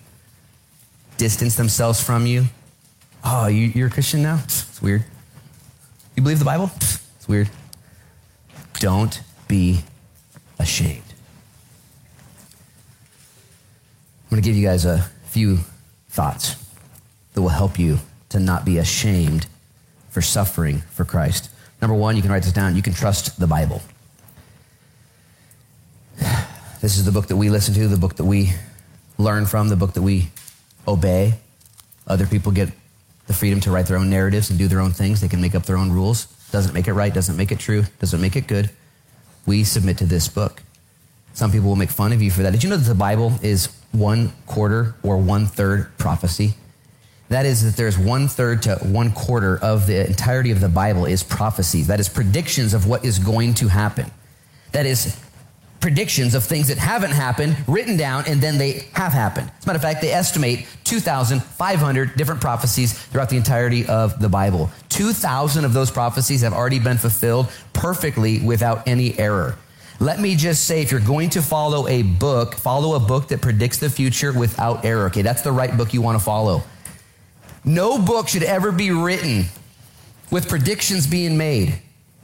distance 1.17 1.55
themselves 1.55 2.03
from 2.03 2.25
you. 2.25 2.45
Oh, 3.23 3.47
you, 3.47 3.83
are 3.83 3.87
a 3.87 3.89
Christian 3.89 4.21
now? 4.21 4.41
It's 4.43 4.81
weird. 4.81 5.05
You 6.15 6.23
believe 6.23 6.39
the 6.39 6.45
Bible? 6.45 6.69
It's 6.75 7.27
weird. 7.27 7.49
Don't 8.79 9.21
be 9.47 9.81
ashamed. 10.59 11.03
I'm 14.23 14.29
going 14.29 14.41
to 14.41 14.47
give 14.47 14.57
you 14.57 14.67
guys 14.67 14.85
a 14.85 15.09
few 15.25 15.59
thoughts 16.09 16.55
that 17.33 17.41
will 17.41 17.49
help 17.49 17.79
you 17.79 17.99
to 18.29 18.39
not 18.39 18.65
be 18.65 18.77
ashamed 18.77 19.45
for 20.09 20.21
suffering 20.21 20.79
for 20.91 21.05
Christ. 21.05 21.49
Number 21.81 21.95
one, 21.95 22.15
you 22.15 22.21
can 22.21 22.31
write 22.31 22.43
this 22.43 22.51
down. 22.51 22.75
You 22.75 22.81
can 22.81 22.93
trust 22.93 23.39
the 23.39 23.47
Bible. 23.47 23.81
This 26.81 26.97
is 26.97 27.05
the 27.05 27.11
book 27.11 27.27
that 27.27 27.35
we 27.35 27.51
listen 27.51 27.75
to, 27.75 27.87
the 27.87 27.95
book 27.95 28.15
that 28.15 28.25
we 28.25 28.53
learn 29.19 29.45
from, 29.45 29.69
the 29.69 29.75
book 29.75 29.93
that 29.93 30.01
we 30.01 30.29
obey. 30.87 31.35
Other 32.07 32.25
people 32.25 32.51
get 32.51 32.69
the 33.27 33.33
freedom 33.33 33.59
to 33.61 33.71
write 33.71 33.85
their 33.85 33.97
own 33.97 34.09
narratives 34.09 34.49
and 34.49 34.57
do 34.57 34.67
their 34.67 34.79
own 34.79 34.89
things. 34.89 35.21
They 35.21 35.27
can 35.27 35.41
make 35.41 35.53
up 35.53 35.63
their 35.67 35.77
own 35.77 35.91
rules. 35.91 36.25
Doesn't 36.49 36.73
make 36.73 36.87
it 36.87 36.93
right, 36.93 37.13
doesn't 37.13 37.37
make 37.37 37.51
it 37.51 37.59
true, 37.59 37.83
doesn't 37.99 38.19
make 38.19 38.35
it 38.35 38.47
good. 38.47 38.71
We 39.45 39.63
submit 39.63 39.99
to 39.99 40.07
this 40.07 40.27
book. 40.27 40.63
Some 41.33 41.51
people 41.51 41.69
will 41.69 41.75
make 41.75 41.91
fun 41.91 42.13
of 42.13 42.21
you 42.21 42.31
for 42.31 42.41
that. 42.41 42.51
Did 42.51 42.63
you 42.63 42.69
know 42.71 42.77
that 42.77 42.89
the 42.89 42.95
Bible 42.95 43.33
is 43.43 43.67
one 43.91 44.33
quarter 44.47 44.95
or 45.03 45.17
one 45.17 45.45
third 45.45 45.95
prophecy? 45.99 46.55
That 47.29 47.45
is, 47.45 47.63
that 47.63 47.77
there's 47.77 47.97
one 47.97 48.27
third 48.27 48.63
to 48.63 48.77
one 48.77 49.11
quarter 49.11 49.57
of 49.59 49.85
the 49.85 50.07
entirety 50.07 50.49
of 50.49 50.59
the 50.59 50.67
Bible 50.67 51.05
is 51.05 51.21
prophecy. 51.21 51.83
That 51.83 51.99
is 51.99 52.09
predictions 52.09 52.73
of 52.73 52.87
what 52.87 53.05
is 53.05 53.19
going 53.19 53.53
to 53.55 53.67
happen. 53.67 54.09
That 54.71 54.87
is 54.87 55.15
predictions 55.81 56.35
of 56.35 56.43
things 56.43 56.67
that 56.67 56.77
haven't 56.77 57.11
happened 57.11 57.57
written 57.67 57.97
down 57.97 58.23
and 58.27 58.39
then 58.39 58.57
they 58.57 58.87
have 58.93 59.11
happened. 59.11 59.51
As 59.57 59.65
a 59.65 59.67
matter 59.67 59.77
of 59.77 59.81
fact, 59.81 60.01
they 60.01 60.11
estimate 60.11 60.67
2,500 60.83 62.15
different 62.15 62.39
prophecies 62.39 62.93
throughout 62.93 63.29
the 63.29 63.37
entirety 63.37 63.85
of 63.87 64.19
the 64.19 64.29
Bible. 64.29 64.69
2,000 64.89 65.65
of 65.65 65.73
those 65.73 65.89
prophecies 65.89 66.41
have 66.41 66.53
already 66.53 66.79
been 66.79 66.97
fulfilled 66.97 67.51
perfectly 67.73 68.39
without 68.39 68.87
any 68.87 69.17
error. 69.17 69.57
Let 69.99 70.19
me 70.19 70.35
just 70.35 70.65
say, 70.65 70.81
if 70.81 70.91
you're 70.91 70.99
going 70.99 71.29
to 71.31 71.41
follow 71.41 71.87
a 71.87 72.03
book, 72.03 72.55
follow 72.55 72.95
a 72.95 72.99
book 72.99 73.27
that 73.27 73.41
predicts 73.41 73.77
the 73.77 73.89
future 73.89 74.31
without 74.31 74.85
error. 74.85 75.05
Okay, 75.07 75.21
that's 75.21 75.41
the 75.41 75.51
right 75.51 75.75
book 75.75 75.93
you 75.93 76.01
want 76.01 76.17
to 76.17 76.23
follow. 76.23 76.63
No 77.63 77.99
book 77.99 78.27
should 78.27 78.43
ever 78.43 78.71
be 78.71 78.91
written 78.91 79.45
with 80.31 80.49
predictions 80.49 81.05
being 81.05 81.37
made 81.37 81.75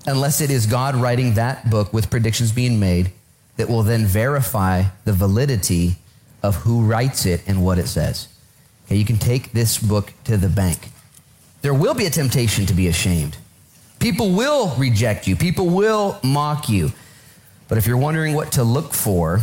unless 0.07 0.41
it 0.41 0.49
is 0.49 0.65
God 0.65 0.95
writing 0.95 1.35
that 1.35 1.69
book 1.69 1.93
with 1.93 2.09
predictions 2.09 2.51
being 2.51 2.79
made 2.79 3.11
that 3.57 3.69
will 3.69 3.83
then 3.83 4.05
verify 4.05 4.83
the 5.05 5.13
validity 5.13 5.97
of 6.41 6.55
who 6.57 6.83
writes 6.83 7.25
it 7.25 7.43
and 7.47 7.63
what 7.63 7.79
it 7.79 7.87
says. 7.87 8.27
Okay, 8.85 8.95
you 8.95 9.05
can 9.05 9.17
take 9.17 9.51
this 9.51 9.77
book 9.77 10.13
to 10.23 10.37
the 10.37 10.47
bank. 10.47 10.89
There 11.61 11.73
will 11.73 11.93
be 11.93 12.05
a 12.05 12.09
temptation 12.09 12.65
to 12.67 12.73
be 12.73 12.87
ashamed. 12.87 13.37
People 13.99 14.31
will 14.31 14.73
reject 14.77 15.27
you. 15.27 15.35
People 15.35 15.67
will 15.67 16.19
mock 16.23 16.69
you. 16.69 16.91
But 17.67 17.77
if 17.77 17.87
you're 17.87 17.97
wondering 17.97 18.33
what 18.33 18.53
to 18.53 18.63
look 18.63 18.93
for 18.93 19.41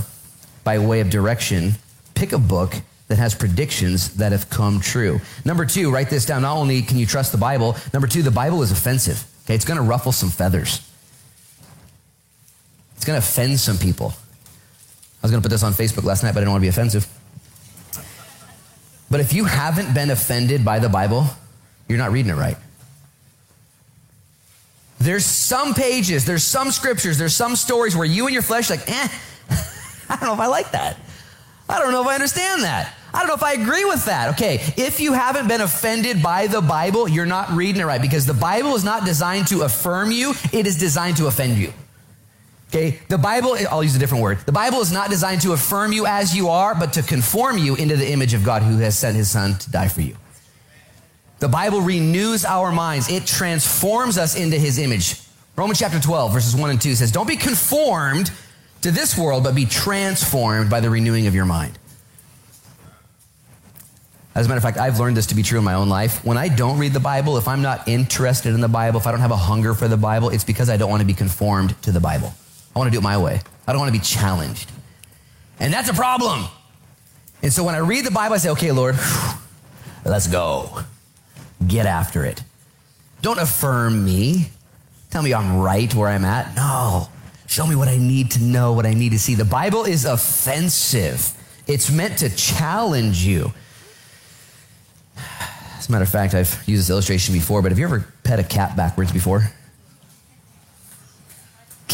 by 0.63 0.79
way 0.79 1.01
of 1.01 1.11
direction, 1.11 1.73
pick 2.15 2.33
a 2.33 2.39
book 2.39 2.75
that 3.09 3.19
has 3.19 3.35
predictions 3.35 4.17
that 4.17 4.33
have 4.33 4.49
come 4.49 4.81
true. 4.81 5.21
Number 5.45 5.67
two, 5.67 5.91
write 5.91 6.09
this 6.09 6.25
down. 6.25 6.43
Not 6.43 6.57
only 6.57 6.81
can 6.83 6.97
you 6.97 7.05
trust 7.05 7.33
the 7.33 7.39
Bible, 7.39 7.77
number 7.93 8.09
two, 8.09 8.23
the 8.23 8.31
Bible 8.31 8.63
is 8.63 8.73
offensive. 8.73 9.25
Okay, 9.45 9.55
it's 9.55 9.65
going 9.65 9.77
to 9.77 9.83
ruffle 9.83 10.13
some 10.13 10.31
feathers. 10.31 10.81
It's 13.05 13.11
going 13.11 13.21
to 13.21 13.29
offend 13.29 13.61
some 13.61 13.77
people. 13.77 14.15
I 14.17 15.21
was 15.21 15.31
going 15.31 15.43
to 15.43 15.47
put 15.47 15.53
this 15.53 15.63
on 15.63 15.75
Facebook 15.75 16.05
last 16.05 16.23
night, 16.23 16.33
but 16.33 16.41
I 16.41 16.45
don't 16.45 16.53
want 16.53 16.63
to 16.63 16.65
be 16.65 16.71
offensive. 16.71 17.07
But 19.11 19.21
if 19.21 19.35
you 19.35 19.45
haven't 19.45 19.93
been 19.93 20.09
offended 20.09 20.65
by 20.65 20.79
the 20.79 20.89
Bible, 20.89 21.27
you're 21.87 21.99
not 21.99 22.13
reading 22.13 22.33
it 22.33 22.37
right. 22.37 22.57
There's 25.01 25.27
some 25.27 25.75
pages, 25.75 26.25
there's 26.25 26.45
some 26.45 26.71
scriptures, 26.71 27.19
there's 27.19 27.35
some 27.35 27.57
stories 27.57 27.95
where 27.95 28.07
you 28.07 28.25
and 28.25 28.33
your 28.33 28.43
flesh 28.43 28.71
like, 28.71 28.89
eh, 28.89 29.09
I 30.09 30.17
don't 30.17 30.23
know 30.23 30.33
if 30.33 30.41
I 30.41 30.47
like 30.47 30.71
that. 30.71 30.97
I 31.69 31.81
don't 31.81 31.93
know 31.93 32.01
if 32.01 32.07
I 32.07 32.15
understand 32.15 32.63
that. 32.63 32.95
I 33.13 33.19
don't 33.19 33.29
know 33.29 33.35
if 33.35 33.43
I 33.43 33.53
agree 33.53 33.85
with 33.85 34.07
that. 34.07 34.31
Okay, 34.31 34.55
if 34.79 34.99
you 34.99 35.13
haven't 35.13 35.47
been 35.47 35.61
offended 35.61 36.23
by 36.23 36.47
the 36.47 36.63
Bible, 36.63 37.07
you're 37.07 37.27
not 37.27 37.51
reading 37.51 37.83
it 37.83 37.85
right 37.85 38.01
because 38.01 38.25
the 38.25 38.33
Bible 38.33 38.75
is 38.77 38.83
not 38.83 39.05
designed 39.05 39.49
to 39.49 39.61
affirm 39.61 40.11
you, 40.11 40.33
it 40.55 40.67
is 40.67 40.79
designed 40.79 41.19
to 41.19 41.27
offend 41.27 41.59
you. 41.59 41.71
Okay, 42.75 42.99
the 43.09 43.19
Bible, 43.19 43.57
I'll 43.71 43.85
use 43.85 43.95
a 43.95 44.01
different 44.01 44.25
word. 44.25 44.41
The 44.47 44.51
Bible 44.51 44.81
is 44.81 44.91
not 44.91 45.09
designed 45.09 45.43
to 45.43 45.53
affirm 45.53 45.93
you 45.93 46.07
as 46.07 46.35
you 46.35 46.49
are, 46.49 46.75
but 46.75 46.95
to 46.95 47.05
conform 47.05 47.57
you 47.57 47.77
into 47.77 47.97
the 47.97 48.11
image 48.11 48.35
of 48.35 48.43
God 48.43 48.63
who 48.63 48.79
has 48.79 48.99
sent 48.99 49.17
his 49.17 49.31
son 49.31 49.57
to 49.59 49.71
die 49.71 49.87
for 49.87 50.01
you. 50.01 50.17
The 51.39 51.47
Bible 51.47 51.83
renews 51.83 52.45
our 52.45 52.73
minds, 52.73 53.09
it 53.09 53.27
transforms 53.27 54.19
us 54.19 54.35
into 54.35 54.59
his 54.59 54.81
image. 54.81 55.21
Romans 55.55 55.79
chapter 55.79 56.01
12, 56.01 56.33
verses 56.33 56.57
1 56.57 56.69
and 56.69 56.83
2 56.83 56.97
says, 56.97 57.13
Don't 57.13 57.29
be 57.29 57.37
conformed 57.37 58.33
to 58.81 58.91
this 58.91 59.17
world, 59.17 59.45
but 59.45 59.55
be 59.55 59.67
transformed 59.67 60.69
by 60.69 60.81
the 60.81 60.91
renewing 60.91 61.29
of 61.29 61.35
your 61.37 61.45
mind. 61.45 61.79
As 64.35 64.47
a 64.47 64.49
matter 64.49 64.57
of 64.57 64.65
fact, 64.65 64.79
I've 64.79 64.99
learned 64.99 65.17
this 65.17 65.27
to 65.27 65.37
be 65.37 65.45
true 65.45 65.61
in 65.61 65.65
my 65.65 65.75
own 65.75 65.89
life. 65.89 66.25
When 66.25 66.37
I 66.37 66.49
don't 66.49 66.81
read 66.81 66.93
the 66.93 66.99
Bible, 66.99 67.37
if 67.37 67.47
I'm 67.47 67.63
not 67.63 67.87
interested 67.87 68.53
in 68.53 68.61
the 68.61 68.67
Bible, 68.67 68.99
if 68.99 69.07
I 69.07 69.13
don't 69.13 69.21
have 69.21 69.31
a 69.31 69.37
hunger 69.37 69.75
for 69.75 69.87
the 69.87 69.97
Bible, 69.97 70.31
it's 70.31 70.43
because 70.43 70.69
I 70.69 70.77
don't 70.77 70.91
want 70.91 71.03
to 71.03 71.07
be 71.07 71.15
conformed 71.15 71.81
to 71.83 71.93
the 71.93 72.01
Bible. 72.01 72.35
I 72.75 72.79
want 72.79 72.89
to 72.89 72.93
do 72.93 72.99
it 72.99 73.03
my 73.03 73.19
way. 73.19 73.41
I 73.67 73.73
don't 73.73 73.81
want 73.81 73.95
to 73.95 73.99
be 73.99 74.05
challenged. 74.05 74.71
And 75.61 75.73
that's 75.73 75.89
a 75.89 75.95
problem. 75.95 76.45
And 77.43 77.53
so 77.53 77.63
when 77.65 77.75
I 77.75 77.79
read 77.79 78.05
the 78.05 78.11
Bible, 78.11 78.35
I 78.35 78.39
say, 78.39 78.51
okay, 78.51 78.73
Lord, 78.73 78.97
let's 80.05 80.27
go. 80.27 80.81
Get 81.67 81.87
after 81.87 82.25
it. 82.25 82.43
Don't 83.23 83.39
affirm 83.39 84.05
me. 84.05 84.51
Tell 85.11 85.23
me 85.23 85.33
I'm 85.33 85.59
right 85.59 85.95
where 85.95 86.09
I'm 86.09 86.25
at. 86.25 86.55
No. 86.57 87.09
Show 87.47 87.67
me 87.67 87.77
what 87.77 87.89
I 87.89 87.97
need 87.97 88.33
to 88.33 88.43
know, 88.43 88.73
what 88.73 88.87
I 88.87 88.95
need 88.95 89.13
to 89.13 89.19
see. 89.19 89.35
The 89.35 89.45
Bible 89.45 89.85
is 89.85 90.05
offensive. 90.05 91.33
It's 91.67 91.91
meant 91.91 92.19
to 92.19 92.35
challenge 92.35 93.25
you. 93.25 93.53
As 95.79 95.89
a 95.89 95.93
matter 95.93 96.05
of 96.05 96.11
fact, 96.11 96.35
I've 96.35 96.63
used 96.67 96.83
this 96.83 96.91
illustration 96.91 97.35
before, 97.35 97.63
but 97.63 97.71
have 97.71 97.79
you 97.79 97.85
ever 97.85 98.07
pet 98.25 98.39
a 98.39 98.43
cat 98.45 98.77
backwards 98.77 99.13
before? 99.13 99.51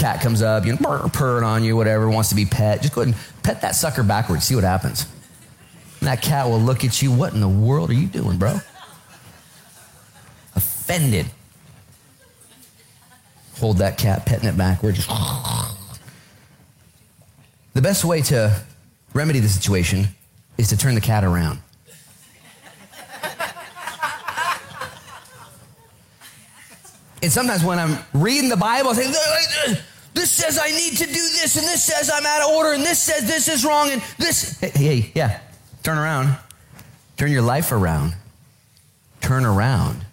Cat 0.00 0.22
comes 0.22 0.40
up, 0.40 0.64
you 0.64 0.72
know, 0.72 0.78
purr, 0.78 1.08
purring 1.10 1.44
on 1.44 1.62
you, 1.62 1.76
whatever, 1.76 2.08
wants 2.08 2.30
to 2.30 2.34
be 2.34 2.46
pet. 2.46 2.80
Just 2.80 2.94
go 2.94 3.02
ahead 3.02 3.14
and 3.14 3.42
pet 3.42 3.60
that 3.60 3.74
sucker 3.74 4.02
backwards, 4.02 4.44
see 4.46 4.54
what 4.54 4.64
happens. 4.64 5.06
And 6.00 6.08
that 6.08 6.22
cat 6.22 6.48
will 6.48 6.58
look 6.58 6.86
at 6.86 7.02
you, 7.02 7.12
what 7.12 7.34
in 7.34 7.40
the 7.40 7.48
world 7.48 7.90
are 7.90 7.94
you 7.94 8.06
doing, 8.06 8.38
bro? 8.38 8.56
Offended. 10.56 11.26
Hold 13.58 13.76
that 13.76 13.98
cat, 13.98 14.24
petting 14.24 14.48
it 14.48 14.56
backwards. 14.56 15.06
The 17.74 17.82
best 17.82 18.02
way 18.02 18.22
to 18.22 18.58
remedy 19.12 19.40
the 19.40 19.48
situation 19.48 20.08
is 20.56 20.70
to 20.70 20.78
turn 20.78 20.94
the 20.94 21.02
cat 21.02 21.24
around. 21.24 21.60
And 27.22 27.30
sometimes 27.30 27.62
when 27.62 27.78
I'm 27.78 27.98
reading 28.14 28.48
the 28.48 28.56
Bible, 28.56 28.90
I 28.90 28.94
say, 28.94 29.82
this 30.14 30.30
says 30.30 30.58
I 30.60 30.70
need 30.70 30.96
to 30.98 31.06
do 31.06 31.12
this, 31.12 31.56
and 31.56 31.64
this 31.64 31.84
says 31.84 32.10
I'm 32.12 32.26
out 32.26 32.42
of 32.42 32.56
order, 32.56 32.72
and 32.72 32.82
this 32.82 32.98
says 32.98 33.26
this 33.26 33.48
is 33.48 33.64
wrong, 33.64 33.90
and 33.90 34.02
this. 34.18 34.58
Hey, 34.60 34.70
hey, 34.70 35.12
yeah, 35.14 35.40
turn 35.82 35.98
around. 35.98 36.36
Turn 37.16 37.30
your 37.30 37.42
life 37.42 37.70
around. 37.70 38.14
Turn 39.20 39.44
around. 39.44 40.04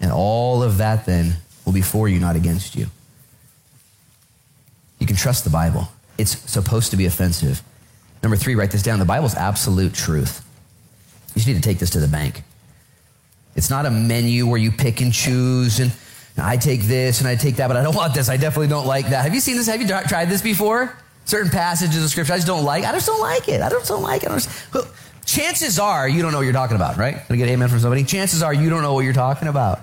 And 0.00 0.10
all 0.10 0.62
of 0.62 0.78
that 0.78 1.04
then 1.04 1.36
will 1.64 1.72
be 1.72 1.82
for 1.82 2.08
you, 2.08 2.18
not 2.20 2.36
against 2.36 2.74
you. 2.74 2.86
You 4.98 5.06
can 5.06 5.16
trust 5.16 5.44
the 5.44 5.50
Bible. 5.50 5.88
It's 6.16 6.38
supposed 6.50 6.90
to 6.90 6.96
be 6.96 7.06
offensive. 7.06 7.62
Number 8.22 8.36
three, 8.36 8.54
write 8.54 8.70
this 8.70 8.82
down. 8.82 8.98
The 8.98 9.04
Bible's 9.04 9.34
absolute 9.34 9.94
truth. 9.94 10.44
You 11.28 11.34
just 11.34 11.46
need 11.46 11.54
to 11.54 11.60
take 11.60 11.78
this 11.78 11.90
to 11.90 12.00
the 12.00 12.08
bank. 12.08 12.42
It's 13.54 13.70
not 13.70 13.86
a 13.86 13.90
menu 13.90 14.46
where 14.46 14.58
you 14.58 14.72
pick 14.72 15.00
and 15.00 15.12
choose 15.12 15.80
and 15.80 15.92
I 16.40 16.56
take 16.56 16.82
this 16.82 17.20
and 17.20 17.28
I 17.28 17.36
take 17.36 17.56
that, 17.56 17.68
but 17.68 17.76
I 17.76 17.82
don't 17.82 17.94
want 17.94 18.14
this. 18.14 18.28
I 18.28 18.36
definitely 18.36 18.68
don't 18.68 18.86
like 18.86 19.08
that. 19.08 19.24
Have 19.24 19.34
you 19.34 19.40
seen 19.40 19.56
this? 19.56 19.66
Have 19.66 19.80
you 19.80 19.88
tried 19.88 20.26
this 20.26 20.42
before? 20.42 20.96
Certain 21.24 21.50
passages 21.50 22.02
of 22.02 22.10
scripture 22.10 22.32
I 22.32 22.36
just 22.36 22.46
don't 22.46 22.64
like. 22.64 22.84
I 22.84 22.92
just 22.92 23.06
don't 23.06 23.20
like 23.20 23.48
it. 23.48 23.60
I 23.60 23.68
just 23.68 23.88
don't 23.88 24.02
like 24.02 24.22
it. 24.22 24.28
Just, 24.28 24.48
chances 25.26 25.78
are 25.78 26.08
you 26.08 26.22
don't 26.22 26.32
know 26.32 26.38
what 26.38 26.44
you're 26.44 26.52
talking 26.52 26.76
about, 26.76 26.96
right? 26.96 27.16
Can 27.26 27.34
I 27.34 27.36
get 27.36 27.48
amen 27.48 27.68
from 27.68 27.80
somebody? 27.80 28.04
Chances 28.04 28.42
are 28.42 28.54
you 28.54 28.70
don't 28.70 28.82
know 28.82 28.94
what 28.94 29.04
you're 29.04 29.12
talking 29.12 29.48
about. 29.48 29.80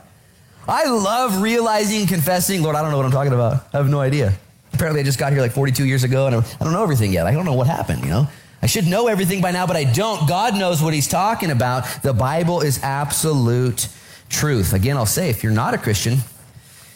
I 0.67 0.85
love 0.85 1.41
realizing 1.41 1.99
and 2.01 2.09
confessing, 2.09 2.63
Lord, 2.63 2.75
I 2.75 2.81
don't 2.81 2.89
know 2.89 2.97
what 2.97 3.05
I'm 3.05 3.11
talking 3.11 3.33
about. 3.33 3.67
I 3.73 3.77
have 3.77 3.89
no 3.89 3.99
idea. 3.99 4.33
Apparently, 4.73 5.01
I 5.01 5.03
just 5.03 5.19
got 5.19 5.31
here 5.31 5.41
like 5.41 5.51
42 5.51 5.85
years 5.85 6.03
ago 6.03 6.25
and 6.27 6.35
I 6.35 6.63
don't 6.63 6.73
know 6.73 6.83
everything 6.83 7.13
yet. 7.13 7.27
I 7.27 7.31
don't 7.31 7.45
know 7.45 7.53
what 7.53 7.67
happened, 7.67 8.01
you 8.01 8.09
know? 8.09 8.27
I 8.61 8.67
should 8.67 8.87
know 8.87 9.07
everything 9.07 9.41
by 9.41 9.51
now, 9.51 9.67
but 9.67 9.75
I 9.75 9.83
don't. 9.83 10.27
God 10.27 10.57
knows 10.57 10.81
what 10.81 10.93
He's 10.93 11.07
talking 11.07 11.51
about. 11.51 11.85
The 12.01 12.13
Bible 12.13 12.61
is 12.61 12.81
absolute 12.81 13.87
truth. 14.29 14.73
Again, 14.73 14.97
I'll 14.97 15.05
say 15.05 15.29
if 15.29 15.43
you're 15.43 15.53
not 15.53 15.75
a 15.75 15.77
Christian, 15.77 16.17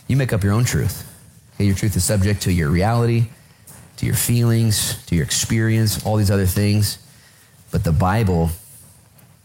you 0.09 0.17
make 0.17 0.33
up 0.33 0.43
your 0.43 0.51
own 0.51 0.65
truth. 0.65 1.05
Okay, 1.55 1.65
your 1.65 1.75
truth 1.75 1.95
is 1.95 2.03
subject 2.03 2.41
to 2.41 2.51
your 2.51 2.69
reality, 2.69 3.27
to 3.97 4.05
your 4.05 4.15
feelings, 4.15 5.01
to 5.05 5.15
your 5.15 5.23
experience, 5.23 6.05
all 6.05 6.17
these 6.17 6.31
other 6.31 6.47
things. 6.47 6.97
But 7.71 7.83
the 7.83 7.91
Bible 7.91 8.49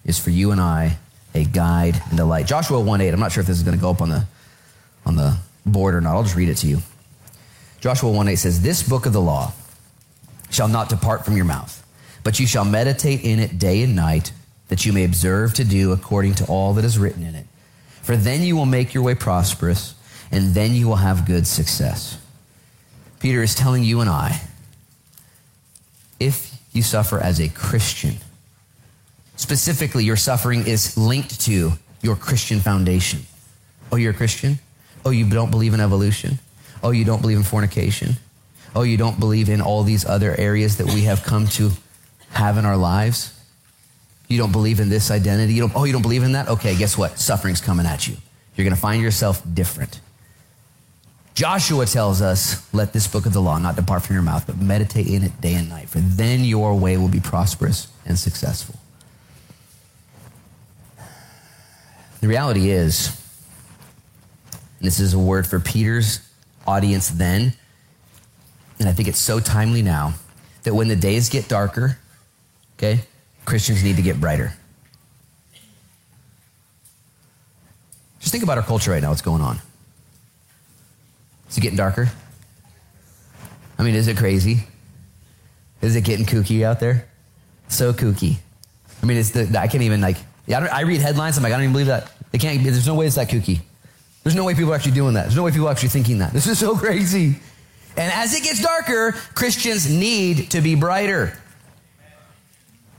is 0.04 0.18
for 0.18 0.30
you 0.30 0.50
and 0.50 0.60
I 0.60 0.96
a 1.34 1.44
guide 1.44 2.00
and 2.10 2.18
a 2.18 2.24
light. 2.24 2.46
Joshua 2.46 2.80
1 2.80 3.00
8. 3.00 3.12
I'm 3.12 3.20
not 3.20 3.30
sure 3.30 3.42
if 3.42 3.46
this 3.46 3.58
is 3.58 3.62
going 3.62 3.76
to 3.76 3.80
go 3.80 3.90
up 3.90 4.00
on 4.00 4.08
the, 4.08 4.24
on 5.04 5.16
the 5.16 5.36
board 5.66 5.94
or 5.94 6.00
not. 6.00 6.14
I'll 6.14 6.22
just 6.22 6.36
read 6.36 6.48
it 6.48 6.56
to 6.58 6.66
you. 6.66 6.78
Joshua 7.80 8.10
1 8.10 8.28
8 8.28 8.36
says, 8.36 8.62
This 8.62 8.82
book 8.82 9.04
of 9.04 9.12
the 9.12 9.20
law 9.20 9.52
shall 10.50 10.68
not 10.68 10.88
depart 10.88 11.26
from 11.26 11.36
your 11.36 11.44
mouth, 11.44 11.84
but 12.22 12.40
you 12.40 12.46
shall 12.46 12.64
meditate 12.64 13.22
in 13.22 13.38
it 13.38 13.58
day 13.58 13.82
and 13.82 13.94
night, 13.94 14.32
that 14.68 14.86
you 14.86 14.94
may 14.94 15.04
observe 15.04 15.52
to 15.54 15.64
do 15.64 15.92
according 15.92 16.34
to 16.36 16.46
all 16.46 16.72
that 16.74 16.84
is 16.86 16.98
written 16.98 17.22
in 17.22 17.34
it. 17.34 17.46
For 18.00 18.16
then 18.16 18.42
you 18.42 18.56
will 18.56 18.66
make 18.66 18.94
your 18.94 19.02
way 19.02 19.14
prosperous 19.14 19.93
and 20.34 20.52
then 20.52 20.72
you 20.74 20.88
will 20.88 20.96
have 20.96 21.26
good 21.26 21.46
success. 21.46 22.18
Peter 23.20 23.42
is 23.42 23.54
telling 23.54 23.84
you 23.84 24.00
and 24.00 24.10
I 24.10 24.40
if 26.18 26.52
you 26.72 26.82
suffer 26.82 27.20
as 27.20 27.40
a 27.40 27.48
Christian, 27.48 28.16
specifically, 29.36 30.04
your 30.04 30.16
suffering 30.16 30.66
is 30.66 30.96
linked 30.96 31.40
to 31.42 31.72
your 32.02 32.16
Christian 32.16 32.60
foundation. 32.60 33.20
Oh, 33.92 33.96
you're 33.96 34.10
a 34.10 34.14
Christian? 34.14 34.58
Oh, 35.04 35.10
you 35.10 35.28
don't 35.28 35.50
believe 35.50 35.72
in 35.72 35.80
evolution? 35.80 36.38
Oh, 36.82 36.90
you 36.90 37.04
don't 37.04 37.20
believe 37.20 37.36
in 37.36 37.44
fornication? 37.44 38.14
Oh, 38.74 38.82
you 38.82 38.96
don't 38.96 39.20
believe 39.20 39.48
in 39.48 39.60
all 39.60 39.84
these 39.84 40.04
other 40.04 40.34
areas 40.36 40.78
that 40.78 40.86
we 40.86 41.02
have 41.02 41.22
come 41.22 41.46
to 41.48 41.70
have 42.30 42.58
in 42.58 42.64
our 42.66 42.76
lives? 42.76 43.32
You 44.26 44.38
don't 44.38 44.52
believe 44.52 44.80
in 44.80 44.88
this 44.88 45.10
identity? 45.10 45.54
You 45.54 45.60
don't, 45.60 45.76
oh, 45.76 45.84
you 45.84 45.92
don't 45.92 46.02
believe 46.02 46.24
in 46.24 46.32
that? 46.32 46.48
Okay, 46.48 46.76
guess 46.76 46.98
what? 46.98 47.18
Suffering's 47.18 47.60
coming 47.60 47.86
at 47.86 48.08
you. 48.08 48.16
You're 48.56 48.64
going 48.64 48.74
to 48.74 48.80
find 48.80 49.00
yourself 49.00 49.42
different. 49.54 50.00
Joshua 51.34 51.84
tells 51.84 52.22
us, 52.22 52.72
let 52.72 52.92
this 52.92 53.08
book 53.08 53.26
of 53.26 53.32
the 53.32 53.42
law 53.42 53.58
not 53.58 53.74
depart 53.74 54.04
from 54.04 54.14
your 54.14 54.22
mouth, 54.22 54.46
but 54.46 54.56
meditate 54.56 55.08
in 55.08 55.24
it 55.24 55.40
day 55.40 55.54
and 55.54 55.68
night, 55.68 55.88
for 55.88 55.98
then 55.98 56.44
your 56.44 56.74
way 56.78 56.96
will 56.96 57.08
be 57.08 57.18
prosperous 57.18 57.88
and 58.06 58.16
successful. 58.16 58.76
The 62.20 62.28
reality 62.28 62.70
is, 62.70 63.20
this 64.80 65.00
is 65.00 65.12
a 65.12 65.18
word 65.18 65.44
for 65.46 65.58
Peter's 65.58 66.20
audience 66.68 67.08
then, 67.08 67.52
and 68.78 68.88
I 68.88 68.92
think 68.92 69.08
it's 69.08 69.18
so 69.18 69.40
timely 69.40 69.82
now, 69.82 70.14
that 70.62 70.74
when 70.74 70.86
the 70.86 70.96
days 70.96 71.28
get 71.28 71.48
darker, 71.48 71.98
okay, 72.78 73.00
Christians 73.44 73.82
need 73.82 73.96
to 73.96 74.02
get 74.02 74.20
brighter. 74.20 74.54
Just 78.20 78.30
think 78.30 78.44
about 78.44 78.56
our 78.56 78.64
culture 78.64 78.92
right 78.92 79.02
now, 79.02 79.10
what's 79.10 79.20
going 79.20 79.42
on. 79.42 79.58
Is 81.54 81.58
it 81.58 81.60
getting 81.60 81.76
darker? 81.76 82.10
I 83.78 83.84
mean, 83.84 83.94
is 83.94 84.08
it 84.08 84.16
crazy? 84.16 84.64
Is 85.82 85.94
it 85.94 86.02
getting 86.02 86.26
kooky 86.26 86.64
out 86.64 86.80
there? 86.80 87.06
So 87.68 87.92
kooky. 87.92 88.38
I 89.00 89.06
mean, 89.06 89.18
it's 89.18 89.30
the, 89.30 89.56
I 89.56 89.68
can't 89.68 89.84
even 89.84 90.00
like, 90.00 90.16
yeah, 90.48 90.58
I, 90.58 90.78
I, 90.78 90.80
read 90.80 91.00
headlines. 91.00 91.36
I'm 91.36 91.44
like, 91.44 91.52
I 91.52 91.56
don't 91.56 91.62
even 91.62 91.72
believe 91.72 91.86
that. 91.86 92.10
They 92.32 92.38
can't, 92.38 92.60
there's 92.64 92.88
no 92.88 92.96
way 92.96 93.06
it's 93.06 93.14
that 93.14 93.28
kooky. 93.28 93.60
There's 94.24 94.34
no 94.34 94.42
way 94.42 94.54
people 94.54 94.72
are 94.72 94.74
actually 94.74 94.94
doing 94.94 95.14
that. 95.14 95.26
There's 95.26 95.36
no 95.36 95.44
way 95.44 95.52
people 95.52 95.68
are 95.68 95.70
actually 95.70 95.90
thinking 95.90 96.18
that. 96.18 96.32
This 96.32 96.48
is 96.48 96.58
so 96.58 96.76
crazy. 96.76 97.36
And 97.96 98.12
as 98.12 98.34
it 98.34 98.42
gets 98.42 98.60
darker, 98.60 99.12
Christians 99.36 99.88
need 99.88 100.50
to 100.50 100.60
be 100.60 100.74
brighter. 100.74 101.38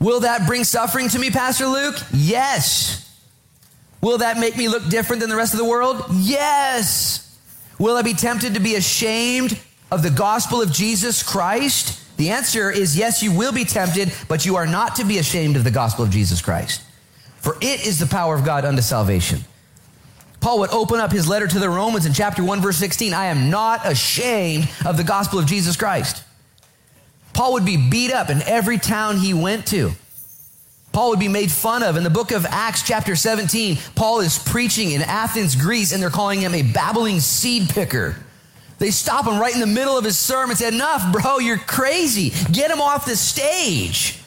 Will 0.00 0.20
that 0.20 0.46
bring 0.46 0.64
suffering 0.64 1.10
to 1.10 1.18
me, 1.18 1.28
Pastor 1.30 1.66
Luke? 1.66 1.96
Yes. 2.14 3.02
Will 4.00 4.16
that 4.16 4.38
make 4.38 4.56
me 4.56 4.68
look 4.68 4.88
different 4.88 5.20
than 5.20 5.28
the 5.28 5.36
rest 5.36 5.52
of 5.52 5.58
the 5.58 5.66
world? 5.66 6.02
Yes. 6.10 7.25
Will 7.78 7.96
I 7.96 8.02
be 8.02 8.14
tempted 8.14 8.54
to 8.54 8.60
be 8.60 8.74
ashamed 8.74 9.58
of 9.90 10.02
the 10.02 10.10
gospel 10.10 10.62
of 10.62 10.72
Jesus 10.72 11.22
Christ? 11.22 12.02
The 12.16 12.30
answer 12.30 12.70
is 12.70 12.96
yes, 12.96 13.22
you 13.22 13.32
will 13.32 13.52
be 13.52 13.64
tempted, 13.64 14.12
but 14.28 14.46
you 14.46 14.56
are 14.56 14.66
not 14.66 14.96
to 14.96 15.04
be 15.04 15.18
ashamed 15.18 15.56
of 15.56 15.64
the 15.64 15.70
gospel 15.70 16.04
of 16.04 16.10
Jesus 16.10 16.40
Christ. 16.40 16.82
For 17.36 17.56
it 17.60 17.86
is 17.86 17.98
the 17.98 18.06
power 18.06 18.34
of 18.34 18.44
God 18.44 18.64
unto 18.64 18.82
salvation. 18.82 19.40
Paul 20.40 20.60
would 20.60 20.70
open 20.70 21.00
up 21.00 21.12
his 21.12 21.28
letter 21.28 21.46
to 21.46 21.58
the 21.58 21.68
Romans 21.68 22.06
in 22.06 22.12
chapter 22.12 22.42
1, 22.42 22.60
verse 22.60 22.76
16 22.76 23.12
I 23.12 23.26
am 23.26 23.50
not 23.50 23.80
ashamed 23.84 24.68
of 24.84 24.96
the 24.96 25.04
gospel 25.04 25.38
of 25.38 25.46
Jesus 25.46 25.76
Christ. 25.76 26.22
Paul 27.34 27.52
would 27.54 27.66
be 27.66 27.76
beat 27.76 28.12
up 28.12 28.30
in 28.30 28.40
every 28.42 28.78
town 28.78 29.18
he 29.18 29.34
went 29.34 29.66
to. 29.66 29.92
Paul 30.96 31.10
would 31.10 31.20
be 31.20 31.28
made 31.28 31.52
fun 31.52 31.82
of. 31.82 31.98
In 31.98 32.04
the 32.04 32.08
book 32.08 32.30
of 32.30 32.46
Acts, 32.46 32.82
chapter 32.82 33.16
17, 33.16 33.76
Paul 33.94 34.20
is 34.20 34.38
preaching 34.38 34.92
in 34.92 35.02
Athens, 35.02 35.54
Greece, 35.54 35.92
and 35.92 36.02
they're 36.02 36.08
calling 36.08 36.40
him 36.40 36.54
a 36.54 36.62
babbling 36.62 37.20
seed 37.20 37.68
picker. 37.68 38.16
They 38.78 38.90
stop 38.90 39.26
him 39.26 39.38
right 39.38 39.52
in 39.52 39.60
the 39.60 39.66
middle 39.66 39.98
of 39.98 40.06
his 40.06 40.16
sermon 40.16 40.52
and 40.52 40.58
say, 40.58 40.68
Enough, 40.68 41.12
bro, 41.12 41.38
you're 41.38 41.58
crazy. 41.58 42.30
Get 42.50 42.70
him 42.70 42.80
off 42.80 43.04
the 43.04 43.14
stage. 43.14 44.20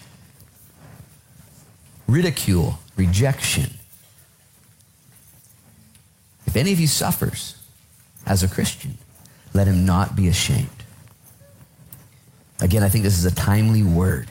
Ridicule, 2.07 2.77
rejection. 2.95 3.71
If 6.45 6.55
any 6.55 6.71
of 6.71 6.79
you 6.79 6.85
suffers 6.85 7.55
as 8.27 8.43
a 8.43 8.47
Christian, 8.47 8.99
let 9.55 9.65
him 9.65 9.87
not 9.87 10.15
be 10.15 10.27
ashamed. 10.27 10.69
Again, 12.61 12.83
I 12.83 12.89
think 12.89 13.05
this 13.05 13.17
is 13.17 13.25
a 13.25 13.33
timely 13.33 13.81
word 13.81 14.29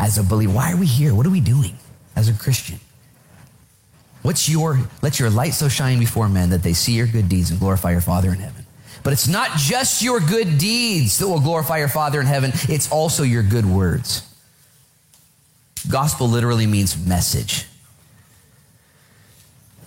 as 0.00 0.16
a 0.16 0.24
believer. 0.24 0.52
Why 0.52 0.72
are 0.72 0.76
we 0.76 0.86
here? 0.86 1.14
What 1.14 1.26
are 1.26 1.30
we 1.30 1.40
doing 1.40 1.76
as 2.16 2.28
a 2.28 2.32
Christian? 2.32 2.80
What's 4.22 4.48
your, 4.48 4.78
let 5.02 5.20
your 5.20 5.30
light 5.30 5.54
so 5.54 5.68
shine 5.68 5.98
before 5.98 6.28
men 6.28 6.50
that 6.50 6.62
they 6.62 6.72
see 6.72 6.92
your 6.92 7.06
good 7.06 7.28
deeds 7.28 7.50
and 7.50 7.60
glorify 7.60 7.92
your 7.92 8.00
Father 8.00 8.30
in 8.30 8.38
heaven. 8.38 8.66
But 9.02 9.12
it's 9.12 9.28
not 9.28 9.56
just 9.56 10.02
your 10.02 10.20
good 10.20 10.58
deeds 10.58 11.18
that 11.18 11.28
will 11.28 11.40
glorify 11.40 11.78
your 11.78 11.88
Father 11.88 12.20
in 12.20 12.26
heaven, 12.26 12.50
it's 12.68 12.90
also 12.90 13.22
your 13.22 13.42
good 13.42 13.64
words. 13.64 14.26
Gospel 15.88 16.28
literally 16.28 16.66
means 16.66 16.96
message. 17.06 17.66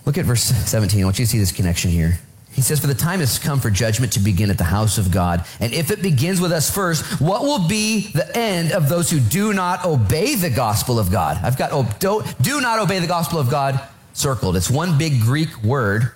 Look 0.04 0.18
at 0.18 0.24
verse 0.24 0.42
17. 0.42 1.00
I 1.00 1.04
want 1.04 1.18
you 1.18 1.24
to 1.24 1.30
see 1.30 1.38
this 1.38 1.52
connection 1.52 1.90
here. 1.90 2.18
He 2.54 2.60
says, 2.60 2.80
For 2.80 2.86
the 2.86 2.94
time 2.94 3.20
has 3.20 3.38
come 3.38 3.60
for 3.60 3.70
judgment 3.70 4.12
to 4.12 4.20
begin 4.20 4.50
at 4.50 4.58
the 4.58 4.64
house 4.64 4.96
of 4.96 5.10
God. 5.10 5.44
And 5.60 5.72
if 5.72 5.90
it 5.90 6.02
begins 6.02 6.40
with 6.40 6.52
us 6.52 6.70
first, 6.70 7.20
what 7.20 7.42
will 7.42 7.66
be 7.66 8.12
the 8.12 8.36
end 8.36 8.72
of 8.72 8.88
those 8.88 9.10
who 9.10 9.18
do 9.18 9.52
not 9.52 9.84
obey 9.84 10.36
the 10.36 10.50
gospel 10.50 10.98
of 10.98 11.10
God? 11.10 11.38
I've 11.42 11.58
got, 11.58 11.70
oh, 11.72 11.88
don't, 11.98 12.24
do 12.42 12.60
not 12.60 12.78
obey 12.78 13.00
the 13.00 13.08
gospel 13.08 13.40
of 13.40 13.50
God 13.50 13.80
circled. 14.12 14.56
It's 14.56 14.70
one 14.70 14.96
big 14.98 15.20
Greek 15.20 15.62
word 15.62 16.12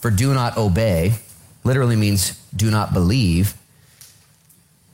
for 0.00 0.10
do 0.10 0.34
not 0.34 0.58
obey, 0.58 1.14
literally 1.62 1.96
means 1.96 2.38
do 2.54 2.70
not 2.70 2.92
believe. 2.92 3.54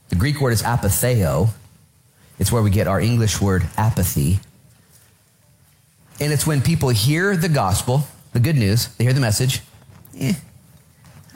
The 0.09 0.15
Greek 0.15 0.39
word 0.39 0.51
is 0.51 0.61
apatheo. 0.61 1.49
It's 2.39 2.51
where 2.51 2.61
we 2.61 2.69
get 2.69 2.87
our 2.87 3.01
English 3.01 3.41
word 3.41 3.67
apathy. 3.77 4.39
And 6.19 6.31
it's 6.31 6.45
when 6.45 6.61
people 6.61 6.89
hear 6.89 7.35
the 7.35 7.49
gospel, 7.49 8.03
the 8.31 8.39
good 8.39 8.55
news, 8.55 8.87
they 8.95 9.03
hear 9.03 9.13
the 9.13 9.19
message. 9.19 9.61
Eh, 10.17 10.33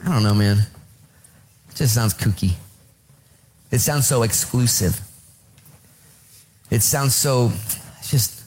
I 0.04 0.08
don't 0.08 0.22
know, 0.22 0.34
man. 0.34 0.58
It 1.70 1.76
just 1.76 1.94
sounds 1.94 2.14
kooky. 2.14 2.54
It 3.70 3.80
sounds 3.80 4.06
so 4.06 4.22
exclusive. 4.22 5.00
It 6.70 6.82
sounds 6.82 7.14
so 7.14 7.52
just 8.02 8.42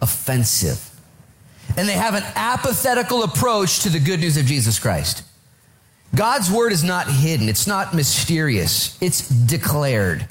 offensive. 0.00 0.88
And 1.76 1.88
they 1.88 1.94
have 1.94 2.14
an 2.14 2.24
apathetical 2.34 3.22
approach 3.22 3.80
to 3.80 3.88
the 3.88 4.00
good 4.00 4.20
news 4.20 4.36
of 4.36 4.44
Jesus 4.44 4.78
Christ. 4.78 5.24
God's 6.14 6.50
word 6.50 6.72
is 6.72 6.84
not 6.84 7.08
hidden, 7.08 7.48
it's 7.48 7.66
not 7.66 7.94
mysterious, 7.94 8.98
it's 9.00 9.28
declared. 9.28 10.26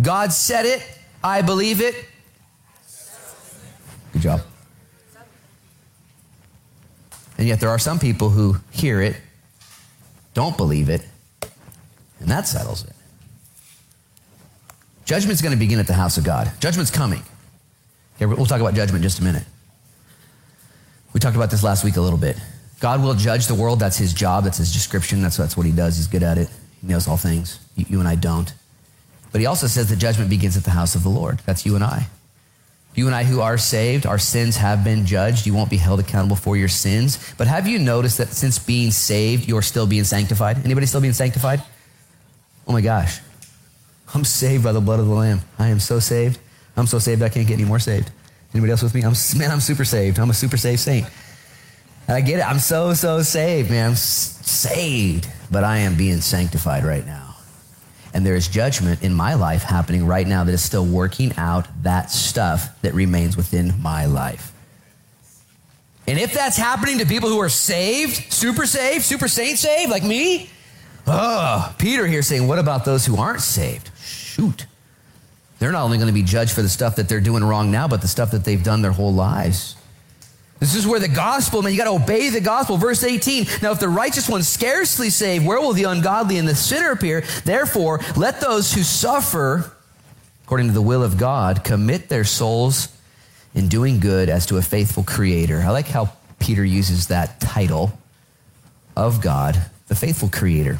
God 0.00 0.32
said 0.32 0.66
it, 0.66 0.86
I 1.24 1.40
believe 1.40 1.80
it. 1.80 1.94
Good 4.12 4.22
job. 4.22 4.40
And 7.38 7.48
yet 7.48 7.60
there 7.60 7.70
are 7.70 7.78
some 7.78 7.98
people 7.98 8.28
who 8.28 8.56
hear 8.70 9.00
it, 9.00 9.16
don't 10.34 10.56
believe 10.56 10.88
it, 10.88 11.06
and 12.20 12.28
that 12.28 12.46
settles 12.46 12.84
it. 12.84 12.92
Judgment's 15.04 15.42
going 15.42 15.52
to 15.52 15.58
begin 15.58 15.78
at 15.80 15.86
the 15.86 15.94
house 15.94 16.18
of 16.18 16.24
God. 16.24 16.52
Judgment's 16.60 16.90
coming. 16.90 17.22
We'll 18.20 18.46
talk 18.46 18.60
about 18.60 18.74
judgment 18.74 19.02
in 19.02 19.02
just 19.02 19.18
a 19.18 19.24
minute. 19.24 19.44
We 21.12 21.20
talked 21.20 21.36
about 21.36 21.50
this 21.50 21.64
last 21.64 21.84
week 21.84 21.96
a 21.96 22.00
little 22.00 22.18
bit. 22.18 22.36
God 22.78 23.02
will 23.02 23.14
judge 23.14 23.46
the 23.46 23.54
world. 23.54 23.80
That's 23.80 23.96
his 23.96 24.12
job. 24.12 24.44
That's 24.44 24.58
his 24.58 24.72
description. 24.72 25.20
That's, 25.22 25.36
that's 25.36 25.56
what 25.56 25.66
he 25.66 25.72
does. 25.72 25.96
He's 25.96 26.06
good 26.06 26.22
at 26.22 26.38
it. 26.38 26.48
He 26.80 26.86
knows 26.86 27.08
all 27.08 27.16
things. 27.16 27.58
You, 27.76 27.86
you 27.88 27.98
and 27.98 28.08
I 28.08 28.14
don't. 28.14 28.52
But 29.32 29.40
he 29.40 29.46
also 29.46 29.66
says 29.66 29.88
the 29.88 29.96
judgment 29.96 30.30
begins 30.30 30.56
at 30.56 30.64
the 30.64 30.70
house 30.70 30.94
of 30.94 31.02
the 31.02 31.08
Lord. 31.08 31.40
That's 31.44 31.66
you 31.66 31.74
and 31.74 31.84
I. 31.84 32.06
You 32.94 33.06
and 33.06 33.14
I 33.14 33.24
who 33.24 33.40
are 33.40 33.56
saved, 33.56 34.04
our 34.04 34.18
sins 34.18 34.56
have 34.56 34.82
been 34.82 35.06
judged. 35.06 35.46
You 35.46 35.54
won't 35.54 35.70
be 35.70 35.76
held 35.76 36.00
accountable 36.00 36.36
for 36.36 36.56
your 36.56 36.68
sins. 36.68 37.32
But 37.38 37.46
have 37.46 37.68
you 37.68 37.78
noticed 37.78 38.18
that 38.18 38.28
since 38.28 38.58
being 38.58 38.90
saved, 38.90 39.48
you're 39.48 39.62
still 39.62 39.86
being 39.86 40.04
sanctified? 40.04 40.64
Anybody 40.64 40.86
still 40.86 41.00
being 41.00 41.12
sanctified? 41.12 41.62
Oh 42.66 42.72
my 42.72 42.80
gosh. 42.80 43.20
I'm 44.12 44.24
saved 44.24 44.64
by 44.64 44.72
the 44.72 44.80
blood 44.80 44.98
of 44.98 45.06
the 45.06 45.14
Lamb. 45.14 45.40
I 45.58 45.68
am 45.68 45.78
so 45.78 46.00
saved. 46.00 46.40
I'm 46.76 46.86
so 46.86 46.98
saved 46.98 47.22
I 47.22 47.28
can't 47.28 47.46
get 47.46 47.54
any 47.54 47.64
more 47.64 47.78
saved. 47.78 48.10
Anybody 48.52 48.72
else 48.72 48.82
with 48.82 48.94
me? 48.94 49.02
I'm, 49.02 49.14
man, 49.36 49.50
I'm 49.50 49.60
super 49.60 49.84
saved. 49.84 50.18
I'm 50.18 50.30
a 50.30 50.34
super 50.34 50.56
saved 50.56 50.80
saint. 50.80 51.06
I 52.08 52.20
get 52.20 52.40
it. 52.40 52.42
I'm 52.42 52.58
so, 52.58 52.92
so 52.94 53.22
saved, 53.22 53.70
man. 53.70 53.90
I'm 53.90 53.96
saved. 53.96 55.28
But 55.50 55.62
I 55.62 55.78
am 55.78 55.96
being 55.96 56.20
sanctified 56.20 56.84
right 56.84 57.06
now. 57.06 57.29
And 58.12 58.26
there 58.26 58.34
is 58.34 58.48
judgment 58.48 59.02
in 59.02 59.14
my 59.14 59.34
life 59.34 59.62
happening 59.62 60.06
right 60.06 60.26
now 60.26 60.44
that 60.44 60.52
is 60.52 60.62
still 60.62 60.84
working 60.84 61.32
out 61.36 61.66
that 61.82 62.10
stuff 62.10 62.80
that 62.82 62.94
remains 62.94 63.36
within 63.36 63.80
my 63.80 64.06
life. 64.06 64.52
And 66.06 66.18
if 66.18 66.34
that's 66.34 66.56
happening 66.56 66.98
to 66.98 67.06
people 67.06 67.28
who 67.28 67.38
are 67.40 67.48
saved, 67.48 68.32
super 68.32 68.66
saved, 68.66 69.04
super 69.04 69.28
saint 69.28 69.58
saved, 69.58 69.90
like 69.90 70.02
me, 70.02 70.50
oh, 71.06 71.72
Peter 71.78 72.06
here 72.06 72.22
saying, 72.22 72.48
what 72.48 72.58
about 72.58 72.84
those 72.84 73.06
who 73.06 73.16
aren't 73.16 73.42
saved? 73.42 73.90
Shoot. 74.02 74.66
They're 75.60 75.72
not 75.72 75.84
only 75.84 75.98
going 75.98 76.08
to 76.08 76.14
be 76.14 76.22
judged 76.22 76.52
for 76.52 76.62
the 76.62 76.68
stuff 76.68 76.96
that 76.96 77.08
they're 77.08 77.20
doing 77.20 77.44
wrong 77.44 77.70
now, 77.70 77.86
but 77.86 78.00
the 78.00 78.08
stuff 78.08 78.32
that 78.32 78.44
they've 78.44 78.62
done 78.62 78.82
their 78.82 78.92
whole 78.92 79.12
lives. 79.12 79.76
This 80.60 80.74
is 80.74 80.86
where 80.86 81.00
the 81.00 81.08
gospel, 81.08 81.62
man, 81.62 81.72
you 81.72 81.78
got 81.78 81.84
to 81.84 82.02
obey 82.02 82.28
the 82.28 82.40
gospel. 82.40 82.76
Verse 82.76 83.02
18. 83.02 83.46
Now, 83.62 83.72
if 83.72 83.80
the 83.80 83.88
righteous 83.88 84.28
one 84.28 84.42
scarcely 84.42 85.08
saved, 85.08 85.46
where 85.46 85.58
will 85.58 85.72
the 85.72 85.84
ungodly 85.84 86.36
and 86.36 86.46
the 86.46 86.54
sinner 86.54 86.92
appear? 86.92 87.22
Therefore, 87.44 88.00
let 88.14 88.42
those 88.42 88.72
who 88.72 88.82
suffer, 88.82 89.72
according 90.44 90.66
to 90.68 90.74
the 90.74 90.82
will 90.82 91.02
of 91.02 91.16
God, 91.16 91.64
commit 91.64 92.10
their 92.10 92.24
souls 92.24 92.88
in 93.54 93.68
doing 93.68 94.00
good 94.00 94.28
as 94.28 94.46
to 94.46 94.58
a 94.58 94.62
faithful 94.62 95.02
creator. 95.02 95.60
I 95.60 95.70
like 95.70 95.88
how 95.88 96.12
Peter 96.38 96.64
uses 96.64 97.08
that 97.08 97.40
title 97.40 97.98
of 98.94 99.22
God, 99.22 99.60
the 99.88 99.94
faithful 99.94 100.28
creator. 100.28 100.78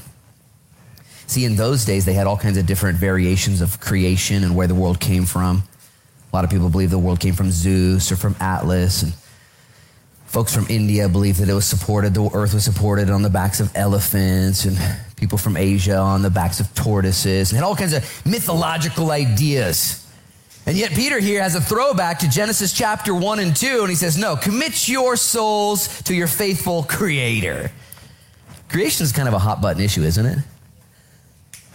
See, 1.26 1.44
in 1.44 1.56
those 1.56 1.84
days, 1.84 2.04
they 2.04 2.12
had 2.12 2.26
all 2.26 2.36
kinds 2.36 2.58
of 2.58 2.66
different 2.66 2.98
variations 2.98 3.60
of 3.60 3.80
creation 3.80 4.44
and 4.44 4.54
where 4.54 4.66
the 4.66 4.74
world 4.74 5.00
came 5.00 5.24
from. 5.24 5.62
A 6.32 6.36
lot 6.36 6.44
of 6.44 6.50
people 6.50 6.68
believe 6.68 6.90
the 6.90 6.98
world 6.98 7.20
came 7.20 7.34
from 7.34 7.50
Zeus 7.50 8.12
or 8.12 8.16
from 8.16 8.36
Atlas. 8.40 9.02
And 9.02 9.12
folks 10.30 10.54
from 10.54 10.66
India 10.70 11.08
believe 11.08 11.38
that 11.38 11.48
it 11.48 11.54
was 11.54 11.66
supported, 11.66 12.14
the 12.14 12.30
earth 12.32 12.54
was 12.54 12.64
supported 12.64 13.10
on 13.10 13.22
the 13.22 13.30
backs 13.30 13.58
of 13.58 13.70
elephants. 13.74 14.64
And 14.64 14.78
people 15.16 15.36
from 15.36 15.56
Asia 15.56 15.96
on 15.96 16.22
the 16.22 16.30
backs 16.30 16.60
of 16.60 16.74
tortoises. 16.74 17.50
And 17.50 17.56
had 17.56 17.64
all 17.64 17.76
kinds 17.76 17.92
of 17.92 18.26
mythological 18.26 19.10
ideas. 19.10 20.06
And 20.66 20.76
yet, 20.76 20.92
Peter 20.92 21.18
here 21.18 21.42
has 21.42 21.54
a 21.56 21.60
throwback 21.60 22.20
to 22.20 22.30
Genesis 22.30 22.72
chapter 22.72 23.14
1 23.14 23.40
and 23.40 23.56
2, 23.56 23.80
and 23.80 23.88
he 23.88 23.96
says, 23.96 24.16
No, 24.16 24.36
commit 24.36 24.88
your 24.88 25.16
souls 25.16 26.02
to 26.02 26.14
your 26.14 26.26
faithful 26.26 26.84
creator. 26.84 27.70
Creation 28.68 29.04
is 29.04 29.12
kind 29.12 29.26
of 29.26 29.34
a 29.34 29.38
hot 29.38 29.60
button 29.60 29.82
issue, 29.82 30.02
isn't 30.02 30.24
it? 30.24 30.38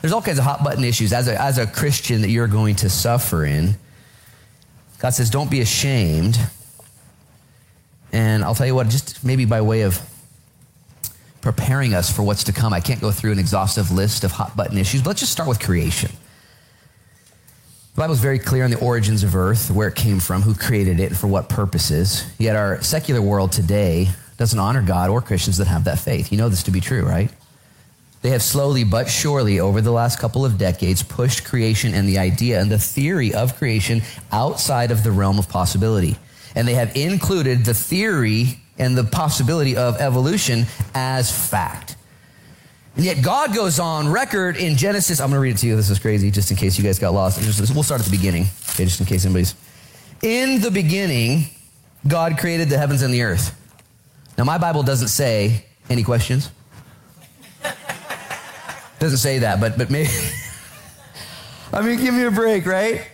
There's 0.01 0.13
all 0.13 0.21
kinds 0.21 0.37
of 0.37 0.45
hot 0.45 0.63
button 0.63 0.83
issues 0.83 1.13
as 1.13 1.27
a, 1.27 1.39
as 1.41 1.57
a 1.57 1.67
Christian 1.67 2.21
that 2.21 2.29
you're 2.29 2.47
going 2.47 2.77
to 2.77 2.89
suffer 2.89 3.43
in. 3.43 3.75
God 4.99 5.09
says, 5.09 5.29
don't 5.29 5.51
be 5.51 5.61
ashamed. 5.61 6.37
And 8.15 8.45
I'll 8.45 8.55
tell 8.55 8.65
you 8.65 8.73
what, 8.73 8.87
just 8.87 9.25
maybe 9.25 9.43
by 9.43 9.59
way 9.59 9.81
of 9.81 9.99
preparing 11.41 11.93
us 11.93 12.09
for 12.09 12.23
what's 12.23 12.45
to 12.45 12.53
come, 12.53 12.71
I 12.71 12.79
can't 12.79 13.01
go 13.01 13.11
through 13.11 13.33
an 13.33 13.39
exhaustive 13.39 13.91
list 13.91 14.23
of 14.23 14.31
hot 14.31 14.55
button 14.55 14.77
issues, 14.77 15.01
but 15.01 15.09
let's 15.09 15.19
just 15.19 15.33
start 15.33 15.49
with 15.49 15.59
creation. 15.59 16.11
The 17.93 18.01
Bible's 18.01 18.21
very 18.21 18.39
clear 18.39 18.63
on 18.63 18.71
the 18.71 18.79
origins 18.79 19.23
of 19.23 19.35
earth, 19.35 19.69
where 19.69 19.89
it 19.89 19.95
came 19.95 20.21
from, 20.21 20.43
who 20.43 20.55
created 20.55 21.01
it, 21.01 21.07
and 21.07 21.17
for 21.17 21.27
what 21.27 21.49
purposes. 21.49 22.25
Yet 22.39 22.55
our 22.55 22.81
secular 22.81 23.21
world 23.21 23.51
today 23.51 24.07
doesn't 24.37 24.59
honor 24.59 24.81
God 24.81 25.09
or 25.09 25.21
Christians 25.21 25.57
that 25.57 25.67
have 25.67 25.83
that 25.83 25.99
faith. 25.99 26.31
You 26.31 26.37
know 26.37 26.47
this 26.47 26.63
to 26.63 26.71
be 26.71 26.79
true, 26.79 27.05
right? 27.05 27.29
They 28.21 28.29
have 28.29 28.41
slowly 28.41 28.85
but 28.85 29.09
surely, 29.09 29.59
over 29.59 29.81
the 29.81 29.91
last 29.91 30.19
couple 30.19 30.45
of 30.45 30.57
decades, 30.57 31.03
pushed 31.03 31.43
creation 31.43 31.93
and 31.93 32.07
the 32.07 32.19
idea 32.19 32.61
and 32.61 32.71
the 32.71 32.79
theory 32.79 33.33
of 33.33 33.57
creation 33.57 34.03
outside 34.31 34.91
of 34.91 35.03
the 35.03 35.11
realm 35.11 35.37
of 35.37 35.49
possibility. 35.49 36.15
And 36.55 36.67
they 36.67 36.75
have 36.75 36.95
included 36.95 37.65
the 37.65 37.73
theory 37.73 38.59
and 38.77 38.97
the 38.97 39.03
possibility 39.03 39.75
of 39.75 39.97
evolution 39.97 40.65
as 40.93 41.31
fact. 41.31 41.95
And 42.95 43.03
yet 43.03 43.21
God 43.21 43.53
goes 43.53 43.79
on 43.79 44.07
record 44.09 44.55
in 44.55 44.77
Genesis. 44.77 45.19
I'm 45.19 45.29
going 45.29 45.37
to 45.37 45.41
read 45.41 45.55
it 45.55 45.59
to 45.59 45.67
you. 45.67 45.75
This 45.75 45.89
is 45.89 45.99
crazy, 45.99 46.31
just 46.31 46.49
in 46.49 46.57
case 46.57 46.77
you 46.77 46.83
guys 46.83 46.97
got 46.97 47.13
lost. 47.13 47.39
We'll 47.73 47.83
start 47.83 47.99
at 47.99 48.05
the 48.05 48.15
beginning, 48.15 48.45
okay, 48.71 48.85
just 48.85 48.99
in 49.01 49.05
case 49.05 49.25
anybody's. 49.25 49.53
In 50.21 50.61
the 50.61 50.71
beginning, 50.71 51.45
God 52.07 52.37
created 52.37 52.69
the 52.69 52.77
heavens 52.77 53.01
and 53.01 53.13
the 53.13 53.23
earth. 53.23 53.61
Now, 54.37 54.45
my 54.45 54.57
Bible 54.57 54.83
doesn't 54.83 55.09
say, 55.09 55.65
any 55.89 56.03
questions? 56.03 56.49
Doesn't 58.99 59.17
say 59.17 59.39
that, 59.39 59.59
but 59.59 59.77
but 59.77 59.89
maybe. 59.89 60.09
I 61.73 61.81
mean, 61.81 61.99
give 61.99 62.13
me 62.13 62.23
a 62.23 62.31
break, 62.31 62.65
right? 62.65 63.05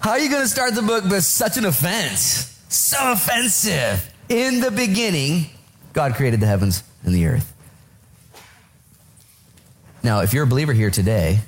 How 0.00 0.10
are 0.10 0.18
you 0.18 0.30
going 0.30 0.42
to 0.42 0.48
start 0.48 0.74
the 0.74 0.82
book 0.82 1.04
with 1.04 1.24
such 1.24 1.56
an 1.56 1.64
offense? 1.64 2.57
So 2.68 3.12
offensive. 3.12 4.12
In 4.28 4.60
the 4.60 4.70
beginning, 4.70 5.46
God 5.92 6.14
created 6.14 6.40
the 6.40 6.46
heavens 6.46 6.82
and 7.02 7.14
the 7.14 7.26
earth. 7.26 7.54
Now, 10.02 10.20
if 10.20 10.32
you're 10.32 10.44
a 10.44 10.46
believer 10.46 10.72
here 10.72 10.90
today, 10.90 11.40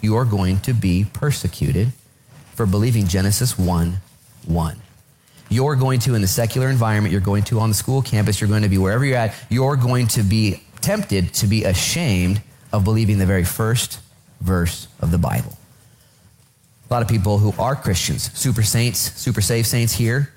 you 0.00 0.16
are 0.16 0.24
going 0.24 0.60
to 0.60 0.72
be 0.72 1.04
persecuted 1.12 1.92
for 2.54 2.66
believing 2.66 3.06
Genesis 3.06 3.58
1 3.58 3.98
1. 4.46 4.76
You're 5.48 5.74
going 5.74 5.98
to, 6.00 6.14
in 6.14 6.22
the 6.22 6.28
secular 6.28 6.68
environment, 6.68 7.12
you're 7.12 7.20
going 7.20 7.42
to 7.44 7.58
on 7.58 7.68
the 7.68 7.74
school 7.74 8.00
campus, 8.00 8.40
you're 8.40 8.48
going 8.48 8.62
to 8.62 8.68
be 8.68 8.78
wherever 8.78 9.04
you're 9.04 9.16
at, 9.16 9.34
you're 9.48 9.76
going 9.76 10.06
to 10.08 10.22
be 10.22 10.62
tempted 10.80 11.34
to 11.34 11.46
be 11.46 11.64
ashamed 11.64 12.40
of 12.72 12.84
believing 12.84 13.18
the 13.18 13.26
very 13.26 13.44
first 13.44 14.00
verse 14.40 14.86
of 15.00 15.10
the 15.10 15.18
Bible. 15.18 15.58
A 16.88 16.94
lot 16.94 17.02
of 17.02 17.08
people 17.08 17.38
who 17.38 17.52
are 17.60 17.74
Christians, 17.74 18.30
super 18.38 18.62
saints, 18.62 18.98
super 18.98 19.40
saved 19.40 19.66
saints 19.66 19.92
here, 19.92 20.32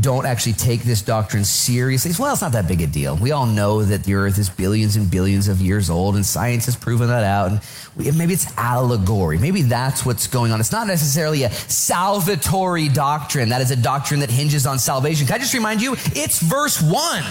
don't 0.00 0.26
actually 0.26 0.52
take 0.52 0.82
this 0.82 1.02
doctrine 1.02 1.44
seriously. 1.44 2.12
Well, 2.18 2.32
it's 2.32 2.42
not 2.42 2.52
that 2.52 2.68
big 2.68 2.80
a 2.82 2.86
deal. 2.86 3.16
We 3.16 3.32
all 3.32 3.46
know 3.46 3.82
that 3.82 4.04
the 4.04 4.14
earth 4.14 4.38
is 4.38 4.48
billions 4.48 4.94
and 4.94 5.10
billions 5.10 5.48
of 5.48 5.60
years 5.60 5.90
old, 5.90 6.14
and 6.14 6.24
science 6.24 6.66
has 6.66 6.76
proven 6.76 7.08
that 7.08 7.24
out. 7.24 7.50
And 7.50 7.60
we, 7.96 8.10
maybe 8.12 8.32
it's 8.32 8.46
allegory. 8.56 9.38
Maybe 9.38 9.62
that's 9.62 10.06
what's 10.06 10.28
going 10.28 10.52
on. 10.52 10.60
It's 10.60 10.70
not 10.70 10.86
necessarily 10.86 11.42
a 11.42 11.48
salvatory 11.48 12.92
doctrine. 12.92 13.48
That 13.48 13.60
is 13.60 13.72
a 13.72 13.76
doctrine 13.76 14.20
that 14.20 14.30
hinges 14.30 14.66
on 14.66 14.78
salvation. 14.78 15.26
Can 15.26 15.34
I 15.34 15.38
just 15.38 15.54
remind 15.54 15.82
you? 15.82 15.94
It's 15.94 16.40
verse 16.40 16.80
one. 16.80 17.24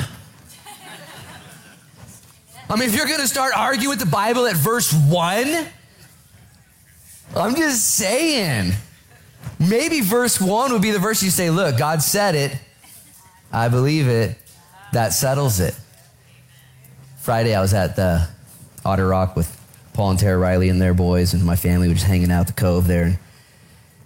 I 2.70 2.76
mean, 2.76 2.90
if 2.90 2.96
you're 2.96 3.08
going 3.08 3.22
to 3.22 3.28
start 3.28 3.54
arguing 3.56 3.90
with 3.92 4.00
the 4.00 4.06
Bible 4.06 4.46
at 4.46 4.58
verse 4.58 4.92
one, 4.92 5.68
I'm 7.34 7.56
just 7.56 7.96
saying. 7.96 8.74
Maybe 9.60 10.02
verse 10.02 10.40
one 10.40 10.72
would 10.74 10.82
be 10.82 10.92
the 10.92 11.00
verse 11.00 11.24
you 11.24 11.30
say, 11.30 11.50
Look, 11.50 11.78
God 11.78 12.02
said 12.02 12.36
it. 12.36 12.58
I 13.52 13.70
believe 13.70 14.08
it. 14.08 14.38
That 14.94 15.14
settles 15.14 15.60
it. 15.60 15.78
Friday, 17.20 17.54
I 17.56 17.62
was 17.62 17.74
at 17.74 17.96
the 17.96 18.28
Otter 18.86 19.08
Rock 19.08 19.36
with 19.36 19.54
Paul 19.94 20.12
and 20.12 20.20
Tara 20.20 20.38
Riley 20.38 20.70
and 20.70 20.82
their 20.82 20.94
boys, 20.94 21.34
and 21.34 21.44
my 21.44 21.56
family 21.56 21.88
were 21.88 21.94
just 21.94 22.06
hanging 22.06 22.32
out 22.32 22.48
the 22.48 22.54
cove 22.54 22.88
there. 22.88 23.20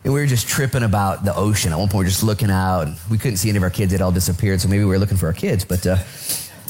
And 0.03 0.13
we 0.13 0.19
were 0.19 0.25
just 0.25 0.47
tripping 0.47 0.81
about 0.81 1.23
the 1.23 1.35
ocean. 1.35 1.71
At 1.71 1.77
one 1.77 1.87
point, 1.87 1.99
we 1.99 2.05
were 2.05 2.09
just 2.09 2.23
looking 2.23 2.49
out, 2.49 2.87
and 2.87 2.97
we 3.09 3.17
couldn't 3.19 3.37
see 3.37 3.49
any 3.49 3.57
of 3.57 3.63
our 3.63 3.69
kids. 3.69 3.91
They'd 3.91 4.01
all 4.01 4.11
disappeared, 4.11 4.61
so 4.61 4.69
maybe 4.69 4.83
we 4.83 4.89
were 4.89 4.97
looking 4.97 5.17
for 5.17 5.27
our 5.27 5.33
kids, 5.33 5.65
but 5.65 5.85
uh, 5.85 5.97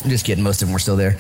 I'm 0.03 0.09
just 0.09 0.25
kidding. 0.25 0.43
Most 0.43 0.61
of 0.61 0.67
them 0.67 0.73
were 0.73 0.79
still 0.79 0.97
there. 0.97 1.17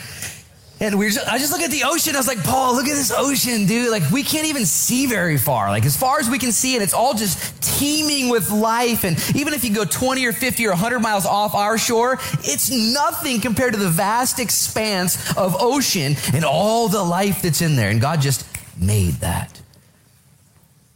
And 0.81 0.97
we 0.97 1.11
just, 1.11 1.27
I 1.27 1.37
just 1.37 1.51
look 1.51 1.61
at 1.61 1.69
the 1.69 1.83
ocean. 1.85 2.15
I 2.15 2.17
was 2.17 2.27
like, 2.27 2.43
Paul, 2.43 2.73
look 2.73 2.87
at 2.87 2.95
this 2.95 3.13
ocean, 3.15 3.67
dude. 3.67 3.91
Like, 3.91 4.09
we 4.09 4.23
can't 4.23 4.47
even 4.47 4.65
see 4.65 5.05
very 5.05 5.37
far. 5.37 5.69
Like, 5.69 5.85
as 5.85 5.95
far 5.95 6.19
as 6.19 6.27
we 6.27 6.39
can 6.39 6.51
see, 6.51 6.73
and 6.73 6.81
it's 6.81 6.95
all 6.95 7.13
just 7.13 7.61
teeming 7.61 8.29
with 8.29 8.49
life. 8.49 9.03
And 9.03 9.15
even 9.35 9.53
if 9.53 9.63
you 9.63 9.75
go 9.75 9.85
20 9.85 10.25
or 10.25 10.33
50 10.33 10.65
or 10.65 10.71
100 10.71 10.99
miles 10.99 11.27
off 11.27 11.53
our 11.53 11.77
shore, 11.77 12.17
it's 12.39 12.71
nothing 12.71 13.41
compared 13.41 13.73
to 13.73 13.79
the 13.79 13.89
vast 13.89 14.39
expanse 14.39 15.37
of 15.37 15.55
ocean 15.59 16.15
and 16.33 16.43
all 16.43 16.87
the 16.87 17.03
life 17.03 17.43
that's 17.43 17.61
in 17.61 17.75
there. 17.75 17.91
And 17.91 18.01
God 18.01 18.19
just 18.19 18.43
made 18.75 19.13
that. 19.15 19.61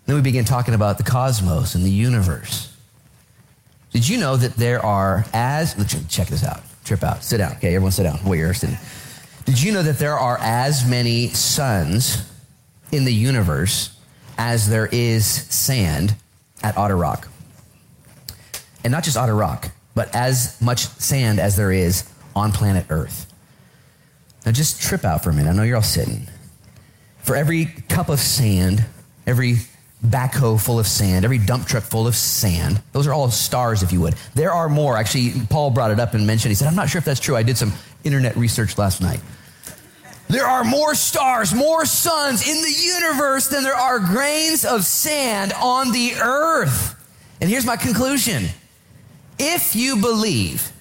Then 0.08 0.16
we 0.16 0.24
begin 0.24 0.46
talking 0.46 0.74
about 0.74 0.98
the 0.98 1.04
cosmos 1.04 1.76
and 1.76 1.86
the 1.86 1.92
universe. 1.92 2.76
Did 3.92 4.10
you 4.10 4.18
know 4.18 4.36
that 4.36 4.56
there 4.56 4.84
are 4.84 5.26
as, 5.32 5.76
check 6.10 6.28
this 6.28 6.44
out. 6.44 6.62
Trip 6.86 7.04
out. 7.04 7.24
Sit 7.24 7.38
down. 7.38 7.52
Okay, 7.58 7.76
everyone 7.76 7.92
sit 7.92 8.04
down. 8.04 8.20
Wait, 8.26 8.40
you're 8.40 8.54
sitting. 8.56 8.78
Did 9.46 9.62
you 9.62 9.72
know 9.72 9.84
that 9.84 10.00
there 10.00 10.18
are 10.18 10.38
as 10.42 10.88
many 10.88 11.28
suns 11.30 12.30
in 12.92 13.06
the 13.06 13.14
universe 13.14 13.96
as 14.38 14.68
there 14.70 14.88
is 14.92 15.26
sand 15.26 16.16
at 16.64 16.76
Otter 16.78 16.98
Rock? 16.98 17.28
And 18.84 18.92
not 18.92 19.04
just 19.04 19.18
Otter 19.18 19.36
Rock, 19.36 19.70
but 19.94 20.14
as 20.16 20.60
much 20.62 20.88
sand 20.88 21.40
as 21.40 21.56
there 21.56 21.72
is 21.72 22.10
on 22.36 22.52
planet 22.52 22.88
Earth. 22.90 23.32
Now 24.46 24.52
just 24.52 24.82
trip 24.82 25.06
out 25.06 25.24
for 25.24 25.30
a 25.30 25.34
minute. 25.34 25.52
I 25.52 25.54
know 25.54 25.64
you're 25.64 25.78
all 25.78 25.84
sitting. 25.84 26.28
For 27.20 27.36
every 27.36 27.66
cup 27.66 28.10
of 28.10 28.20
sand, 28.20 28.86
every 29.26 29.58
backhoe 30.06 30.60
full 30.64 30.78
of 30.78 30.88
sand, 30.88 31.26
every 31.26 31.40
dump 31.40 31.68
truck 31.68 31.84
full 31.84 32.06
of 32.08 32.16
sand. 32.16 32.82
Those 32.92 33.08
are 33.08 33.14
all 33.14 33.30
stars, 33.32 33.82
if 33.82 33.92
you 33.92 34.02
would. 34.02 34.16
There 34.36 34.52
are 34.52 34.70
more. 34.70 34.98
Actually, 34.98 35.34
Paul 35.50 35.72
brought 35.72 35.92
it 35.92 36.00
up 36.00 36.14
and 36.14 36.28
mentioned, 36.28 36.52
he 36.52 36.56
said, 36.56 36.68
I'm 36.68 36.76
not 36.76 36.90
sure 36.90 37.00
if 37.00 37.06
that's 37.06 37.20
true. 37.20 37.36
I 37.36 37.44
did 37.44 37.58
some 37.58 37.74
internet 38.06 38.38
research 38.38 38.78
last 38.78 39.02
night. 39.02 39.20
There 40.28 40.46
are 40.46 40.64
more 40.64 40.96
stars, 40.96 41.54
more 41.54 41.86
suns 41.86 42.48
in 42.48 42.62
the 42.62 42.72
universe 42.72 43.48
than 43.48 43.64
there 43.64 43.76
are 43.76 44.00
grains 44.00 44.66
of 44.66 44.86
sand 44.86 45.54
on 45.54 45.92
the 45.92 46.14
earth. 46.16 46.96
And 47.42 47.50
here's 47.50 47.66
my 47.66 47.76
conclusion 47.76 48.46
if 49.38 49.76
you 49.76 49.98
believe 49.98 50.72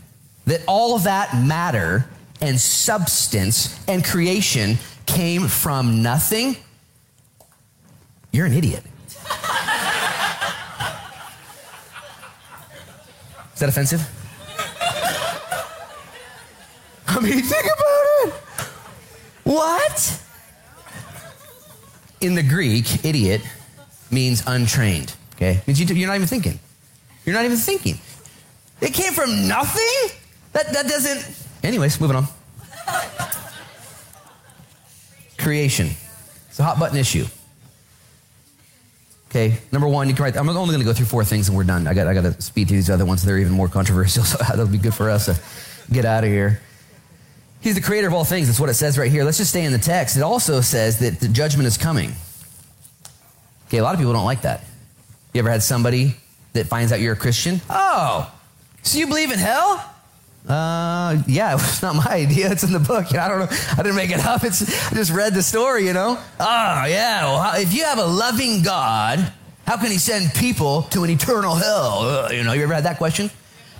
that 0.47 0.63
all 0.67 0.95
of 0.95 1.05
that 1.05 1.37
matter 1.37 2.07
and 2.41 2.61
substance 2.61 3.79
and 3.89 4.05
creation 4.05 4.79
came 5.07 5.49
from 5.49 6.03
nothing, 6.03 6.57
you're 8.31 8.47
an 8.47 8.53
idiot. 8.53 8.85
Is 13.55 13.61
that 13.61 13.69
offensive? 13.69 14.14
I 17.15 17.21
mean, 17.21 17.43
think 17.43 17.65
about 17.65 18.27
it. 18.27 18.35
What? 19.45 20.21
In 22.21 22.35
the 22.35 22.43
Greek, 22.43 23.05
idiot 23.05 23.43
means 24.11 24.43
untrained. 24.47 25.15
Okay, 25.37 25.61
means 25.67 25.79
you, 25.81 25.87
you're 25.95 26.09
not 26.09 26.17
even 26.17 26.27
thinking. 26.27 26.59
You're 27.25 27.35
not 27.35 27.45
even 27.45 27.57
thinking. 27.57 27.99
It 28.81 28.95
came 28.95 29.13
from 29.13 29.47
nothing. 29.47 30.19
That 30.53 30.73
that 30.73 30.89
doesn't. 30.89 31.37
Anyways, 31.63 32.01
moving 32.01 32.17
on. 32.17 32.27
Creation. 35.39 35.91
It's 36.49 36.59
a 36.59 36.65
hot 36.65 36.79
button 36.79 36.97
issue. 36.97 37.27
Okay, 39.31 39.59
number 39.73 39.89
one, 39.89 40.09
you 40.09 40.15
can 40.15 40.23
write. 40.23 40.37
I'm 40.37 40.49
only 40.49 40.67
going 40.67 40.79
to 40.79 40.85
go 40.85 40.93
through 40.93 41.07
four 41.07 41.25
things 41.25 41.49
and 41.49 41.57
we're 41.57 41.65
done. 41.65 41.87
I 41.87 41.95
got 41.95 42.07
I 42.07 42.15
got 42.15 42.23
to 42.23 42.41
speed 42.41 42.69
through 42.69 42.77
these 42.77 42.91
other 42.91 43.05
ones. 43.05 43.23
They're 43.23 43.39
even 43.39 43.53
more 43.53 43.69
controversial, 43.69 44.23
so 44.25 44.39
that'll 44.39 44.67
be 44.67 44.79
good 44.79 44.95
for 44.95 45.11
us 45.11 45.27
to 45.27 45.39
get 45.93 46.05
out 46.05 46.25
of 46.25 46.31
here. 46.31 46.61
He's 47.65 47.75
the 47.75 47.81
creator 47.81 48.07
of 48.07 48.13
all 48.13 48.27
things. 48.27 48.47
That's 48.47 48.61
what 48.61 48.69
it 48.69 48.75
says 48.75 48.99
right 48.99 49.11
here. 49.11 49.25
Let's 49.25 49.39
just 49.39 49.49
stay 49.49 49.65
in 49.65 49.73
the 49.73 49.79
text. 49.79 50.19
It 50.19 50.23
also 50.23 50.61
says 50.61 50.99
that 50.99 51.19
the 51.19 51.29
judgment 51.29 51.67
is 51.67 51.79
coming. 51.79 52.13
Okay, 53.69 53.79
a 53.79 53.83
lot 53.83 53.95
of 53.95 53.99
people 53.99 54.13
don't 54.13 54.27
like 54.27 54.43
that. 54.43 54.63
You 55.33 55.39
ever 55.39 55.49
had 55.49 55.63
somebody 55.63 56.15
that 56.53 56.67
finds 56.67 56.93
out 56.93 57.01
you're 57.01 57.15
a 57.15 57.17
Christian? 57.17 57.63
Oh, 57.71 58.31
so 58.83 58.99
you 58.99 59.07
believe 59.07 59.33
in 59.33 59.39
hell? 59.39 59.83
Uh, 60.47 61.23
yeah, 61.27 61.55
it's 61.59 61.81
not 61.81 61.97
my 61.97 62.07
idea. 62.11 62.53
It's 62.53 62.65
in 62.65 62.73
the 62.75 62.79
book. 62.79 63.15
I 63.15 63.29
don't 63.29 63.39
know. 63.39 63.49
I 63.51 63.77
didn't 63.77 63.97
make 63.97 64.11
it 64.11 64.23
up. 64.27 64.45
It's 64.45 64.93
I 64.93 64.95
just 64.95 65.11
read 65.11 65.33
the 65.33 65.43
story. 65.43 65.87
You 65.87 65.95
know. 65.95 66.19
Oh 66.39 66.85
yeah. 66.85 67.25
Well, 67.25 67.41
how, 67.41 67.59
if 67.59 67.73
you 67.73 67.85
have 67.85 67.99
a 67.99 68.05
loving 68.05 68.61
God, 68.61 69.33
how 69.67 69.79
can 69.79 69.91
He 69.91 69.97
send 69.97 70.35
people 70.35 70.83
to 70.91 71.03
an 71.03 71.09
eternal 71.09 71.55
hell? 71.55 72.01
Uh, 72.01 72.29
you 72.31 72.45
know. 72.45 72.53
You 72.53 72.65
ever 72.65 72.75
had 72.75 72.85
that 72.85 72.99
question? 72.99 73.31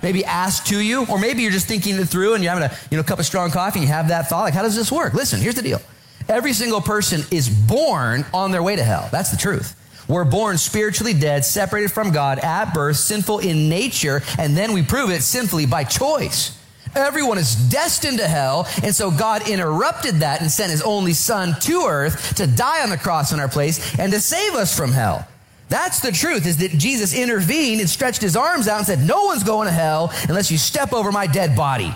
Maybe 0.05 0.23
asked 0.23 0.67
to 0.67 0.79
you, 0.79 1.03
or 1.07 1.17
maybe 1.17 1.41
you're 1.41 1.51
just 1.51 1.67
thinking 1.67 1.95
it 1.95 2.05
through 2.05 2.35
and 2.35 2.43
you're 2.43 2.53
having 2.53 2.69
a 2.69 2.77
you 2.91 2.97
know, 2.97 3.03
cup 3.03 3.17
of 3.17 3.25
strong 3.25 3.49
coffee 3.49 3.79
and 3.79 3.87
you 3.87 3.93
have 3.93 4.09
that 4.09 4.29
thought. 4.29 4.43
Like, 4.43 4.53
how 4.53 4.61
does 4.61 4.75
this 4.75 4.91
work? 4.91 5.15
Listen, 5.15 5.41
here's 5.41 5.55
the 5.55 5.63
deal. 5.63 5.81
Every 6.29 6.53
single 6.53 6.79
person 6.79 7.21
is 7.31 7.49
born 7.49 8.23
on 8.31 8.51
their 8.51 8.61
way 8.61 8.75
to 8.75 8.83
hell. 8.83 9.09
That's 9.11 9.31
the 9.31 9.37
truth. 9.37 9.75
We're 10.07 10.23
born 10.23 10.59
spiritually 10.59 11.15
dead, 11.15 11.43
separated 11.43 11.91
from 11.91 12.11
God 12.11 12.37
at 12.37 12.71
birth, 12.71 12.97
sinful 12.97 13.39
in 13.39 13.67
nature, 13.67 14.21
and 14.37 14.55
then 14.55 14.73
we 14.73 14.83
prove 14.83 15.09
it 15.09 15.23
sinfully 15.23 15.65
by 15.65 15.83
choice. 15.83 16.55
Everyone 16.95 17.39
is 17.39 17.55
destined 17.55 18.19
to 18.19 18.27
hell, 18.27 18.67
and 18.83 18.93
so 18.93 19.09
God 19.09 19.49
interrupted 19.49 20.15
that 20.15 20.41
and 20.41 20.51
sent 20.51 20.69
his 20.69 20.83
only 20.83 21.13
son 21.13 21.59
to 21.61 21.85
earth 21.87 22.35
to 22.35 22.45
die 22.45 22.83
on 22.83 22.91
the 22.91 22.97
cross 22.97 23.33
in 23.33 23.39
our 23.39 23.49
place 23.49 23.97
and 23.97 24.13
to 24.13 24.19
save 24.19 24.53
us 24.53 24.77
from 24.77 24.91
hell. 24.91 25.27
That's 25.67 25.99
the 25.99 26.11
truth, 26.11 26.45
is 26.45 26.57
that 26.57 26.71
Jesus 26.71 27.15
intervened 27.15 27.79
and 27.81 27.89
stretched 27.89 28.21
his 28.21 28.35
arms 28.35 28.67
out 28.67 28.77
and 28.77 28.85
said, 28.85 28.99
No 28.99 29.25
one's 29.25 29.43
going 29.43 29.67
to 29.67 29.73
hell 29.73 30.11
unless 30.27 30.51
you 30.51 30.57
step 30.57 30.93
over 30.93 31.11
my 31.11 31.27
dead 31.27 31.55
body. 31.55 31.93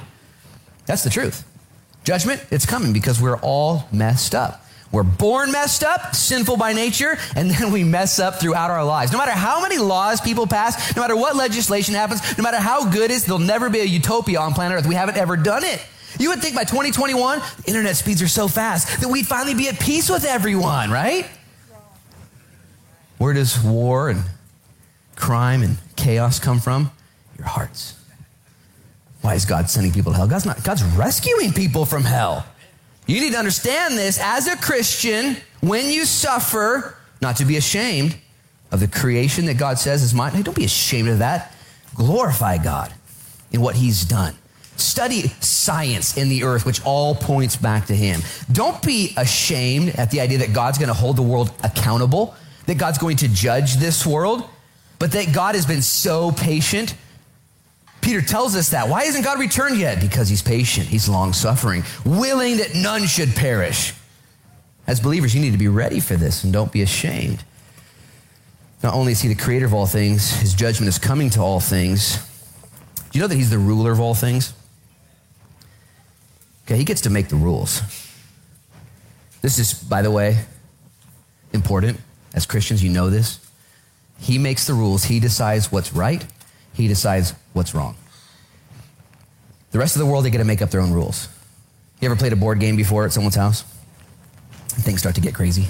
That's 0.86 1.04
the 1.04 1.10
truth. 1.10 1.46
Judgment, 2.04 2.44
it's 2.50 2.66
coming 2.66 2.94
because 2.94 3.22
we're 3.22 3.38
all 3.38 3.88
messed 3.92 4.34
up. 4.34 4.66
We're 4.92 5.04
born 5.04 5.52
messed 5.52 5.84
up, 5.84 6.16
sinful 6.16 6.58
by 6.58 6.74
nature, 6.74 7.18
and 7.36 7.52
then 7.52 7.72
we 7.72 7.84
mess 7.84 8.18
up 8.18 8.40
throughout 8.40 8.72
our 8.72 8.84
lives. 8.84 9.12
No 9.12 9.20
matter 9.20 9.32
how 9.32 9.62
many 9.62 9.78
laws 9.78 10.20
people 10.20 10.48
pass, 10.48 10.96
no 10.96 11.04
matter 11.04 11.16
what 11.16 11.36
legislation 11.36 11.94
happens, 11.94 12.22
no 12.38 12.44
matter 12.44 12.58
how 12.58 12.90
good 12.90 13.12
it 13.12 13.12
is, 13.12 13.26
there'll 13.26 13.38
never 13.38 13.70
be 13.70 13.82
a 13.82 13.86
utopia 13.86 14.40
on 14.40 14.54
planet 14.54 14.80
Earth. 14.80 14.88
We 14.88 14.96
haven't 14.96 15.18
ever 15.18 15.38
done 15.38 15.64
it. 15.64 15.80
You 16.18 16.30
would 16.30 16.42
think 16.42 16.56
by 16.56 16.64
2021, 16.64 17.40
internet 17.68 17.96
speeds 17.96 18.22
are 18.24 18.28
so 18.28 18.48
fast 18.48 19.02
that 19.02 19.10
we'd 19.10 19.28
finally 19.28 19.54
be 19.54 19.68
at 19.68 19.80
peace 19.80 20.10
with 20.10 20.26
everyone, 20.26 20.90
right? 20.90 21.28
Where 23.20 23.34
does 23.34 23.62
war 23.62 24.10
and 24.10 24.24
crime 25.16 25.62
and 25.62 25.78
chaos 25.96 26.40
come 26.40 26.60
from? 26.60 26.92
Your 27.38 27.48
hearts. 27.48 27.96
Why 29.22 29.36
is 29.36 29.46
God 29.46 29.70
sending 29.70 29.92
people 29.92 30.14
to 30.14 30.18
hell? 30.18 30.28
God's 30.28 30.46
not, 30.46 30.64
God's 30.64 30.84
rescuing 30.84 31.54
people 31.54 31.86
from 31.86 32.04
hell. 32.04 32.46
You 33.06 33.20
need 33.20 33.34
to 33.34 33.38
understand 33.38 33.98
this 33.98 34.20
as 34.22 34.48
a 34.48 34.56
Christian 34.56 35.36
when 35.62 35.88
you 35.88 36.06
suffer, 36.06 36.96
not 37.22 37.36
to 37.38 37.46
be 37.46 37.58
ashamed 37.58 38.18
of 38.72 38.80
the 38.80 38.88
creation 38.88 39.46
that 39.48 39.58
God 39.58 39.78
says 39.78 40.02
is 40.02 40.14
mine. 40.14 40.32
Hey, 40.32 40.42
don't 40.42 40.56
be 40.56 40.64
ashamed 40.64 41.10
of 41.10 41.20
that. 41.20 41.54
Glorify 41.96 42.58
God 42.58 42.94
in 43.52 43.62
what 43.62 43.76
He's 43.76 44.06
done. 44.06 44.36
Study 44.78 45.28
science 45.42 46.16
in 46.16 46.30
the 46.30 46.44
earth, 46.44 46.66
which 46.66 46.82
all 46.86 47.16
points 47.16 47.58
back 47.58 47.88
to 47.88 47.96
Him. 47.96 48.22
Don't 48.50 48.82
be 48.82 49.14
ashamed 49.18 49.90
at 49.96 50.12
the 50.12 50.22
idea 50.22 50.38
that 50.38 50.54
God's 50.54 50.78
going 50.78 50.88
to 50.88 50.94
hold 50.94 51.18
the 51.18 51.22
world 51.22 51.52
accountable 51.64 52.36
that 52.70 52.78
God's 52.78 53.00
going 53.00 53.18
to 53.18 53.28
judge 53.28 53.78
this 53.78 54.06
world, 54.06 54.48
but 55.00 55.14
that 55.14 55.34
God 55.34 55.56
has 55.56 55.66
been 55.66 55.82
so 55.82 56.32
patient. 56.32 56.94
Peter 58.00 58.22
tells 58.22 58.56
us 58.56 58.70
that. 58.70 58.88
Why 58.88 59.06
hasn't 59.06 59.26
God 59.26 59.40
returned 59.40 59.80
yet? 59.80 60.00
Because 60.00 60.30
he's 60.30 60.44
patient, 60.44 60.86
he's 60.86 61.10
long 61.10 61.34
suffering, 61.34 61.84
willing 62.06 62.58
that 62.58 62.76
none 62.76 63.08
should 63.08 63.30
perish. 63.30 63.96
As 64.86 65.00
believers, 65.00 65.34
you 65.34 65.42
need 65.42 65.54
to 65.54 65.58
be 65.58 65.68
ready 65.68 66.00
for 66.00 66.16
this 66.16 66.44
and 66.44 66.54
don't 66.54 66.72
be 66.72 66.84
ashamed. 66.84 67.44
Not 68.84 68.94
only 68.94 69.14
is 69.14 69.22
he 69.22 69.30
the 69.30 69.34
creator 69.34 69.66
of 69.66 69.74
all 69.74 69.88
things, 69.88 70.30
his 70.34 70.54
judgment 70.54 70.90
is 70.90 71.00
coming 71.00 71.32
to 71.32 71.42
all 71.42 71.60
things. 71.60 72.18
Do 73.10 73.18
you 73.18 73.22
know 73.22 73.28
that 73.28 73.36
he's 73.36 73.50
the 73.50 73.58
ruler 73.58 73.92
of 73.92 74.00
all 74.00 74.14
things? 74.14 74.54
Okay, 76.68 76.78
he 76.78 76.84
gets 76.84 77.02
to 77.02 77.10
make 77.10 77.30
the 77.30 77.36
rules. 77.36 77.82
This 79.42 79.58
is, 79.58 79.74
by 79.74 80.04
the 80.04 80.12
way, 80.12 80.38
important. 81.52 82.00
As 82.34 82.46
Christians, 82.46 82.84
you 82.84 82.90
know 82.90 83.10
this. 83.10 83.40
He 84.20 84.38
makes 84.38 84.68
the 84.68 84.74
rules, 84.74 85.06
he 85.06 85.20
decides 85.20 85.72
what's 85.72 85.94
right, 85.94 86.26
he 86.74 86.88
decides 86.88 87.34
what's 87.54 87.74
wrong. 87.74 87.96
The 89.72 89.80
rest 89.80 89.96
of 89.96 90.00
the 90.00 90.06
world, 90.06 90.26
they 90.26 90.30
get 90.30 90.40
to 90.40 90.44
make 90.44 90.62
up 90.62 90.72
their 90.72 90.82
own 90.82 90.92
rules. 90.92 91.28
You 92.02 92.08
ever 92.08 92.16
played 92.16 92.34
a 92.34 92.36
board 92.36 92.60
game 92.60 92.76
before 92.76 93.06
at 93.06 93.14
someone's 93.14 93.36
house? 93.36 93.64
And 94.76 94.84
things 94.84 95.00
start 95.00 95.16
to 95.16 95.22
get 95.22 95.36
crazy. 95.36 95.68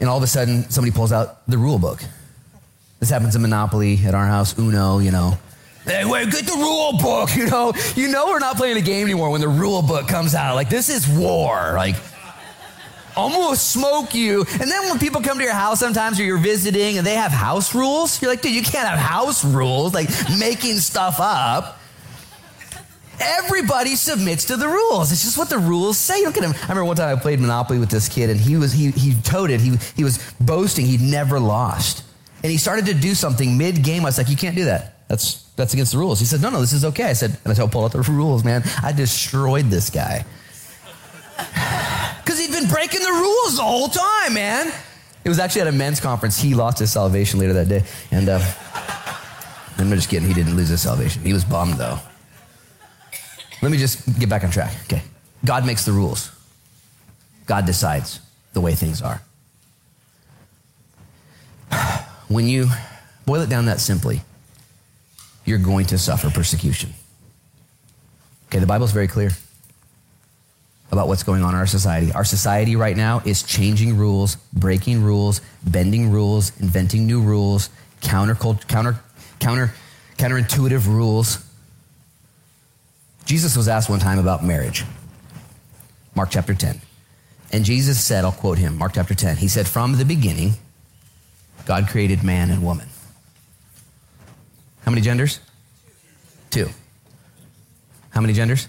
And 0.00 0.08
all 0.08 0.16
of 0.16 0.22
a 0.22 0.26
sudden, 0.26 0.68
somebody 0.70 0.94
pulls 0.94 1.12
out 1.12 1.46
the 1.48 1.58
rule 1.58 1.78
book. 1.78 2.02
This 3.00 3.10
happens 3.10 3.36
in 3.36 3.42
Monopoly 3.42 3.98
at 4.04 4.14
our 4.14 4.26
house, 4.26 4.58
Uno, 4.58 4.98
you 4.98 5.10
know. 5.10 5.38
Hey, 5.84 6.04
wait, 6.04 6.30
get 6.30 6.46
the 6.46 6.52
rule 6.52 6.98
book, 6.98 7.34
you 7.36 7.46
know. 7.46 7.72
You 7.96 8.08
know 8.08 8.26
we're 8.26 8.38
not 8.38 8.56
playing 8.56 8.76
a 8.76 8.82
game 8.82 9.04
anymore 9.04 9.30
when 9.30 9.40
the 9.40 9.48
rule 9.48 9.82
book 9.82 10.08
comes 10.08 10.34
out. 10.34 10.54
Like, 10.54 10.70
this 10.70 10.88
is 10.88 11.06
war. 11.08 11.74
Like, 11.76 11.96
almost 13.16 13.70
smoke 13.70 14.14
you. 14.14 14.40
And 14.40 14.70
then 14.70 14.88
when 14.88 14.98
people 14.98 15.20
come 15.20 15.38
to 15.38 15.44
your 15.44 15.52
house 15.52 15.80
sometimes 15.80 16.18
or 16.20 16.24
you're 16.24 16.38
visiting 16.38 16.98
and 16.98 17.06
they 17.06 17.14
have 17.14 17.32
house 17.32 17.74
rules, 17.74 18.20
you're 18.20 18.30
like, 18.30 18.42
dude, 18.42 18.52
you 18.52 18.62
can't 18.62 18.88
have 18.88 18.98
house 18.98 19.44
rules, 19.44 19.94
like 19.94 20.08
making 20.38 20.76
stuff 20.76 21.16
up. 21.18 21.80
Everybody 23.20 23.94
submits 23.94 24.46
to 24.46 24.56
the 24.56 24.66
rules. 24.66 25.12
It's 25.12 25.22
just 25.22 25.38
what 25.38 25.48
the 25.48 25.58
rules 25.58 25.96
say. 25.96 26.24
Look 26.24 26.36
at 26.36 26.42
him. 26.42 26.50
I 26.50 26.62
remember 26.62 26.84
one 26.84 26.96
time 26.96 27.16
I 27.16 27.20
played 27.20 27.38
Monopoly 27.40 27.78
with 27.78 27.90
this 27.90 28.08
kid 28.08 28.28
and 28.28 28.40
he 28.40 28.56
was 28.56 28.72
he 28.72 28.90
he 28.90 29.14
toted, 29.22 29.60
he 29.60 29.76
he 29.94 30.02
was 30.02 30.18
boasting 30.40 30.84
he'd 30.86 31.00
never 31.00 31.38
lost. 31.38 32.02
And 32.42 32.50
he 32.50 32.58
started 32.58 32.86
to 32.86 32.94
do 32.94 33.14
something 33.14 33.56
mid-game. 33.56 34.02
I 34.02 34.06
was 34.06 34.18
like, 34.18 34.28
you 34.28 34.36
can't 34.36 34.56
do 34.56 34.64
that. 34.66 35.08
That's 35.08 35.44
that's 35.56 35.72
against 35.74 35.92
the 35.92 35.98
rules. 35.98 36.18
He 36.18 36.26
said, 36.26 36.42
no, 36.42 36.50
no, 36.50 36.60
this 36.60 36.72
is 36.72 36.84
okay. 36.84 37.04
I 37.04 37.12
said, 37.12 37.38
and 37.44 37.52
I 37.52 37.54
told 37.54 37.70
pull 37.70 37.84
out 37.84 37.92
the 37.92 38.02
rules, 38.08 38.44
man. 38.44 38.64
I 38.82 38.92
destroyed 38.92 39.66
this 39.66 39.90
guy. 39.90 40.24
Because 42.34 42.48
he'd 42.48 42.60
been 42.60 42.68
breaking 42.68 43.00
the 43.00 43.12
rules 43.12 43.56
the 43.56 43.62
whole 43.62 43.86
time, 43.86 44.34
man. 44.34 44.72
It 45.24 45.28
was 45.28 45.38
actually 45.38 45.60
at 45.60 45.68
a 45.68 45.72
men's 45.72 46.00
conference. 46.00 46.36
He 46.36 46.52
lost 46.52 46.80
his 46.80 46.90
salvation 46.90 47.38
later 47.38 47.52
that 47.52 47.68
day. 47.68 47.84
And 48.10 48.28
uh, 48.28 48.40
I'm 49.78 49.88
just 49.90 50.08
kidding. 50.08 50.26
He 50.26 50.34
didn't 50.34 50.56
lose 50.56 50.68
his 50.68 50.82
salvation. 50.82 51.22
He 51.22 51.32
was 51.32 51.44
bummed, 51.44 51.74
though. 51.74 52.00
Let 53.62 53.70
me 53.70 53.78
just 53.78 54.18
get 54.18 54.28
back 54.28 54.42
on 54.42 54.50
track. 54.50 54.74
Okay. 54.86 55.02
God 55.44 55.64
makes 55.64 55.84
the 55.84 55.92
rules, 55.92 56.32
God 57.46 57.66
decides 57.66 58.18
the 58.52 58.60
way 58.60 58.74
things 58.74 59.00
are. 59.00 59.22
When 62.26 62.48
you 62.48 62.68
boil 63.26 63.42
it 63.42 63.50
down 63.50 63.66
that 63.66 63.78
simply, 63.78 64.22
you're 65.44 65.58
going 65.58 65.86
to 65.86 65.98
suffer 65.98 66.30
persecution. 66.30 66.94
Okay, 68.48 68.58
the 68.58 68.66
Bible's 68.66 68.92
very 68.92 69.06
clear 69.06 69.30
about 70.90 71.08
what's 71.08 71.22
going 71.22 71.42
on 71.42 71.54
in 71.54 71.60
our 71.60 71.66
society. 71.66 72.12
Our 72.12 72.24
society 72.24 72.76
right 72.76 72.96
now 72.96 73.22
is 73.24 73.42
changing 73.42 73.96
rules, 73.96 74.36
breaking 74.52 75.02
rules, 75.02 75.40
bending 75.64 76.10
rules, 76.10 76.58
inventing 76.60 77.06
new 77.06 77.20
rules, 77.20 77.70
counter 78.00 78.34
counter 78.34 79.00
counter 79.40 79.72
counterintuitive 80.18 80.86
rules. 80.86 81.44
Jesus 83.24 83.56
was 83.56 83.68
asked 83.68 83.88
one 83.88 84.00
time 84.00 84.18
about 84.18 84.44
marriage. 84.44 84.84
Mark 86.14 86.30
chapter 86.30 86.54
10. 86.54 86.80
And 87.52 87.64
Jesus 87.64 88.02
said, 88.02 88.24
I'll 88.24 88.32
quote 88.32 88.58
him, 88.58 88.78
Mark 88.78 88.92
chapter 88.94 89.14
10. 89.14 89.36
He 89.36 89.48
said, 89.48 89.66
From 89.66 89.96
the 89.96 90.04
beginning, 90.04 90.52
God 91.66 91.88
created 91.88 92.22
man 92.22 92.50
and 92.50 92.62
woman. 92.62 92.88
How 94.84 94.90
many 94.90 95.00
genders? 95.00 95.40
Two. 96.50 96.68
How 98.10 98.20
many 98.20 98.32
genders? 98.32 98.68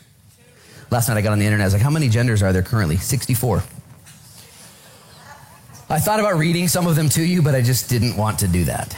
Last 0.91 1.09
night 1.09 1.17
I 1.17 1.21
got 1.21 1.31
on 1.31 1.39
the 1.39 1.45
internet. 1.45 1.63
I 1.63 1.67
was 1.67 1.73
like, 1.73 1.83
how 1.83 1.89
many 1.89 2.09
genders 2.09 2.43
are 2.43 2.53
there 2.53 2.63
currently? 2.63 2.97
64. 2.97 3.63
I 5.88 5.99
thought 5.99 6.19
about 6.19 6.36
reading 6.38 6.67
some 6.67 6.88
of 6.88 6.95
them 6.95 7.09
to 7.09 7.23
you, 7.23 7.41
but 7.41 7.53
I 7.55 7.61
just 7.61 7.89
didn't 7.89 8.17
want 8.17 8.39
to 8.39 8.47
do 8.47 8.65
that. 8.65 8.95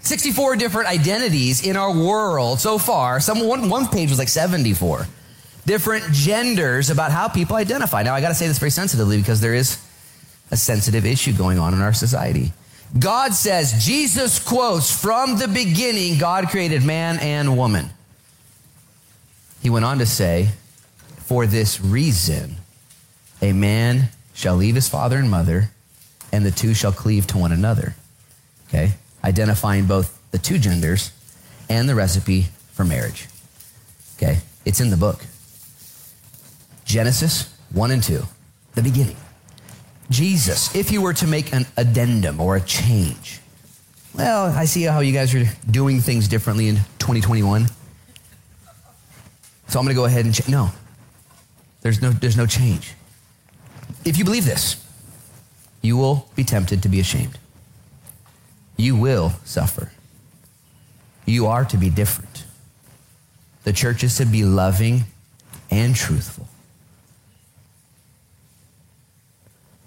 64 0.00 0.56
different 0.56 0.88
identities 0.88 1.66
in 1.66 1.76
our 1.76 1.92
world 1.92 2.60
so 2.60 2.78
far. 2.78 3.20
Some 3.20 3.46
one, 3.46 3.68
one 3.68 3.88
page 3.88 4.10
was 4.10 4.18
like 4.18 4.28
74 4.28 5.06
different 5.66 6.04
genders 6.12 6.90
about 6.90 7.10
how 7.10 7.28
people 7.28 7.56
identify. 7.56 8.02
Now 8.02 8.14
I 8.14 8.20
got 8.20 8.28
to 8.28 8.34
say 8.34 8.46
this 8.46 8.58
very 8.58 8.70
sensitively 8.70 9.18
because 9.18 9.40
there 9.40 9.54
is 9.54 9.82
a 10.50 10.56
sensitive 10.56 11.06
issue 11.06 11.32
going 11.32 11.58
on 11.58 11.74
in 11.74 11.80
our 11.80 11.92
society. 11.92 12.52
God 12.98 13.32
says, 13.34 13.84
Jesus 13.84 14.38
quotes, 14.38 14.94
from 14.94 15.38
the 15.38 15.48
beginning, 15.48 16.18
God 16.18 16.48
created 16.48 16.84
man 16.84 17.18
and 17.18 17.56
woman. 17.56 17.90
He 19.62 19.70
went 19.70 19.84
on 19.84 19.98
to 19.98 20.06
say, 20.06 20.50
for 21.24 21.46
this 21.46 21.80
reason, 21.80 22.56
a 23.40 23.52
man 23.52 24.10
shall 24.34 24.56
leave 24.56 24.74
his 24.74 24.88
father 24.88 25.16
and 25.16 25.30
mother, 25.30 25.70
and 26.32 26.44
the 26.44 26.50
two 26.50 26.74
shall 26.74 26.92
cleave 26.92 27.26
to 27.28 27.38
one 27.38 27.50
another. 27.50 27.94
Okay? 28.68 28.92
Identifying 29.24 29.86
both 29.86 30.20
the 30.32 30.38
two 30.38 30.58
genders 30.58 31.12
and 31.68 31.88
the 31.88 31.94
recipe 31.94 32.46
for 32.72 32.84
marriage. 32.84 33.26
Okay? 34.16 34.38
It's 34.66 34.80
in 34.80 34.90
the 34.90 34.96
book. 34.96 35.24
Genesis 36.84 37.54
1 37.72 37.90
and 37.90 38.02
2, 38.02 38.22
the 38.74 38.82
beginning. 38.82 39.16
Jesus, 40.10 40.74
if 40.74 40.90
you 40.92 41.00
were 41.00 41.14
to 41.14 41.26
make 41.26 41.54
an 41.54 41.64
addendum 41.78 42.38
or 42.38 42.56
a 42.56 42.60
change, 42.60 43.40
well, 44.14 44.46
I 44.46 44.66
see 44.66 44.82
how 44.82 45.00
you 45.00 45.12
guys 45.12 45.34
are 45.34 45.44
doing 45.70 46.00
things 46.00 46.28
differently 46.28 46.68
in 46.68 46.76
2021. 46.98 47.66
So 49.68 49.78
I'm 49.78 49.84
going 49.86 49.88
to 49.88 49.94
go 49.94 50.04
ahead 50.04 50.26
and 50.26 50.34
change. 50.34 50.50
No, 50.50 50.70
there's 51.84 52.00
no, 52.00 52.10
there's 52.10 52.36
no 52.36 52.46
change. 52.46 52.94
If 54.06 54.18
you 54.18 54.24
believe 54.24 54.46
this, 54.46 54.82
you 55.82 55.98
will 55.98 56.30
be 56.34 56.42
tempted 56.42 56.82
to 56.82 56.88
be 56.88 56.98
ashamed. 56.98 57.38
You 58.78 58.96
will 58.96 59.34
suffer. 59.44 59.92
You 61.26 61.46
are 61.46 61.66
to 61.66 61.76
be 61.76 61.90
different. 61.90 62.46
The 63.64 63.72
church 63.74 64.02
is 64.02 64.16
to 64.16 64.24
be 64.24 64.44
loving 64.44 65.04
and 65.70 65.94
truthful. 65.94 66.48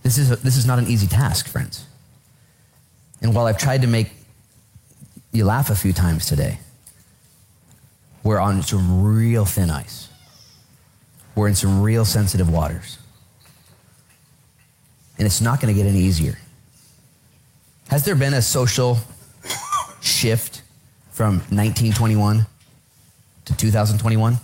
This 0.03 0.19
is, 0.19 0.29
a, 0.29 0.35
this 0.35 0.55
is 0.55 0.67
not 0.67 0.77
an 0.77 0.85
easy 0.85 1.07
task, 1.07 1.47
friends. 1.47 1.87
And 3.23 3.33
while 3.33 3.47
I've 3.47 3.57
tried 3.57 3.81
to 3.81 3.87
make 3.87 4.11
you 5.31 5.45
laugh 5.45 5.71
a 5.71 5.75
few 5.75 5.93
times 5.93 6.27
today, 6.27 6.59
we're 8.23 8.39
on 8.39 8.61
some 8.61 9.03
real 9.03 9.45
thin 9.45 9.71
ice. 9.71 10.09
We're 11.37 11.47
in 11.47 11.53
some 11.53 11.83
real 11.83 12.03
sensitive 12.03 12.49
waters. 12.49 12.97
And 15.19 15.27
it's 15.27 15.39
not 15.39 15.61
going 15.61 15.71
to 15.71 15.79
get 15.79 15.87
any 15.87 15.99
easier. 15.99 16.35
Has 17.89 18.03
there 18.03 18.15
been 18.15 18.33
a 18.33 18.41
social 18.41 18.97
shift 20.01 20.63
from 21.11 21.35
1921 21.51 22.47
to 23.45 23.55
2021? 23.55 24.37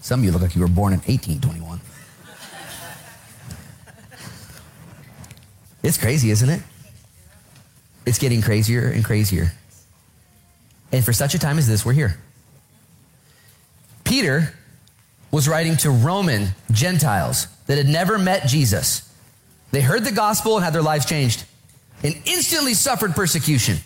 Some 0.00 0.20
of 0.20 0.24
you 0.24 0.30
look 0.30 0.42
like 0.42 0.54
you 0.54 0.60
were 0.60 0.68
born 0.68 0.92
in 0.92 1.00
1821. 1.00 1.80
It's 5.82 5.98
crazy, 5.98 6.30
isn't 6.30 6.48
it? 6.48 6.62
It's 8.06 8.18
getting 8.18 8.42
crazier 8.42 8.86
and 8.86 9.04
crazier. 9.04 9.54
And 10.92 11.04
for 11.04 11.12
such 11.12 11.34
a 11.34 11.38
time 11.40 11.58
as 11.58 11.66
this, 11.66 11.84
we're 11.84 11.94
here. 11.94 12.16
Peter 14.04 14.54
was 15.34 15.48
writing 15.48 15.76
to 15.78 15.90
Roman 15.90 16.46
Gentiles 16.70 17.48
that 17.66 17.76
had 17.76 17.88
never 17.88 18.18
met 18.18 18.46
Jesus. 18.46 19.12
They 19.72 19.80
heard 19.80 20.04
the 20.04 20.12
gospel 20.12 20.54
and 20.54 20.64
had 20.64 20.72
their 20.72 20.80
lives 20.80 21.06
changed 21.06 21.44
and 22.04 22.14
instantly 22.24 22.72
suffered 22.72 23.16
persecution 23.16 23.78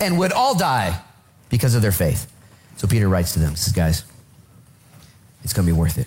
and 0.00 0.18
would 0.18 0.32
all 0.32 0.54
die 0.54 1.00
because 1.48 1.74
of 1.74 1.80
their 1.80 1.92
faith. 1.92 2.30
So 2.76 2.86
Peter 2.86 3.08
writes 3.08 3.32
to 3.32 3.38
them, 3.38 3.56
says, 3.56 3.72
guys, 3.72 4.04
it's 5.42 5.54
going 5.54 5.66
to 5.66 5.72
be 5.72 5.78
worth 5.78 5.96
it. 5.96 6.06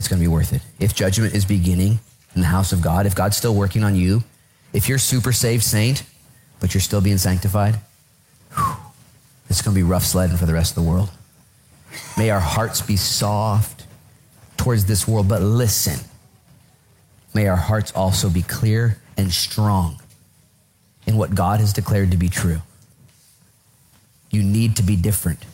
It's 0.00 0.08
going 0.08 0.20
to 0.20 0.24
be 0.24 0.32
worth 0.32 0.52
it. 0.52 0.62
If 0.80 0.96
judgment 0.96 1.34
is 1.34 1.44
beginning, 1.44 2.00
in 2.34 2.40
the 2.40 2.48
house 2.48 2.72
of 2.72 2.82
God, 2.82 3.06
if 3.06 3.14
God's 3.14 3.36
still 3.36 3.54
working 3.54 3.84
on 3.84 3.94
you, 3.94 4.24
if 4.72 4.88
you're 4.88 4.98
super 4.98 5.30
saved 5.30 5.62
saint, 5.62 6.02
but 6.58 6.74
you're 6.74 6.80
still 6.80 7.00
being 7.00 7.18
sanctified, 7.18 7.76
whew, 8.56 8.74
it's 9.48 9.62
going 9.62 9.72
to 9.72 9.78
be 9.78 9.84
rough 9.84 10.02
sledding 10.02 10.36
for 10.36 10.46
the 10.46 10.52
rest 10.52 10.76
of 10.76 10.82
the 10.82 10.90
world. 10.90 11.10
May 12.16 12.30
our 12.30 12.40
hearts 12.40 12.80
be 12.80 12.96
soft 12.96 13.84
towards 14.56 14.86
this 14.86 15.06
world, 15.06 15.28
but 15.28 15.42
listen. 15.42 15.98
May 17.34 17.48
our 17.48 17.56
hearts 17.56 17.92
also 17.92 18.30
be 18.30 18.42
clear 18.42 18.98
and 19.16 19.32
strong 19.32 20.00
in 21.06 21.16
what 21.16 21.34
God 21.34 21.60
has 21.60 21.72
declared 21.72 22.12
to 22.12 22.16
be 22.16 22.28
true. 22.28 22.62
You 24.30 24.42
need 24.42 24.76
to 24.76 24.82
be 24.82 24.96
different. 24.96 25.44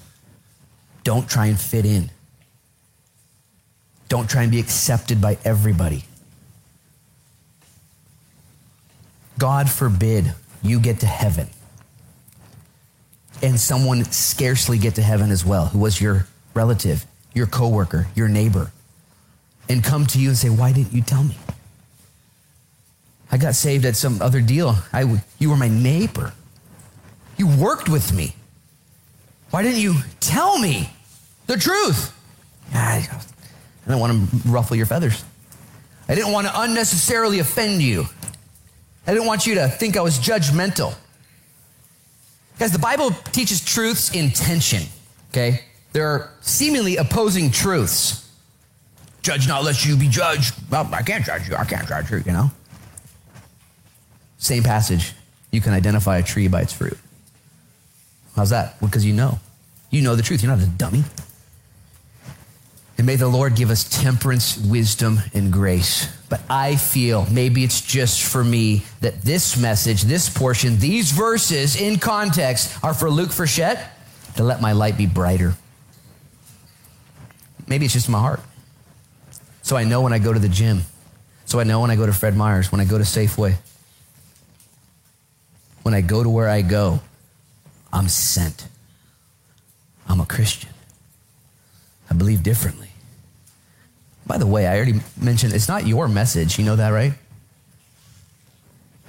Don't 1.05 1.29
try 1.29 1.47
and 1.47 1.59
fit 1.59 1.85
in. 1.85 2.11
Don't 4.09 4.29
try 4.29 4.43
and 4.43 4.51
be 4.51 4.61
accepted 4.61 5.21
by 5.21 5.39
everybody. 5.45 6.05
God 9.39 9.71
forbid 9.71 10.35
you 10.63 10.81
get 10.81 11.01
to 11.01 11.07
heaven 11.07 11.49
and 13.43 13.59
someone 13.59 14.05
scarcely 14.05 14.79
get 14.79 14.97
to 14.97 15.03
heaven 15.03 15.31
as 15.31 15.45
well, 15.45 15.67
who 15.67 15.79
was 15.79 16.01
your 16.01 16.27
relative, 16.55 17.07
your 17.35 17.47
coworker, 17.47 18.07
your 18.15 18.29
neighbor, 18.29 18.71
and 19.69 19.83
come 19.83 20.07
to 20.07 20.21
you 20.21 20.29
and 20.29 20.37
say, 20.37 20.51
Why 20.51 20.73
didn't 20.73 20.93
you 20.93 21.03
tell 21.03 21.23
me? 21.23 21.37
I 23.33 23.37
got 23.37 23.55
saved 23.55 23.85
at 23.85 23.97
some 23.97 24.21
other 24.21 24.41
deal. 24.41 24.75
I, 24.93 25.21
you 25.39 25.51
were 25.51 25.57
my 25.57 25.69
neighbor. 25.69 26.33
You 27.37 27.47
worked 27.47 27.89
with 27.89 28.13
me. 28.13 28.35
Why 29.51 29.63
didn't 29.63 29.81
you 29.81 29.95
tell 30.19 30.59
me 30.59 30.91
the 31.47 31.57
truth? 31.57 32.17
I, 32.75 33.09
didn't 33.87 34.01
want 34.01 34.31
to 34.31 34.49
ruffle 34.49 34.77
your 34.77 34.87
feathers. 34.87 35.25
I 36.09 36.15
didn't 36.15 36.33
want 36.33 36.47
to 36.47 36.61
unnecessarily 36.61 37.39
offend 37.39 37.83
you. 37.83 38.07
I 39.07 39.13
didn't 39.13 39.27
want 39.27 39.47
you 39.47 39.57
to 39.57 39.69
think 39.69 39.97
I 39.97 40.01
was 40.01 40.19
judgmental. 40.19 40.95
Guys, 42.61 42.73
the 42.73 42.79
Bible 42.79 43.11
teaches 43.33 43.65
truths 43.65 44.15
in 44.15 44.31
tension, 44.33 44.83
okay? 45.31 45.63
There 45.95 46.07
are 46.07 46.31
seemingly 46.43 46.99
opposing 46.99 47.51
truths. 47.51 48.31
Judge 49.23 49.49
not 49.49 49.65
lest 49.65 49.87
you 49.87 49.97
be 49.97 50.09
judged. 50.09 50.55
Well, 50.71 50.87
I 50.93 51.01
can't 51.01 51.25
judge 51.25 51.49
you. 51.49 51.57
I 51.57 51.65
can't 51.65 51.89
judge 51.89 52.11
you, 52.11 52.19
you 52.19 52.33
know? 52.33 52.51
Same 54.37 54.63
passage. 54.63 55.15
You 55.51 55.63
can 55.63 55.73
identify 55.73 56.19
a 56.19 56.23
tree 56.23 56.49
by 56.49 56.61
its 56.61 56.75
fruit. 56.75 56.99
How's 58.37 58.51
that? 58.51 58.79
Because 58.79 59.07
you 59.07 59.15
know. 59.15 59.39
You 59.89 60.03
know 60.03 60.15
the 60.15 60.23
truth. 60.23 60.43
You're 60.43 60.55
not 60.55 60.63
a 60.63 60.69
dummy. 60.69 61.05
And 63.01 63.07
may 63.07 63.17
the 63.17 63.29
Lord 63.29 63.57
give 63.57 63.71
us 63.71 63.85
temperance, 63.85 64.59
wisdom, 64.59 65.21
and 65.33 65.51
grace. 65.51 66.07
But 66.29 66.43
I 66.51 66.77
feel, 66.77 67.27
maybe 67.31 67.65
it's 67.65 67.81
just 67.81 68.23
for 68.23 68.45
me, 68.45 68.83
that 69.01 69.23
this 69.23 69.57
message, 69.57 70.03
this 70.03 70.29
portion, 70.29 70.79
these 70.79 71.11
verses 71.11 71.81
in 71.81 71.99
context 71.99 72.79
are 72.85 72.93
for 72.93 73.09
Luke 73.09 73.31
Frechette 73.31 73.83
to 74.37 74.45
let 74.45 74.61
my 74.61 74.73
light 74.73 74.99
be 74.99 75.07
brighter. 75.07 75.55
Maybe 77.67 77.87
it's 77.87 77.95
just 77.95 78.11
my 78.11 78.21
heart. 78.21 78.41
So 79.63 79.79
I 79.79 79.85
know 79.85 80.03
when 80.03 80.13
I 80.13 80.19
go 80.19 80.35
to 80.35 80.39
the 80.39 80.51
gym. 80.51 80.83
So 81.47 81.59
I 81.59 81.65
know 81.65 81.81
when 81.81 81.91
I 81.91 81.97
go 81.97 82.05
to 82.05 82.13
Fred 82.13 82.37
Meyer's, 82.37 82.71
when 82.71 82.83
I 82.83 82.85
go 82.85 82.99
to 82.99 83.05
Safeway, 83.05 83.55
when 85.85 85.95
I 85.95 86.03
go 86.03 86.23
to 86.23 86.29
where 86.29 86.51
I 86.51 86.61
go, 86.61 87.01
I'm 87.95 88.09
sent. 88.09 88.69
I'm 90.07 90.21
a 90.21 90.27
Christian. 90.27 90.69
I 92.11 92.13
believe 92.13 92.43
differently. 92.43 92.90
By 94.31 94.39
the 94.39 94.47
way, 94.47 94.69
I 94.69 94.77
already 94.77 95.01
mentioned 95.21 95.55
it's 95.55 95.67
not 95.67 95.89
your 95.89 96.07
message. 96.07 96.57
You 96.57 96.65
know 96.65 96.77
that, 96.77 96.91
right? 96.91 97.15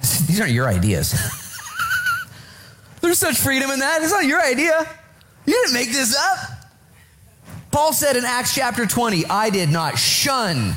These 0.00 0.40
aren't 0.40 0.52
your 0.52 0.66
ideas. 0.66 1.12
There's 3.00 3.20
such 3.20 3.36
freedom 3.36 3.70
in 3.70 3.78
that. 3.78 4.02
It's 4.02 4.10
not 4.10 4.24
your 4.24 4.42
idea. 4.42 4.84
You 5.46 5.52
didn't 5.52 5.74
make 5.74 5.92
this 5.92 6.16
up. 6.16 6.38
Paul 7.70 7.92
said 7.92 8.16
in 8.16 8.24
Acts 8.24 8.52
chapter 8.52 8.84
20, 8.84 9.26
I 9.26 9.50
did 9.50 9.68
not 9.68 9.96
shun 9.96 10.74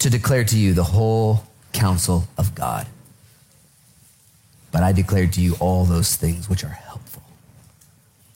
to 0.00 0.10
declare 0.10 0.42
to 0.42 0.58
you 0.58 0.74
the 0.74 0.82
whole 0.82 1.44
counsel 1.72 2.24
of 2.36 2.56
God. 2.56 2.88
But 4.72 4.82
I 4.82 4.90
declared 4.90 5.34
to 5.34 5.40
you 5.40 5.54
all 5.60 5.84
those 5.84 6.16
things 6.16 6.48
which 6.48 6.64
are 6.64 6.68
helpful 6.68 7.22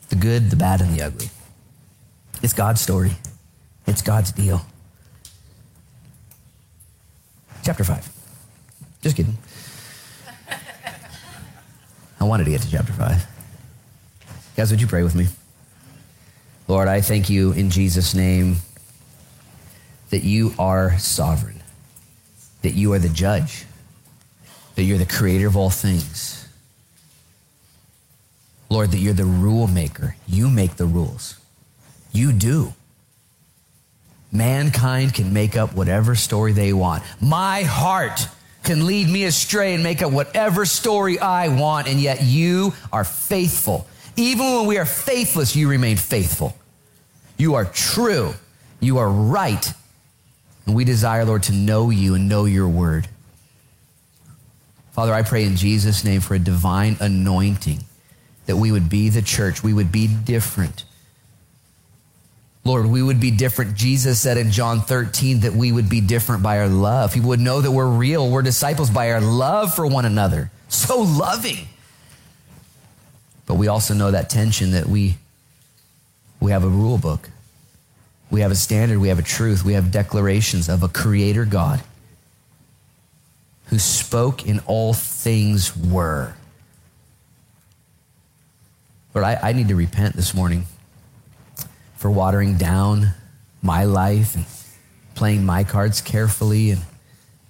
the 0.08 0.14
good, 0.14 0.50
the 0.50 0.56
bad, 0.56 0.80
and 0.80 0.96
the 0.96 1.02
ugly. 1.02 1.30
It's 2.44 2.52
God's 2.52 2.80
story. 2.80 3.16
It's 3.90 4.02
God's 4.02 4.30
deal. 4.30 4.64
Chapter 7.64 7.82
5. 7.82 8.08
Just 9.02 9.16
kidding. 9.16 9.36
I 12.20 12.24
wanted 12.24 12.44
to 12.44 12.50
get 12.50 12.62
to 12.62 12.70
chapter 12.70 12.92
5. 12.92 13.26
Guys, 14.56 14.70
would 14.70 14.80
you 14.80 14.86
pray 14.86 15.02
with 15.02 15.16
me? 15.16 15.26
Lord, 16.68 16.86
I 16.86 17.00
thank 17.00 17.28
you 17.28 17.50
in 17.50 17.68
Jesus' 17.68 18.14
name 18.14 18.58
that 20.10 20.22
you 20.22 20.54
are 20.56 20.96
sovereign, 21.00 21.60
that 22.62 22.74
you 22.74 22.92
are 22.92 23.00
the 23.00 23.08
judge, 23.08 23.64
that 24.76 24.84
you're 24.84 24.98
the 24.98 25.04
creator 25.04 25.48
of 25.48 25.56
all 25.56 25.70
things. 25.70 26.48
Lord, 28.68 28.92
that 28.92 28.98
you're 28.98 29.14
the 29.14 29.24
rule 29.24 29.66
maker. 29.66 30.14
You 30.28 30.48
make 30.48 30.76
the 30.76 30.86
rules. 30.86 31.40
You 32.12 32.32
do. 32.32 32.74
Mankind 34.32 35.14
can 35.14 35.32
make 35.32 35.56
up 35.56 35.74
whatever 35.74 36.14
story 36.14 36.52
they 36.52 36.72
want. 36.72 37.02
My 37.20 37.62
heart 37.62 38.28
can 38.62 38.86
lead 38.86 39.08
me 39.08 39.24
astray 39.24 39.74
and 39.74 39.82
make 39.82 40.02
up 40.02 40.12
whatever 40.12 40.64
story 40.64 41.18
I 41.18 41.48
want, 41.48 41.88
and 41.88 42.00
yet 42.00 42.22
you 42.22 42.74
are 42.92 43.04
faithful. 43.04 43.88
Even 44.16 44.46
when 44.54 44.66
we 44.66 44.78
are 44.78 44.84
faithless, 44.84 45.56
you 45.56 45.68
remain 45.68 45.96
faithful. 45.96 46.56
You 47.36 47.54
are 47.54 47.64
true. 47.64 48.34
You 48.78 48.98
are 48.98 49.08
right. 49.08 49.72
And 50.66 50.76
we 50.76 50.84
desire, 50.84 51.24
Lord, 51.24 51.44
to 51.44 51.52
know 51.52 51.90
you 51.90 52.14
and 52.14 52.28
know 52.28 52.44
your 52.44 52.68
word. 52.68 53.08
Father, 54.92 55.14
I 55.14 55.22
pray 55.22 55.44
in 55.44 55.56
Jesus' 55.56 56.04
name 56.04 56.20
for 56.20 56.34
a 56.34 56.38
divine 56.38 56.96
anointing 57.00 57.84
that 58.46 58.56
we 58.56 58.70
would 58.70 58.88
be 58.88 59.08
the 59.08 59.22
church, 59.22 59.62
we 59.62 59.72
would 59.72 59.90
be 59.90 60.06
different 60.06 60.84
Lord, 62.64 62.86
we 62.86 63.02
would 63.02 63.20
be 63.20 63.30
different. 63.30 63.74
Jesus 63.74 64.20
said 64.20 64.36
in 64.36 64.50
John 64.50 64.82
13 64.82 65.40
that 65.40 65.54
we 65.54 65.72
would 65.72 65.88
be 65.88 66.00
different 66.00 66.42
by 66.42 66.58
our 66.58 66.68
love. 66.68 67.14
He 67.14 67.20
would 67.20 67.40
know 67.40 67.60
that 67.60 67.70
we're 67.70 67.86
real. 67.86 68.30
We're 68.30 68.42
disciples 68.42 68.90
by 68.90 69.12
our 69.12 69.20
love 69.20 69.74
for 69.74 69.86
one 69.86 70.04
another. 70.04 70.50
So 70.68 71.00
loving. 71.00 71.68
But 73.46 73.54
we 73.54 73.68
also 73.68 73.94
know 73.94 74.10
that 74.10 74.28
tension 74.28 74.72
that 74.72 74.86
we, 74.86 75.16
we 76.38 76.50
have 76.50 76.62
a 76.62 76.68
rule 76.68 76.98
book. 76.98 77.30
We 78.30 78.42
have 78.42 78.50
a 78.50 78.56
standard. 78.56 78.98
We 78.98 79.08
have 79.08 79.18
a 79.18 79.24
truth. 79.24 79.64
We 79.64 79.72
have 79.72 79.90
declarations 79.90 80.68
of 80.68 80.82
a 80.82 80.88
creator 80.88 81.44
God 81.44 81.82
who 83.66 83.78
spoke 83.78 84.46
in 84.46 84.60
all 84.66 84.92
things 84.92 85.76
were. 85.76 86.34
Lord, 89.14 89.24
I, 89.24 89.38
I 89.42 89.52
need 89.52 89.68
to 89.68 89.74
repent 89.74 90.14
this 90.14 90.34
morning 90.34 90.66
for 92.00 92.10
watering 92.10 92.56
down 92.56 93.10
my 93.60 93.84
life 93.84 94.34
and 94.34 94.46
playing 95.14 95.44
my 95.44 95.62
cards 95.62 96.00
carefully 96.00 96.70
and 96.70 96.80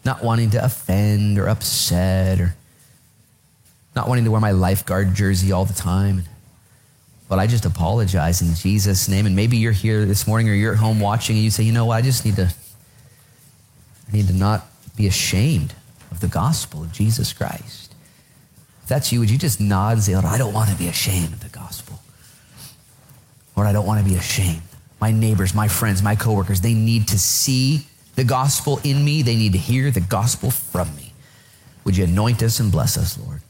not 0.04 0.24
wanting 0.24 0.50
to 0.50 0.64
offend 0.64 1.38
or 1.38 1.48
upset 1.48 2.40
or 2.40 2.56
not 3.94 4.08
wanting 4.08 4.24
to 4.24 4.30
wear 4.32 4.40
my 4.40 4.50
lifeguard 4.50 5.14
jersey 5.14 5.52
all 5.52 5.64
the 5.64 5.72
time. 5.72 6.24
But 7.28 7.38
I 7.38 7.46
just 7.46 7.64
apologize 7.64 8.42
in 8.42 8.56
Jesus' 8.56 9.08
name. 9.08 9.24
And 9.24 9.36
maybe 9.36 9.56
you're 9.56 9.70
here 9.70 10.04
this 10.04 10.26
morning 10.26 10.48
or 10.48 10.52
you're 10.52 10.72
at 10.72 10.80
home 10.80 10.98
watching 10.98 11.36
and 11.36 11.44
you 11.44 11.50
say, 11.52 11.62
you 11.62 11.72
know 11.72 11.84
what, 11.84 11.94
I 11.94 12.02
just 12.02 12.24
need 12.24 12.34
to 12.34 12.52
I 14.08 14.16
need 14.16 14.26
to 14.26 14.34
not 14.34 14.66
be 14.96 15.06
ashamed 15.06 15.74
of 16.10 16.18
the 16.18 16.26
gospel 16.26 16.82
of 16.82 16.90
Jesus 16.90 17.32
Christ. 17.32 17.94
If 18.82 18.88
that's 18.88 19.12
you, 19.12 19.20
would 19.20 19.30
you 19.30 19.38
just 19.38 19.60
nod 19.60 19.92
and 19.92 20.02
say, 20.02 20.16
I 20.16 20.38
don't 20.38 20.52
want 20.52 20.70
to 20.70 20.76
be 20.76 20.88
ashamed 20.88 21.34
of 21.34 21.38
the 21.38 21.44
gospel? 21.44 21.49
Lord, 23.60 23.68
I 23.68 23.72
don't 23.74 23.84
want 23.84 24.02
to 24.02 24.10
be 24.10 24.16
ashamed. 24.16 24.62
My 25.02 25.12
neighbors, 25.12 25.52
my 25.52 25.68
friends, 25.68 26.02
my 26.02 26.16
coworkers, 26.16 26.62
they 26.62 26.72
need 26.72 27.08
to 27.08 27.18
see 27.18 27.86
the 28.16 28.24
gospel 28.24 28.80
in 28.84 29.04
me. 29.04 29.20
They 29.20 29.36
need 29.36 29.52
to 29.52 29.58
hear 29.58 29.90
the 29.90 30.00
gospel 30.00 30.50
from 30.50 30.96
me. 30.96 31.12
Would 31.84 31.94
you 31.94 32.04
anoint 32.04 32.42
us 32.42 32.58
and 32.58 32.72
bless 32.72 32.96
us, 32.96 33.18
Lord? 33.18 33.42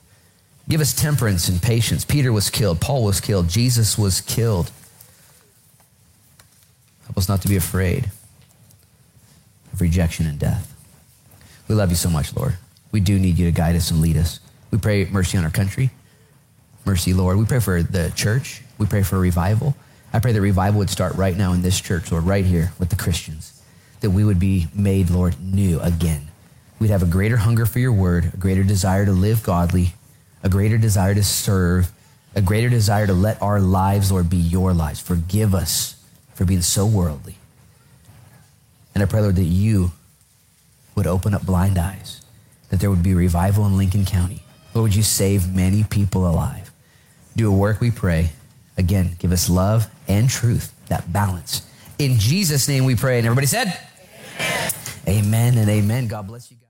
Give 0.69 0.81
us 0.81 0.93
temperance 0.93 1.49
and 1.49 1.63
patience. 1.63 2.05
Peter 2.05 2.33
was 2.33 2.51
killed. 2.51 2.81
Paul 2.81 3.05
was 3.05 3.21
killed. 3.21 3.49
Jesus 3.49 3.97
was 3.97 4.21
killed. 4.21 4.73
Help 7.05 7.17
us 7.17 7.29
not 7.29 7.41
to 7.43 7.49
be 7.49 7.55
afraid 7.55 8.11
of 9.73 9.81
rejection 9.81 10.27
and 10.27 10.41
death. 10.41 10.75
We 11.69 11.77
love 11.77 11.91
you 11.91 11.97
so 11.97 12.11
much, 12.11 12.35
Lord. 12.35 12.57
We 12.91 12.99
do 12.99 13.17
need 13.17 13.39
you 13.39 13.47
to 13.47 13.53
guide 13.53 13.77
us 13.77 13.93
and 13.93 14.01
lead 14.01 14.17
us. 14.17 14.41
We 14.73 14.79
pray 14.79 15.05
mercy 15.05 15.39
on 15.39 15.45
our 15.45 15.51
country. 15.51 15.91
Mercy, 16.85 17.15
Lord. 17.15 17.37
We 17.37 17.45
pray 17.45 17.61
for 17.61 17.81
the 17.85 18.13
church. 18.17 18.63
We 18.77 18.87
pray 18.87 19.05
for 19.05 19.15
a 19.15 19.21
revival. 19.21 19.77
I 20.13 20.19
pray 20.19 20.33
that 20.33 20.41
revival 20.41 20.79
would 20.79 20.91
start 20.91 21.15
right 21.15 21.37
now 21.37 21.53
in 21.53 21.63
this 21.63 21.81
church, 21.81 22.11
Lord, 22.11 22.25
right 22.25 22.45
here 22.45 22.73
with 22.79 22.89
the 22.89 22.97
Christians, 22.97 23.63
that 24.01 24.11
we 24.11 24.25
would 24.25 24.41
be 24.41 24.67
made, 24.75 25.11
Lord, 25.11 25.41
new 25.41 25.79
again. 25.81 26.29
We'd 26.81 26.91
have 26.91 27.03
a 27.03 27.07
greater 27.07 27.37
hunger 27.37 27.67
for 27.67 27.79
your 27.79 27.93
word, 27.93 28.33
a 28.35 28.37
greater 28.37 28.65
desire 28.65 29.05
to 29.05 29.13
live 29.13 29.43
godly, 29.43 29.95
a 30.43 30.49
greater 30.49 30.79
desire 30.79 31.15
to 31.15 31.23
serve, 31.23 31.93
a 32.35 32.43
greater 32.43 32.69
desire 32.69 33.07
to 33.07 33.13
let 33.13 33.41
our 33.41 33.61
lives, 33.61 34.11
Lord, 34.11 34.29
be 34.31 34.37
your 34.37 34.73
lives. 34.73 35.01
Forgive 35.01 35.55
us 35.55 36.03
for 36.35 36.45
being 36.45 36.63
so 36.63 36.87
worldly. 36.87 37.37
And 38.95 39.03
I 39.03 39.07
pray, 39.07 39.21
Lord, 39.21 39.37
that 39.37 39.43
you 39.45 39.93
would 40.97 41.07
open 41.07 41.35
up 41.35 41.47
blind 41.47 41.79
eyes, 41.79 42.21
that 42.71 42.81
there 42.81 42.91
would 42.91 43.03
be 43.03 43.15
revival 43.15 43.67
in 43.67 43.77
Lincoln 43.77 44.05
County. 44.05 44.43
Lord, 44.75 44.91
would 44.91 44.97
you 44.97 45.03
save 45.03 45.55
many 45.55 45.85
people 45.85 46.29
alive? 46.29 46.73
Do 47.37 47.49
a 47.49 47.55
work, 47.55 47.81
we 47.81 47.91
pray. 47.91 48.31
Again, 48.81 49.15
give 49.19 49.31
us 49.31 49.51
love 49.51 49.87
and 50.09 50.27
truth, 50.31 50.73
that 50.89 51.13
balance. 51.13 51.69
In 51.99 52.19
Jesus' 52.19 52.67
name 52.67 52.87
we 52.87 52.97
pray. 52.97 53.19
And 53.19 53.27
everybody 53.27 53.47
said, 53.47 53.79
Amen, 54.41 54.73
amen 55.07 55.59
and 55.59 55.69
amen. 55.69 56.09
God 56.09 56.27
bless 56.27 56.51
you 56.51 56.57
guys. 56.57 56.70